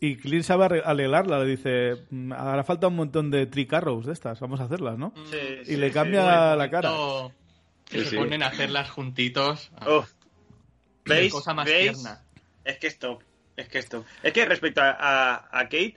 [0.00, 4.38] Y Clint sabe alegrarla, le dice, "Mm, hará falta un montón de tricarrows de estas,
[4.38, 5.12] vamos a hacerlas, ¿no?
[5.28, 5.94] Sí, Y sí, le sí.
[5.94, 6.90] cambia Bueno, la cara.
[6.92, 7.32] momento
[7.84, 8.16] Que Sí, se sí.
[8.16, 9.72] ponen a hacerlas juntitos.
[9.86, 10.04] Oh,
[11.08, 11.32] ¿Veis?
[11.32, 11.92] cosa más ¿Veis?
[11.92, 12.22] tierna.
[12.64, 13.22] Es que es top.
[13.56, 14.04] Es que es top.
[14.22, 15.96] Es que respecto a, a- a Kate,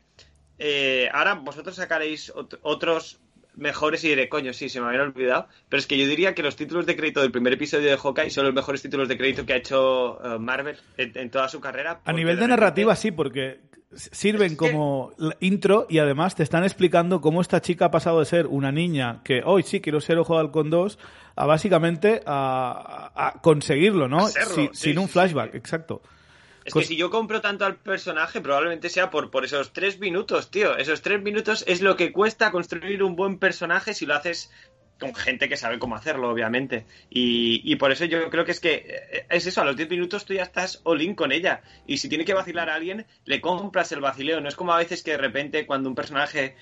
[0.60, 3.20] eh, ahora vosotros sacaréis ot- otros
[3.56, 5.48] mejores y diré, coño, sí, se me habían olvidado.
[5.70, 8.30] Pero es que yo diría que los títulos de crédito del primer episodio de Hawkeye
[8.30, 11.60] son los mejores títulos de crédito que ha hecho eh, Marvel en, en toda su
[11.60, 12.00] carrera.
[12.06, 13.60] A nivel de narrativa sí, porque
[13.94, 18.48] sirven como intro y además te están explicando cómo esta chica ha pasado de ser
[18.48, 20.98] una niña que hoy sí quiero ser Ojo de Halcón 2
[21.36, 24.26] a básicamente a, conseguirlo, ¿no?
[24.26, 25.58] A serlo, Si- sí, sin un flashback, sí.
[25.58, 26.02] exacto.
[26.64, 30.52] Es que si yo compro tanto al personaje, probablemente sea por, por esos tres minutos,
[30.52, 30.78] tío.
[30.78, 34.52] Esos tres minutos es lo que cuesta construir un buen personaje si lo haces
[35.02, 36.86] con gente que sabe cómo hacerlo, obviamente.
[37.10, 39.90] Y, y por eso yo creo que es que eh, es eso, a los 10
[39.90, 41.62] minutos tú ya estás all in con ella.
[41.86, 44.40] Y si tiene que vacilar a alguien, le compras el vacileo.
[44.40, 46.56] No es como a veces que de repente cuando un personaje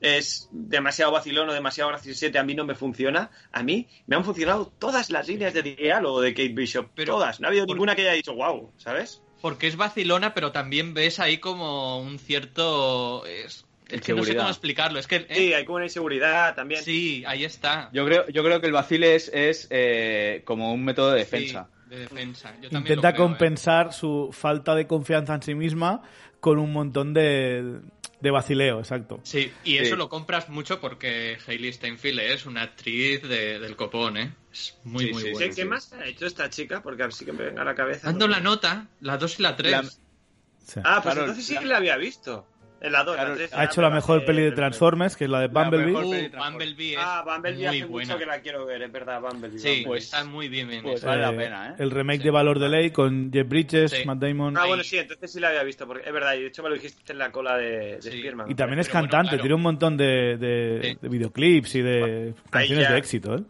[0.00, 3.30] es demasiado vacilón o demasiado graciosete, a mí no me funciona.
[3.50, 6.90] A mí me han funcionado todas las líneas de diálogo de Kate Bishop.
[6.94, 7.40] Pero, todas.
[7.40, 9.22] No ha habido ¿por- ninguna que haya dicho wow, ¿sabes?
[9.40, 13.24] Porque es vacilona, pero también ves ahí como un cierto...
[13.26, 14.98] Es, es que no sé cómo explicarlo.
[14.98, 15.16] Es que...
[15.16, 15.26] ¿eh?
[15.30, 16.82] Sí, hay como una inseguridad también.
[16.82, 17.90] Sí, ahí está.
[17.92, 21.68] Yo creo, yo creo que el vacile es, es eh, como un método de defensa.
[21.84, 22.50] Sí, de defensa.
[22.60, 23.28] Yo también Intenta creo, ¿eh?
[23.28, 26.02] compensar su falta de confianza en sí misma
[26.40, 27.80] con un montón de,
[28.20, 29.20] de vacileo, exacto.
[29.24, 29.96] Sí, y eso Sí.
[29.96, 34.34] lo compras mucho porque Hailey Steinfeld es una actriz de- del copón, ¿eh?
[34.52, 35.48] Es muy, Sí, muy sí, buena.
[35.48, 36.82] ¿Qué, qué más ha hecho esta chica?
[36.82, 38.06] Porque así que me venga a la cabeza.
[38.08, 39.72] Dando la nota, la 2 y la 3.
[39.72, 40.80] La- Sí.
[40.84, 42.46] Ah, pues Claro, entonces sí la- que la había visto.
[42.80, 45.30] En la 2, Claro, la 3 Ha hecho la mejor peli de Transformers, que es
[45.30, 45.86] la de La Bumblebee.
[45.86, 46.68] mejor Uh, peli de Transformers.
[46.70, 48.06] Bumblebee es Ah, Bumblebee muy hace buena.
[48.14, 49.58] mucho que la quiero ver, es verdad, Bumblebee.
[49.58, 49.98] Sí, Bumblebee.
[49.98, 51.06] está muy bien bien Pues esa.
[51.08, 51.74] vale la Eh, pena, ¿eh?
[51.80, 52.24] El remake Sí.
[52.24, 54.04] de Valor de Ley con Jeff Bridges, Sí.
[54.04, 54.56] Matt Damon.
[54.56, 56.68] Ah, bueno, sí, entonces sí la había visto, porque es verdad, y de hecho me
[56.68, 58.18] lo dijiste en la cola de, de Sí.
[58.20, 58.48] Spearman.
[58.50, 59.42] Y también es bueno, cantante, claro.
[59.42, 60.98] tiene un montón de, de- Sí.
[61.02, 62.92] de videoclips y de canciones ya.
[62.92, 63.42] de éxito, ¿eh?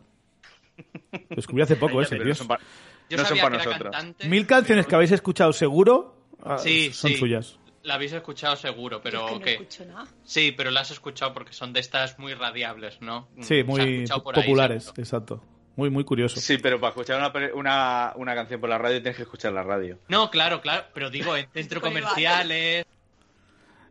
[1.28, 2.24] Lo descubrí hace poco ese, tío.
[2.26, 3.94] no son, para nosotros.
[4.26, 7.59] Mil canciones que habéis escuchado seguro ah, Sí, son suyas.
[7.89, 10.06] La habéis escuchado seguro, pero es que no que- escucho nada.
[10.24, 13.28] Sí, pero la has escuchado porque son de estas muy radiables, ¿no?
[13.39, 15.02] Sí, Se ha muy ahí, populares, seguro.
[15.02, 15.44] exacto.
[15.77, 16.40] Muy, muy curioso.
[16.40, 19.62] Sí, pero para escuchar una, una, una canción por la radio tienes que escuchar la
[19.62, 19.98] radio.
[20.09, 22.85] No, claro, claro, pero digo, en centros comerciales...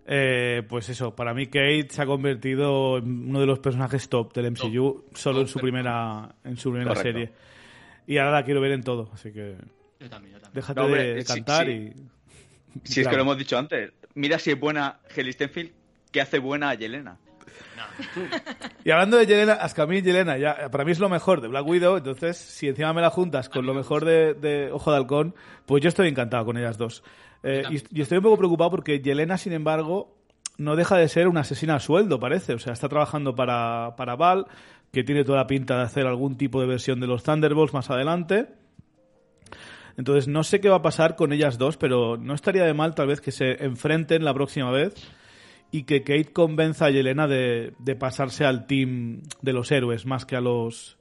[0.10, 4.34] Eh, pues eso, para mí Kate se ha convertido en uno de los personajes top
[4.34, 7.12] del MCU solo en su primera, en su primera Correcto.
[7.20, 7.34] serie.
[8.06, 9.58] Y ahora la quiero ver en todo, así que
[10.00, 10.52] Yo también, yo también.
[10.54, 11.72] déjate No, hombre, de sí, cantar sí.
[11.72, 11.94] y...
[12.84, 13.92] Si es que lo hemos dicho antes.
[14.16, 15.72] Mira si es buena Heli Stenfield,
[16.12, 17.18] que hace buena a Yelena.
[17.76, 17.84] No.
[18.84, 21.42] Y hablando de Yelena, es que a mí Yelena ya, para mí es lo mejor
[21.42, 24.92] de Black Widow, entonces si encima me la juntas con lo mejor de, de Ojo
[24.92, 25.36] de Halcón,
[25.66, 27.04] pues yo estoy encantado con ellas dos.
[27.44, 30.18] Eh, y, y estoy un poco preocupado porque Yelena, sin embargo,
[30.58, 32.54] no deja de ser una asesina a sueldo, parece.
[32.54, 34.48] O sea, está trabajando para, para Val,
[34.92, 37.90] que tiene toda la pinta de hacer algún tipo de versión de los Thunderbolts más
[37.90, 38.48] adelante.
[39.98, 42.94] Entonces, no sé qué va a pasar con ellas dos, pero no estaría de mal
[42.96, 44.94] tal vez que se enfrenten la próxima vez
[45.72, 50.26] y que Kate convenza a Yelena de, de pasarse al team de los héroes más
[50.26, 50.98] que a los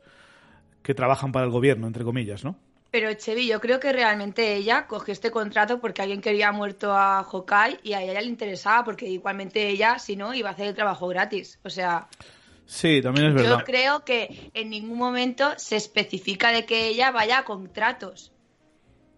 [0.83, 2.59] que trabajan para el gobierno, entre comillas, ¿no?
[2.91, 7.23] Pero Chevi, yo creo que realmente ella cogió este contrato porque alguien quería muerto a
[7.25, 10.75] Hawkeye y a ella le interesaba porque igualmente ella, si no, iba a hacer el
[10.75, 11.59] trabajo gratis.
[11.65, 12.09] O sea,
[12.65, 13.65] Sí, también es yo verdad.
[13.67, 18.33] creo que en ningún momento se especifica de que ella vaya a contratos.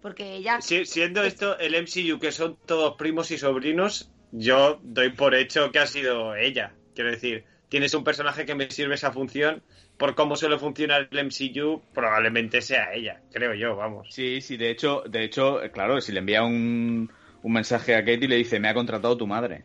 [0.03, 0.61] Porque ella...
[0.61, 5.71] Si- siendo esto el MCU, que son todos primos y sobrinos, yo doy por hecho
[5.73, 6.75] que ha sido ella.
[6.95, 9.63] Quiero decir, tienes un personaje que me sirve esa función,
[9.97, 14.09] por cómo suele funcionar el MCU, probablemente sea ella, creo yo, vamos.
[14.11, 17.11] Sí, sí, de hecho, de hecho, claro, si le envía un,
[17.43, 19.65] un mensaje a Kate y le dice, me ha contratado tu madre.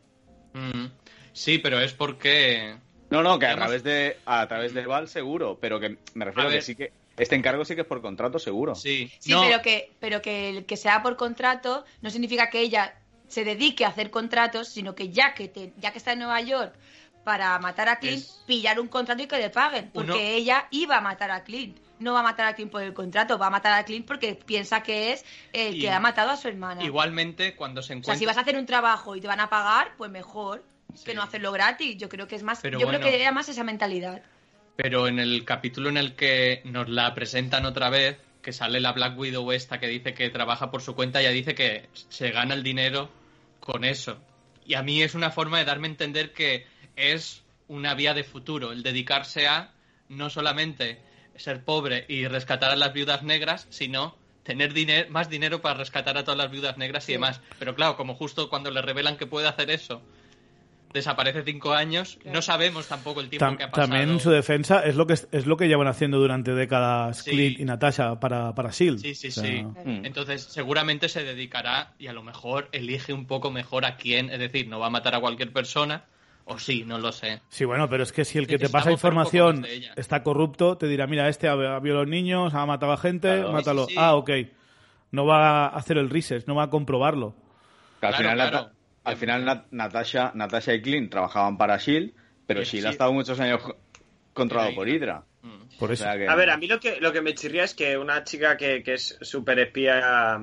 [0.53, 0.85] Mm.
[1.33, 2.75] Sí, pero es porque...
[3.09, 6.49] No, no, que a través de a través del Val seguro, pero que me refiero
[6.49, 8.75] A a que sí que este encargo sí que es por contrato seguro.
[8.75, 12.59] Sí, Sí, no, pero que, pero que el que sea por contrato no significa que
[12.59, 12.95] ella
[13.27, 16.41] se dedique a hacer contratos, sino que ya que te- ya que está en Nueva
[16.41, 16.73] York
[17.23, 19.89] para matar a Clint, Es- pillar un contrato y que le paguen.
[19.93, 21.77] Porque Uno- ella iba a matar a Clint.
[21.99, 24.35] No va a matar a Clint por el contrato, va a matar a Clint porque
[24.35, 25.23] piensa que es
[25.53, 26.83] el Y- que ha matado a su hermana.
[26.83, 28.19] igualmente cuando se O sea, encuentra...
[28.19, 30.63] si vas a hacer un trabajo y te van a pagar, pues mejor
[30.95, 31.05] Sí.
[31.05, 31.97] que no hacerlo gratis.
[31.97, 32.99] Yo creo que es más, Pero yo bueno.
[32.99, 34.21] creo que era más esa mentalidad.
[34.75, 38.91] Pero en el capítulo en el que nos la presentan otra vez, que sale la
[38.91, 42.53] Black Widow esta que dice que trabaja por su cuenta, ella dice que se gana
[42.55, 43.09] el dinero
[43.59, 44.17] con eso.
[44.65, 48.23] Y a mí es una forma de darme a entender que es una vía de
[48.23, 49.71] futuro, el dedicarse a
[50.09, 50.99] no solamente
[51.35, 56.23] ser pobre y rescatar a las viudas negras, sino tener más dinero para rescatar a
[56.23, 57.11] todas las viudas negras y Sí.
[57.13, 57.41] demás.
[57.59, 60.01] Pero claro, como justo cuando le revelan que puede hacer eso,
[60.93, 63.87] desaparece cinco años, no sabemos tampoco el tiempo Tam- que ha pasado.
[63.89, 67.31] también en su defensa es lo que es lo que llevan haciendo durante décadas Sí.
[67.31, 69.01] Clint y Natasha para, para S.H.I.E.L.D.
[69.01, 69.63] Sí, sí, O sea, sí.
[69.63, 70.05] Mm.
[70.05, 74.29] Entonces, seguramente se dedicará y a lo mejor elige un poco mejor a quién.
[74.29, 76.05] Es decir, no va a matar a cualquier persona.
[76.45, 77.41] O sí, no lo sé.
[77.47, 79.65] Sí, bueno, pero es que si el que te pasa información
[79.95, 83.29] está corrupto, te dirá, mira, este ha, ha violado a niños, ha matado a gente,
[83.29, 83.53] Claro.
[83.53, 83.81] mátalo.
[83.85, 83.99] Sí, sí, sí.
[84.01, 84.29] Ah, ok.
[85.11, 87.33] No va a hacer el research, no va a comprobarlo.
[88.01, 88.69] Que al Claro, final, claro.
[89.03, 92.13] Al final Nat- Natasha, Natasha y Clint trabajaban para Shield,
[92.47, 93.77] pero Shield ha estado muchos años co-
[94.33, 95.23] controlado por Hydra.
[95.41, 95.77] Mm.
[95.77, 96.03] Por O eso.
[96.03, 98.23] sea que- A ver, a mí lo que, lo que me chirría es que una
[98.23, 100.41] chica que, que es súper espía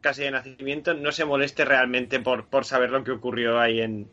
[0.00, 4.08] casi de nacimiento no se moleste realmente por, por saber lo que ocurrió ahí en,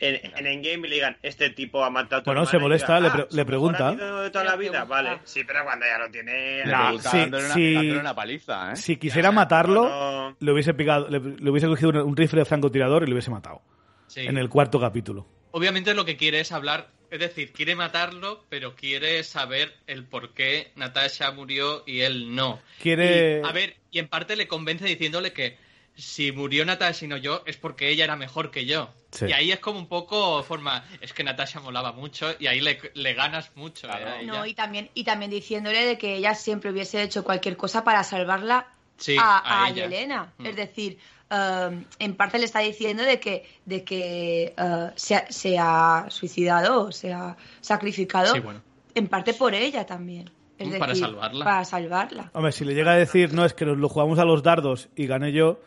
[0.00, 2.58] en, en Endgame y le digan, este tipo ha matado a tu Bueno, hermana", se
[2.58, 3.92] molesta, diga, le "Ah, pre- le pregunta.
[3.92, 5.18] de toda la vida, vale.
[5.24, 6.64] Sí, pero cuando ya lo tiene...
[6.64, 7.74] Nah, sí, una, sí.
[7.74, 8.76] dándole una paliza, ¿eh?
[8.76, 10.36] Si quisiera matarlo, no.
[10.40, 13.30] le hubiese picado, le, le hubiese cogido un, un rifle de francotirador y le hubiese
[13.30, 13.62] matado.
[14.06, 14.20] Sí.
[14.22, 15.26] En el cuarto capítulo.
[15.52, 20.32] Obviamente lo que quiere es hablar, es decir, quiere matarlo, pero quiere saber el por
[20.32, 22.60] qué Natasha murió y él no.
[22.80, 25.56] Quiere- Y, a ver, y en parte le convence diciéndole que
[26.00, 28.90] si murió Natasha y no yo, es porque ella era mejor que yo.
[29.12, 29.26] Sí.
[29.28, 32.78] Y ahí es como un poco forma, es que Natasha molaba mucho y ahí le,
[32.94, 33.86] le ganas mucho.
[33.88, 34.14] Claro.
[34.20, 34.24] eh.
[34.26, 38.02] No, y también, y también diciéndole de que ella siempre hubiese hecho cualquier cosa para
[38.04, 38.66] salvarla
[38.96, 39.70] Sí, a, a.
[39.70, 40.32] Yelena.
[40.38, 40.46] Mm.
[40.46, 40.98] Es decir,
[41.30, 46.06] um, en parte le está diciendo de que, de que uh, se, ha, se ha
[46.10, 48.60] suicidado o se ha sacrificado Sí, bueno.
[48.94, 50.30] en parte por ella también.
[50.58, 51.44] Es Mm, para decir, salvarla.
[51.46, 52.30] Para salvarla.
[52.34, 54.90] Hombre, si le llega a decir, no, es que nos lo jugamos a los dardos
[54.94, 55.58] y gané yo,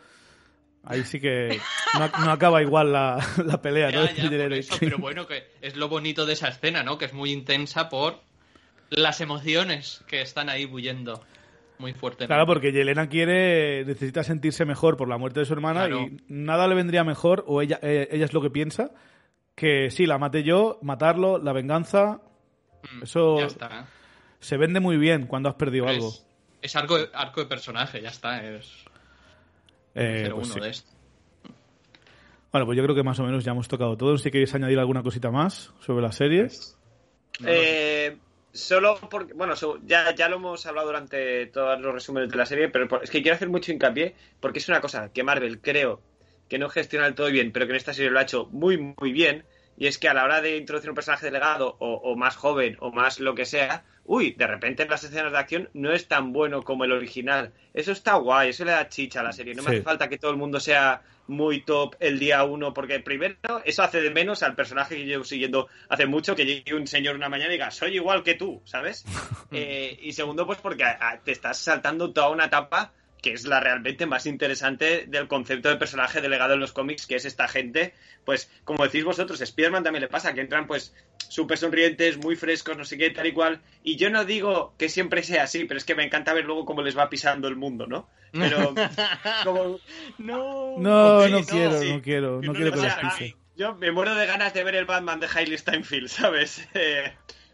[0.86, 1.58] Ahí sí que
[1.98, 4.04] no, no acaba igual la, la pelea, ¿no?
[4.04, 6.98] Ya, eso, pero bueno, que es lo bonito de esa escena, ¿no?
[6.98, 8.20] Que es muy intensa por
[8.90, 11.24] las emociones que están ahí bullendo
[11.78, 12.26] muy fuerte.
[12.26, 16.02] Claro, porque Yelena quiere, necesita sentirse mejor por la muerte de su hermana Claro.
[16.02, 18.90] y nada le vendría mejor, o ella, eh, ella es lo que piensa,
[19.56, 22.20] que sí, la maté yo, matarlo, la venganza,
[22.92, 23.86] Mm, eso Ya está.
[24.40, 26.08] se vende muy bien cuando has perdido algo.
[26.08, 26.26] Es,
[26.60, 28.44] es arco, arco de personaje, ya está.
[28.46, 28.84] Es
[29.94, 30.60] Eh, pero pues sí.
[30.60, 30.90] de esto.
[32.52, 34.16] Bueno, pues yo creo que más o menos ya hemos tocado todo.
[34.16, 36.48] Si queréis añadir alguna cosita más sobre la serie.
[37.44, 38.16] Eh,
[38.52, 39.54] solo porque, bueno,
[39.84, 43.22] ya, ya lo hemos hablado durante todos los resúmenes de la serie, pero es que
[43.22, 46.00] quiero hacer mucho hincapié porque es una cosa que Marvel creo
[46.48, 48.78] que no gestiona del todo bien, pero que en esta serie lo ha hecho muy,
[48.78, 49.44] muy bien.
[49.76, 52.76] Y es que a la hora de introducir un personaje delegado o, o más joven
[52.78, 56.08] o más lo que sea, uy, de repente en las escenas de acción no es
[56.08, 57.52] tan bueno como el original.
[57.72, 59.54] Eso está guay, eso le da chicha a la serie.
[59.54, 63.00] No me hace falta que todo el mundo sea muy top el día uno, porque
[63.00, 66.86] primero eso hace de menos al personaje que llevo siguiendo hace mucho, que llegue un
[66.86, 69.04] señor una mañana y diga, soy igual que tú, ¿sabes?
[69.56, 70.84] Eh, y segundo, pues porque
[71.22, 72.92] te estás saltando toda una etapa
[73.24, 77.16] que es la realmente más interesante del concepto de personaje delegado en los cómics, que
[77.16, 77.94] es esta gente,
[78.26, 80.94] pues como decís vosotros, Spider-Man también le pasa, que entran pues
[81.30, 84.90] súper sonrientes, muy frescos, no sé qué, tal y cual, y yo no digo que
[84.90, 87.56] siempre sea así, pero es que me encanta ver luego cómo les va pisando el
[87.56, 88.10] mundo, ¿no?
[88.30, 88.74] Pero
[89.44, 89.80] como...
[90.18, 90.76] No.
[90.76, 91.94] No, no no, quiero, sí.
[91.94, 93.36] no quiero, no no quiero le que les pasa pise.
[93.56, 96.68] Yo me muero de ganas de ver el Batman de Hailey Steinfeld, ¿sabes?
[96.74, 97.10] Eh,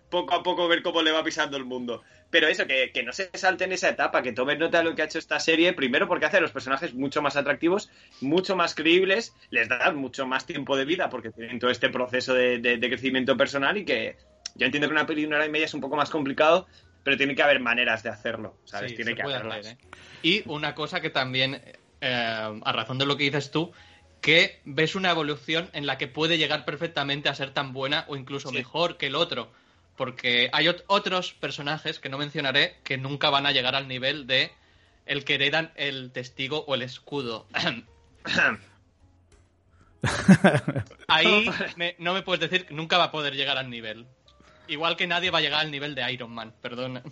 [0.08, 2.02] poco a poco ver cómo le va pisando el mundo.
[2.30, 5.02] Pero eso, que, que no se salten esa etapa, que tomen nota de lo que
[5.02, 7.90] ha hecho esta serie, primero porque hace a los personajes mucho más atractivos,
[8.20, 12.32] mucho más creíbles, les da mucho más tiempo de vida porque tienen todo este proceso
[12.34, 14.16] de, de- de crecimiento personal y que
[14.54, 16.66] yo entiendo que una peli de una hora y media es un poco más complicado,
[17.02, 18.90] pero tiene que haber maneras de hacerlo, ¿sabes?
[18.90, 19.66] Sí, tiene que puede haberlas.
[19.66, 19.86] hacer, ¿eh?
[20.22, 21.60] Y una cosa que también,
[22.00, 23.72] eh, a razón de lo que dices tú,
[24.20, 28.16] que ves una evolución en la que puede llegar perfectamente a ser tan buena o
[28.16, 28.56] incluso Sí.
[28.56, 29.50] mejor que el otro.
[30.00, 34.26] Porque hay ot- otros personajes que no mencionaré que nunca van a llegar al nivel
[34.26, 34.50] de
[35.04, 37.46] el que heredan el testigo o el escudo.
[41.06, 44.06] Ahí me- no me puedes decir que nunca va a poder llegar al nivel.
[44.70, 47.02] Igual que nadie va a llegar al nivel de Iron Man, perdón.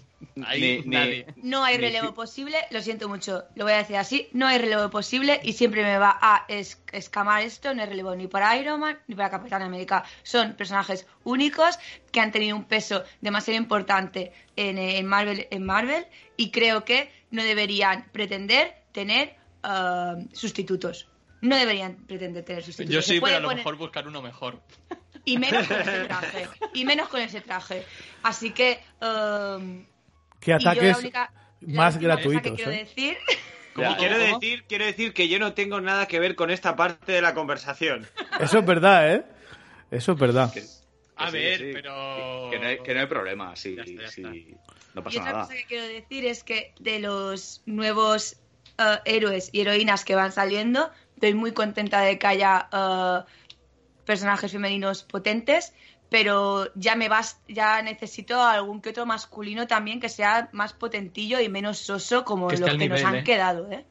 [0.46, 1.24] Ahí Ni- ni-.
[1.42, 4.46] No hay Ni relevo fi- posible, lo siento mucho, lo voy a decir así, no
[4.46, 8.28] hay relevo posible y siempre me va a es- escamar esto, no hay relevo ni
[8.28, 10.04] para Iron Man ni para Capitán América.
[10.22, 11.78] Son personajes únicos
[12.12, 16.06] que han tenido un peso demasiado importante en, en Marvel, en Marvel
[16.36, 21.08] y creo que no deberían pretender tener ah, sustitutos.
[21.40, 22.94] No deberían pretender tener sustitutos.
[22.94, 24.60] Yo sí, pero a lo poner- mejor buscar uno mejor.
[25.32, 26.48] Y menos con ese traje.
[26.74, 27.84] Y menos con ese traje.
[28.22, 28.80] Así que...
[29.00, 29.84] um,
[30.40, 32.52] ¿Qué y yo la ataques única- más cosa que gratuitos?
[32.54, 32.78] quiero eh?
[32.78, 33.16] decir
[33.74, 36.74] ¿Cómo, Y quiero decir, quiero decir que yo no tengo nada que ver con esta
[36.76, 38.06] parte de la conversación.
[38.40, 39.24] Eso es verdad, ¿eh?
[39.90, 40.52] Eso es verdad.
[40.52, 40.64] Que-
[41.16, 41.70] A que sí, ver, que sí.
[41.74, 42.48] pero...
[42.50, 44.30] Que no hay, que no hay problema, sí, Ya está, ya sí, está.
[44.94, 45.44] no Y pasa otra nada.
[45.44, 48.36] cosa que quiero decir es que de los nuevos
[48.78, 53.20] eh, héroes y heroínas que van saliendo, estoy muy contenta de que haya eh,
[54.08, 55.74] personajes femeninos potentes,
[56.08, 61.38] pero ya me vas, ya necesito algún que otro masculino también que sea más potentillo
[61.40, 63.22] y menos soso como Que los que nos han ¿eh?
[63.24, 63.84] quedado, ¿eh?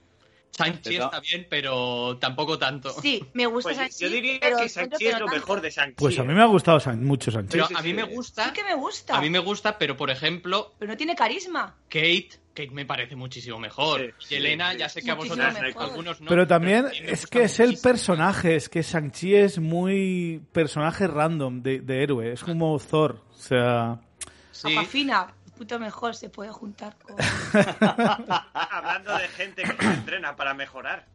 [0.51, 2.89] Está- Shang-Chi está bien, pero tampoco tanto.
[2.89, 5.33] Sí, me gusta Pues Shang-Chi, yo diría pero que Sanchi es lo tanto.
[5.35, 5.95] mejor de Sanchi.
[5.97, 6.35] Pues a mí ¿eh?
[6.35, 7.51] me ha gustado San- mucho Sanchi.
[7.51, 7.93] Pero sí, a mí sí.
[7.93, 8.45] me gusta...
[8.45, 11.77] Sí que me gusta, A mí me gusta, pero por ejemplo, pero no tiene carisma.
[11.89, 14.15] Kate, Kate me parece muchísimo mejor.
[14.17, 14.79] Sí, y Elena, sí.
[14.79, 15.83] ya sé que a vosotros mejor.
[15.83, 16.27] algunos no.
[16.27, 21.81] Pero también es que es el personaje, es que Shang-Chi es muy personaje random de,
[21.81, 23.99] de héroe, es como Thor, o sea...
[24.51, 24.75] Sí,
[25.57, 27.15] puto mejor se puede juntar con...
[28.53, 31.07] Hablando de gente que se entrena para mejorar.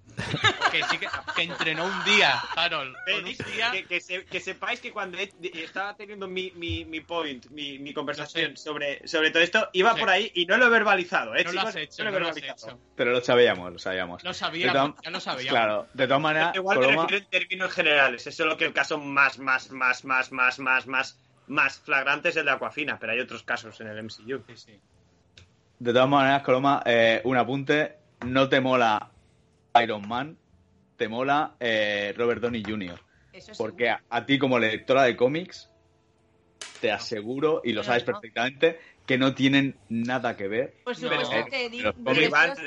[0.71, 2.95] Que sí que, que entrenó un día, Harold.
[3.07, 3.25] Con un
[3.55, 3.71] día...
[3.73, 7.79] Que, que se- que sepáis que cuando he- estaba teniendo mi, mi, mi point, mi,
[7.79, 8.63] mi conversación Lo sé.
[8.63, 10.01] sobre, sobre todo esto, iba Sí.
[10.01, 11.69] por ahí y no lo he verbalizado, ¿eh, No lo chicos?
[11.69, 12.79] has hecho, no lo he lo verbalizado.
[12.97, 14.23] Pero lo sabíamos, lo sabíamos.
[14.25, 15.51] Lo sabíamos, ya lo sabíamos.
[15.51, 18.65] Claro, de todas maneras, Igual me Coloma- refiero en términos generales, eso es lo que
[18.67, 21.19] el caso más, más, más, más, más, más, más,
[21.49, 24.43] más flagrante es el de Aquafina, pero hay otros casos en el MCU.
[24.49, 24.81] Sí, sí.
[25.79, 29.11] de todas maneras, Coloma, eh, un apunte, no te mola
[29.83, 30.37] Iron Man,
[30.97, 33.01] te mola eh, Robert Downey Jr.
[33.33, 35.71] Eso Porque a, a ti como lectora de cómics,
[36.81, 38.13] te aseguro, y lo sabes no.
[38.13, 40.75] perfectamente, que no tienen nada que ver.
[40.85, 41.93] Por No, supuesto que digo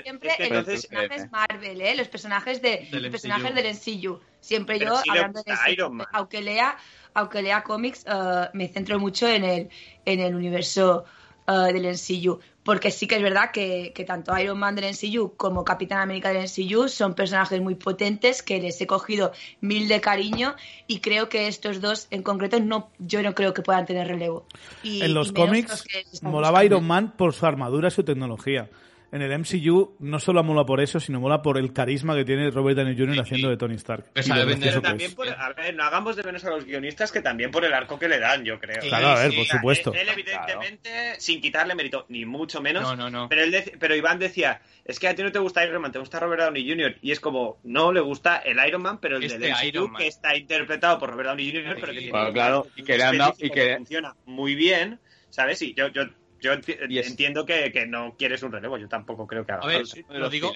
[0.03, 1.95] siempre es que en los entonces, personajes eh, Marvel, ¿eh?
[1.95, 3.55] Los personajes de Del los personajes MCU.
[3.55, 4.21] del MCU.
[4.41, 6.07] Siempre Pero yo hablando de Iron Man.
[6.11, 6.77] aunque lea,
[7.13, 9.69] aunque lea cómics, eh, me centro mucho en el
[10.05, 11.05] en el universo
[11.47, 12.39] eh, del MCU.
[12.65, 16.29] Porque sí que es verdad que, que tanto Iron Man del MCU como Capitán América
[16.29, 19.31] del MCU son personajes muy potentes que les he cogido
[19.61, 20.55] mil de cariño
[20.87, 24.47] y creo que estos dos en concreto no yo no creo que puedan tener relevo.
[24.81, 26.65] Y, en los y cómics los molaba buscando.
[26.65, 28.67] Iron Man por su armadura y su tecnología.
[29.15, 32.51] En el MCU no solo mola por eso, sino mola por el carisma que tiene
[32.51, 33.13] Robert Downey Jr.
[33.13, 33.51] Sí, haciendo sí.
[33.51, 34.11] de Tony Stark.
[34.13, 35.15] Gracioso Pero que también es.
[35.15, 37.97] por, a ver, no hagamos de menos a los guionistas que también por el arco
[37.97, 38.81] que le dan, yo creo.
[38.81, 39.93] Sí, Claro, a ver, sí, por supuesto.
[39.93, 40.89] Él, él, evidentemente,
[41.19, 42.83] sin quitarle mérito, ni mucho menos.
[42.83, 43.29] No, no, no.
[43.29, 45.93] Pero, él dec- pero Iván decía, es que a ti no te gusta Iron Man,
[45.93, 46.97] te gusta Robert Downey Jr.
[47.01, 50.07] Y es como, no le gusta el Iron Man, pero el Este del MCU, que
[50.07, 53.29] está interpretado por Robert Downey Jr., pero que tiene claro, y que le han dado-
[53.37, 55.61] y específico que- funciona muy bien, ¿sabes?
[55.61, 56.03] Y yo, yo,
[56.45, 59.51] yo enti- Y es- entiendo que, que no quieres un relevo, yo tampoco creo que
[59.53, 60.13] haga A ver, falta.
[60.13, 60.53] lo digo-.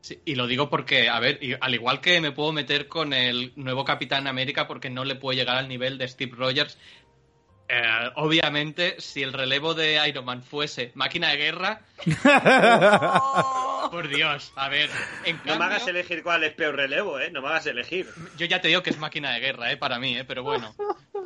[0.00, 3.12] Sí, y lo digo porque, a ver, y al igual que me puedo meter con
[3.12, 6.78] el nuevo Capitán América porque no le puedo llegar al nivel de Steve Rogers,
[7.68, 7.82] eh,
[8.14, 11.82] obviamente, si el relevo de Iron Man fuese máquina de guerra,
[13.90, 14.88] por Dios, a ver,
[15.24, 17.30] en No cambio, me hagas elegir cuál es peor relevo, ¿eh?
[17.30, 18.06] No me hagas elegir.
[18.36, 20.74] yo ya te digo que es máquina de guerra, eh, para mí, eh, pero bueno,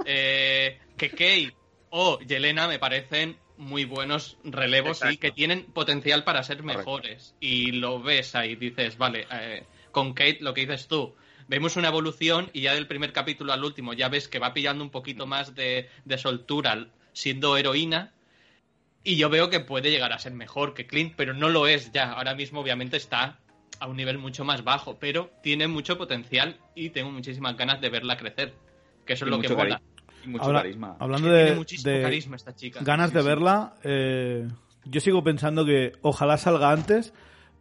[0.07, 1.53] eh, que Kay
[1.91, 6.79] o Yelena me parecen muy buenos relevos y que tienen potencial para ser Correcto.
[6.79, 7.35] mejores.
[7.41, 11.15] Y lo ves ahí, dices, vale, eh, con Kate lo que dices tú,
[11.49, 14.85] vemos una evolución y ya del primer capítulo al último ya ves que va pillando
[14.85, 18.13] un poquito más de, de soltura siendo heroína.
[19.05, 21.91] Y yo veo que puede llegar a ser mejor que Clint, pero no lo es
[21.93, 22.13] ya.
[22.13, 23.41] Ahora mismo obviamente está
[23.81, 27.89] a un nivel mucho más bajo, pero tiene mucho potencial y tengo muchísimas ganas de
[27.89, 28.55] verla crecer.
[29.05, 29.83] Que eso es lo que mola.
[30.25, 30.97] Y mucho carisma.
[30.99, 32.81] hablando tiene de, muchísimo de carisma esta chica.
[32.83, 33.27] ganas Sí, de sí.
[33.29, 34.49] verla, eh,
[34.85, 37.13] yo sigo pensando que ojalá salga antes,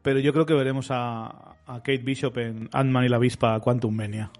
[0.01, 3.95] pero yo creo que veremos a, a Kate Bishop en Ant-Man y la avispa Quantum
[3.95, 4.31] Mania.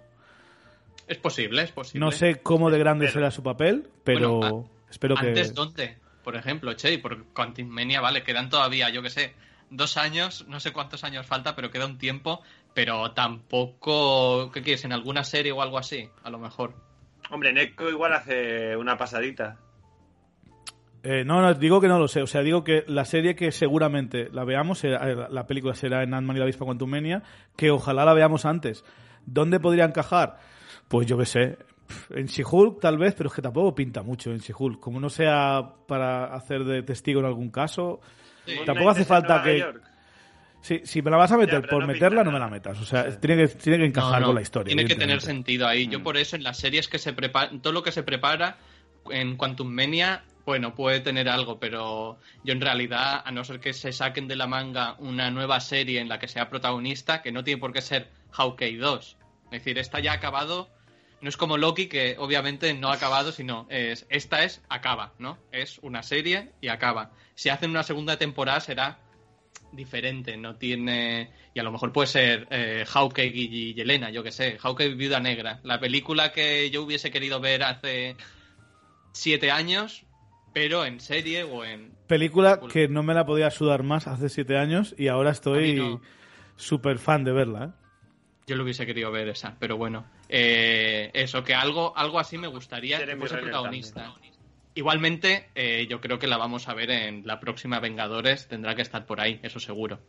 [1.06, 2.04] Es posible, es posible.
[2.04, 5.28] No sé cómo de grande Pero- será su papel, pero Bueno, espero que...
[5.28, 5.98] ¿Antes dónde?
[6.24, 9.34] Por ejemplo, Che, por Quantum Mania, vale, quedan todavía, yo que sé,
[9.70, 12.40] dos años, no sé cuántos años falta, pero queda un tiempo,
[12.74, 14.84] pero tampoco, ¿qué quieres?
[14.84, 16.08] ¿En alguna serie o algo así?
[16.22, 16.74] A lo mejor.
[17.32, 19.56] Hombre, Neko igual hace una pasadita.
[21.02, 22.22] Eh, no, no, digo que no lo sé.
[22.22, 26.02] O sea, digo que la serie que seguramente la veamos, será- eh, la película será
[26.02, 27.22] en Ant-Man y la avispa Quantum Mania,
[27.56, 28.84] que ojalá la veamos antes.
[29.26, 30.38] ¿Dónde podría encajar?
[30.88, 31.58] Pues yo qué sé.
[32.10, 34.78] En She-Hulk tal vez, pero es que tampoco pinta mucho en She-Hulk.
[34.78, 38.00] Como no sea para hacer de testigo en algún caso.
[38.46, 38.56] Sí.
[38.64, 39.82] Tampoco hace falta que- York.
[40.62, 42.80] Si, si me la vas a meter Ya, por no meterla, no me la metas.
[42.80, 43.18] O sea, Sí.
[43.20, 44.74] tiene, que, tiene que encajar No, no, con la historia.
[44.74, 45.88] Tiene que tener sentido ahí.
[45.88, 46.02] Yo Mm.
[46.04, 48.56] por eso en las series que se preparan, todo lo que se prepara
[49.10, 53.72] en Quantum Mania, bueno, puede tener algo, pero yo en realidad, a no ser que
[53.72, 57.42] se saquen de la manga una nueva serie en la que sea protagonista, que no
[57.44, 59.16] tiene por qué ser Hawkeye 2.
[59.46, 60.68] Es decir, esta ya ha acabado,
[61.20, 65.38] no es como Loki, que obviamente no ha acabado, sino es, esta es, acaba, ¿no?
[65.52, 67.10] Es una serie y acaba.
[67.34, 68.98] Si hacen una segunda temporada será
[69.72, 71.30] diferente, no tiene...
[71.54, 75.20] Y a lo mejor puede ser eh, Hawkeye y Yelena, yo que sé, Hawkeye Viuda
[75.20, 75.60] Negra.
[75.64, 78.16] La película que yo hubiese querido ver hace
[79.12, 80.04] siete años,
[80.52, 81.92] pero en serie o en...
[82.06, 82.72] Película Película.
[82.72, 86.00] que no me la podía sudar más hace siete años y ahora estoy no.
[86.56, 87.64] súper fan de verla.
[87.64, 87.82] ¿eh?
[88.46, 90.04] Yo lo hubiese querido ver esa, pero bueno.
[90.28, 94.14] Eh, eso, que algo, algo así me gustaría que fuese protagonista.
[94.74, 98.82] Igualmente, eh, yo creo que la vamos a ver en la próxima Vengadores, tendrá que
[98.82, 100.00] estar por ahí, eso seguro.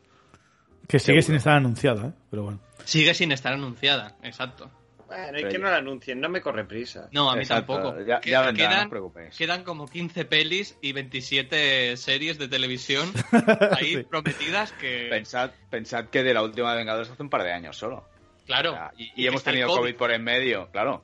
[0.87, 1.21] Que sigue Seguro.
[1.23, 2.11] sin estar anunciada, ¿eh?
[2.29, 2.59] pero bueno.
[2.85, 4.69] Sigue sin estar anunciada, exacto.
[5.07, 7.07] Bueno, Pero que no la anuncien, no me corre prisa.
[7.11, 8.01] No, a mí Exacto, tampoco.
[8.05, 9.37] ya- ya vendrá, no quedan, os preocupéis.
[9.37, 13.11] quedan como 15 pelis y 27 series de televisión
[13.77, 14.03] ahí Sí.
[14.03, 15.07] prometidas que...
[15.09, 18.05] Pensad, pensad que de la última de Vengadores hace un par de años solo.
[18.45, 18.71] Claro.
[18.71, 19.95] O sea, y, hemos tenido COVID.
[19.95, 21.03] por en medio, claro.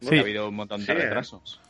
[0.00, 0.16] Sí.
[0.18, 0.94] Ha habido un montón de Sí, ¿eh?
[0.96, 1.60] retrasos.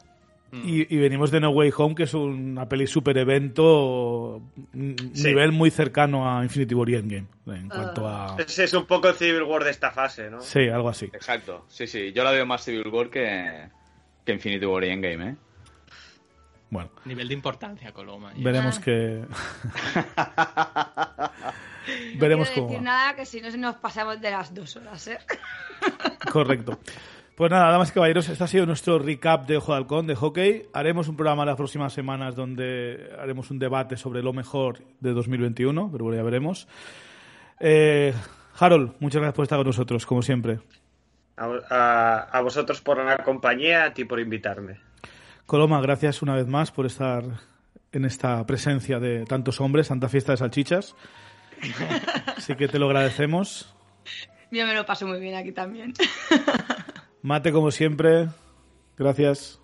[0.53, 0.63] Mm.
[0.65, 4.41] Y, y venimos de No Way Home, que es una peli super evento,
[4.73, 5.25] n- Sí.
[5.29, 8.37] nivel muy cercano a Infinity War y Endgame, en cuanto a...
[8.39, 10.41] Ese es un poco el Civil War de esta fase, ¿no?
[10.41, 11.07] Sí, algo así.
[11.07, 12.13] Exacto, sí, sí.
[12.13, 13.69] Yo la veo más Civil War que,
[14.25, 15.37] que Infinity War y Endgame, ¿eh?
[16.71, 18.33] Bueno, Nivel de importancia, Coloma.
[18.35, 18.45] ya.
[18.45, 18.83] veremos Ah.
[18.83, 19.25] que...
[22.15, 25.07] No veremos quiero cómo decir nada que si no nos pasamos de las dos horas,
[25.07, 25.19] ¿eh?
[26.33, 26.79] Correcto.
[27.37, 30.15] Pues nada, damas y caballeros, este ha sido nuestro recap de Ojo de Halcón, de
[30.15, 30.67] hockey.
[30.73, 35.91] Haremos un programa las próximas semanas donde haremos un debate sobre lo mejor de 2021,
[35.93, 36.67] pero bueno, ya veremos.
[37.61, 38.15] Eh,
[38.59, 40.61] Harold, muchas gracias por estar con nosotros, como siempre.
[41.37, 44.81] A, a- a vosotros por la compañía, a ti por invitarme.
[45.45, 47.23] Coloma, gracias una vez más por estar
[47.93, 50.95] en esta presencia de tantos hombres, tanta fiesta de salchichas.
[52.39, 53.75] Así que te lo agradecemos.
[54.51, 55.93] Yo me lo paso muy bien aquí también.
[57.27, 58.29] Mate, como siempre,
[58.97, 59.61] gracias.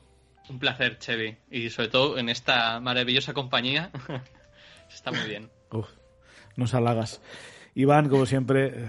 [0.48, 1.36] Un placer, Chevy.
[1.48, 3.92] Y sobre todo en esta maravillosa compañía.
[4.92, 5.48] Está muy bien.
[5.70, 5.88] Uf,
[6.56, 7.22] nos halagas.
[7.76, 8.88] Iván, como siempre,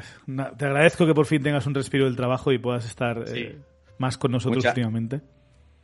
[0.57, 3.41] te agradezco que por fin tengas un respiro del trabajo y puedas estar Sí.
[3.41, 3.59] eh,
[3.99, 5.21] más con nosotros Mucha- últimamente.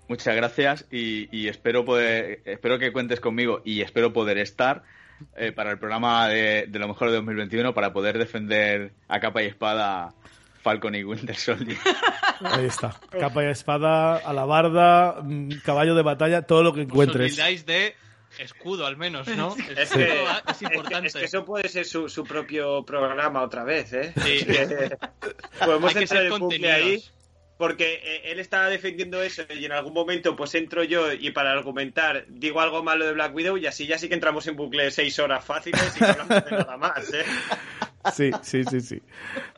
[0.07, 4.81] Muchas gracias y, y espero poder, espero que cuentes conmigo y espero poder estar
[5.37, 9.43] eh, para el programa de, de lo mejor de 2021 para poder defender a capa
[9.43, 10.15] y espada
[10.61, 11.77] Falcon y Winter Soldier.
[12.43, 12.99] Ahí está.
[13.19, 17.33] Capa y espada, alabarda, mm, caballo de batalla, todo lo que os encuentres.
[17.33, 17.95] olvidáis de
[18.37, 19.55] escudo, al menos, ¿no?
[19.75, 21.07] Es que, es importante.
[21.07, 24.13] es que eso puede ser su, su propio programa otra vez, ¿eh?
[24.23, 24.45] Sí.
[25.65, 27.03] Podemos Hay que entrar en bucle ahí.
[27.57, 31.51] Porque eh, él estaba defendiendo eso y en algún momento pues entro yo y para
[31.51, 34.85] argumentar digo algo malo de Black Widow y así ya sí que entramos en bucle
[34.85, 37.25] de seis horas fáciles y no hablamos de nada más, ¿eh?
[38.13, 39.01] Sí, sí, sí, sí.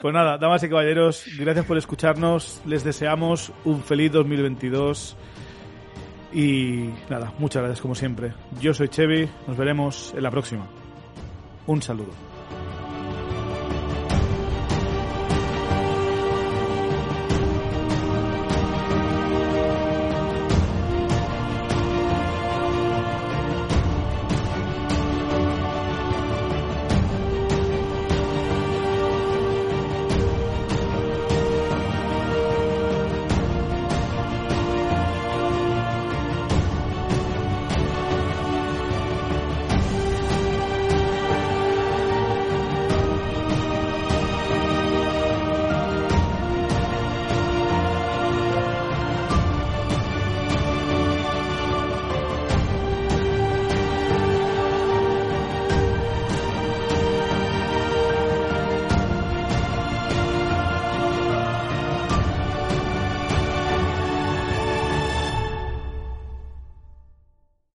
[0.01, 2.61] Pues nada, damas y caballeros, gracias por escucharnos.
[2.65, 5.15] Les deseamos un feliz 2022.
[6.33, 8.33] Y nada, muchas gracias como siempre.
[8.59, 10.65] Yo soy Chevy, nos veremos en la próxima.
[11.67, 12.30] Un saludo.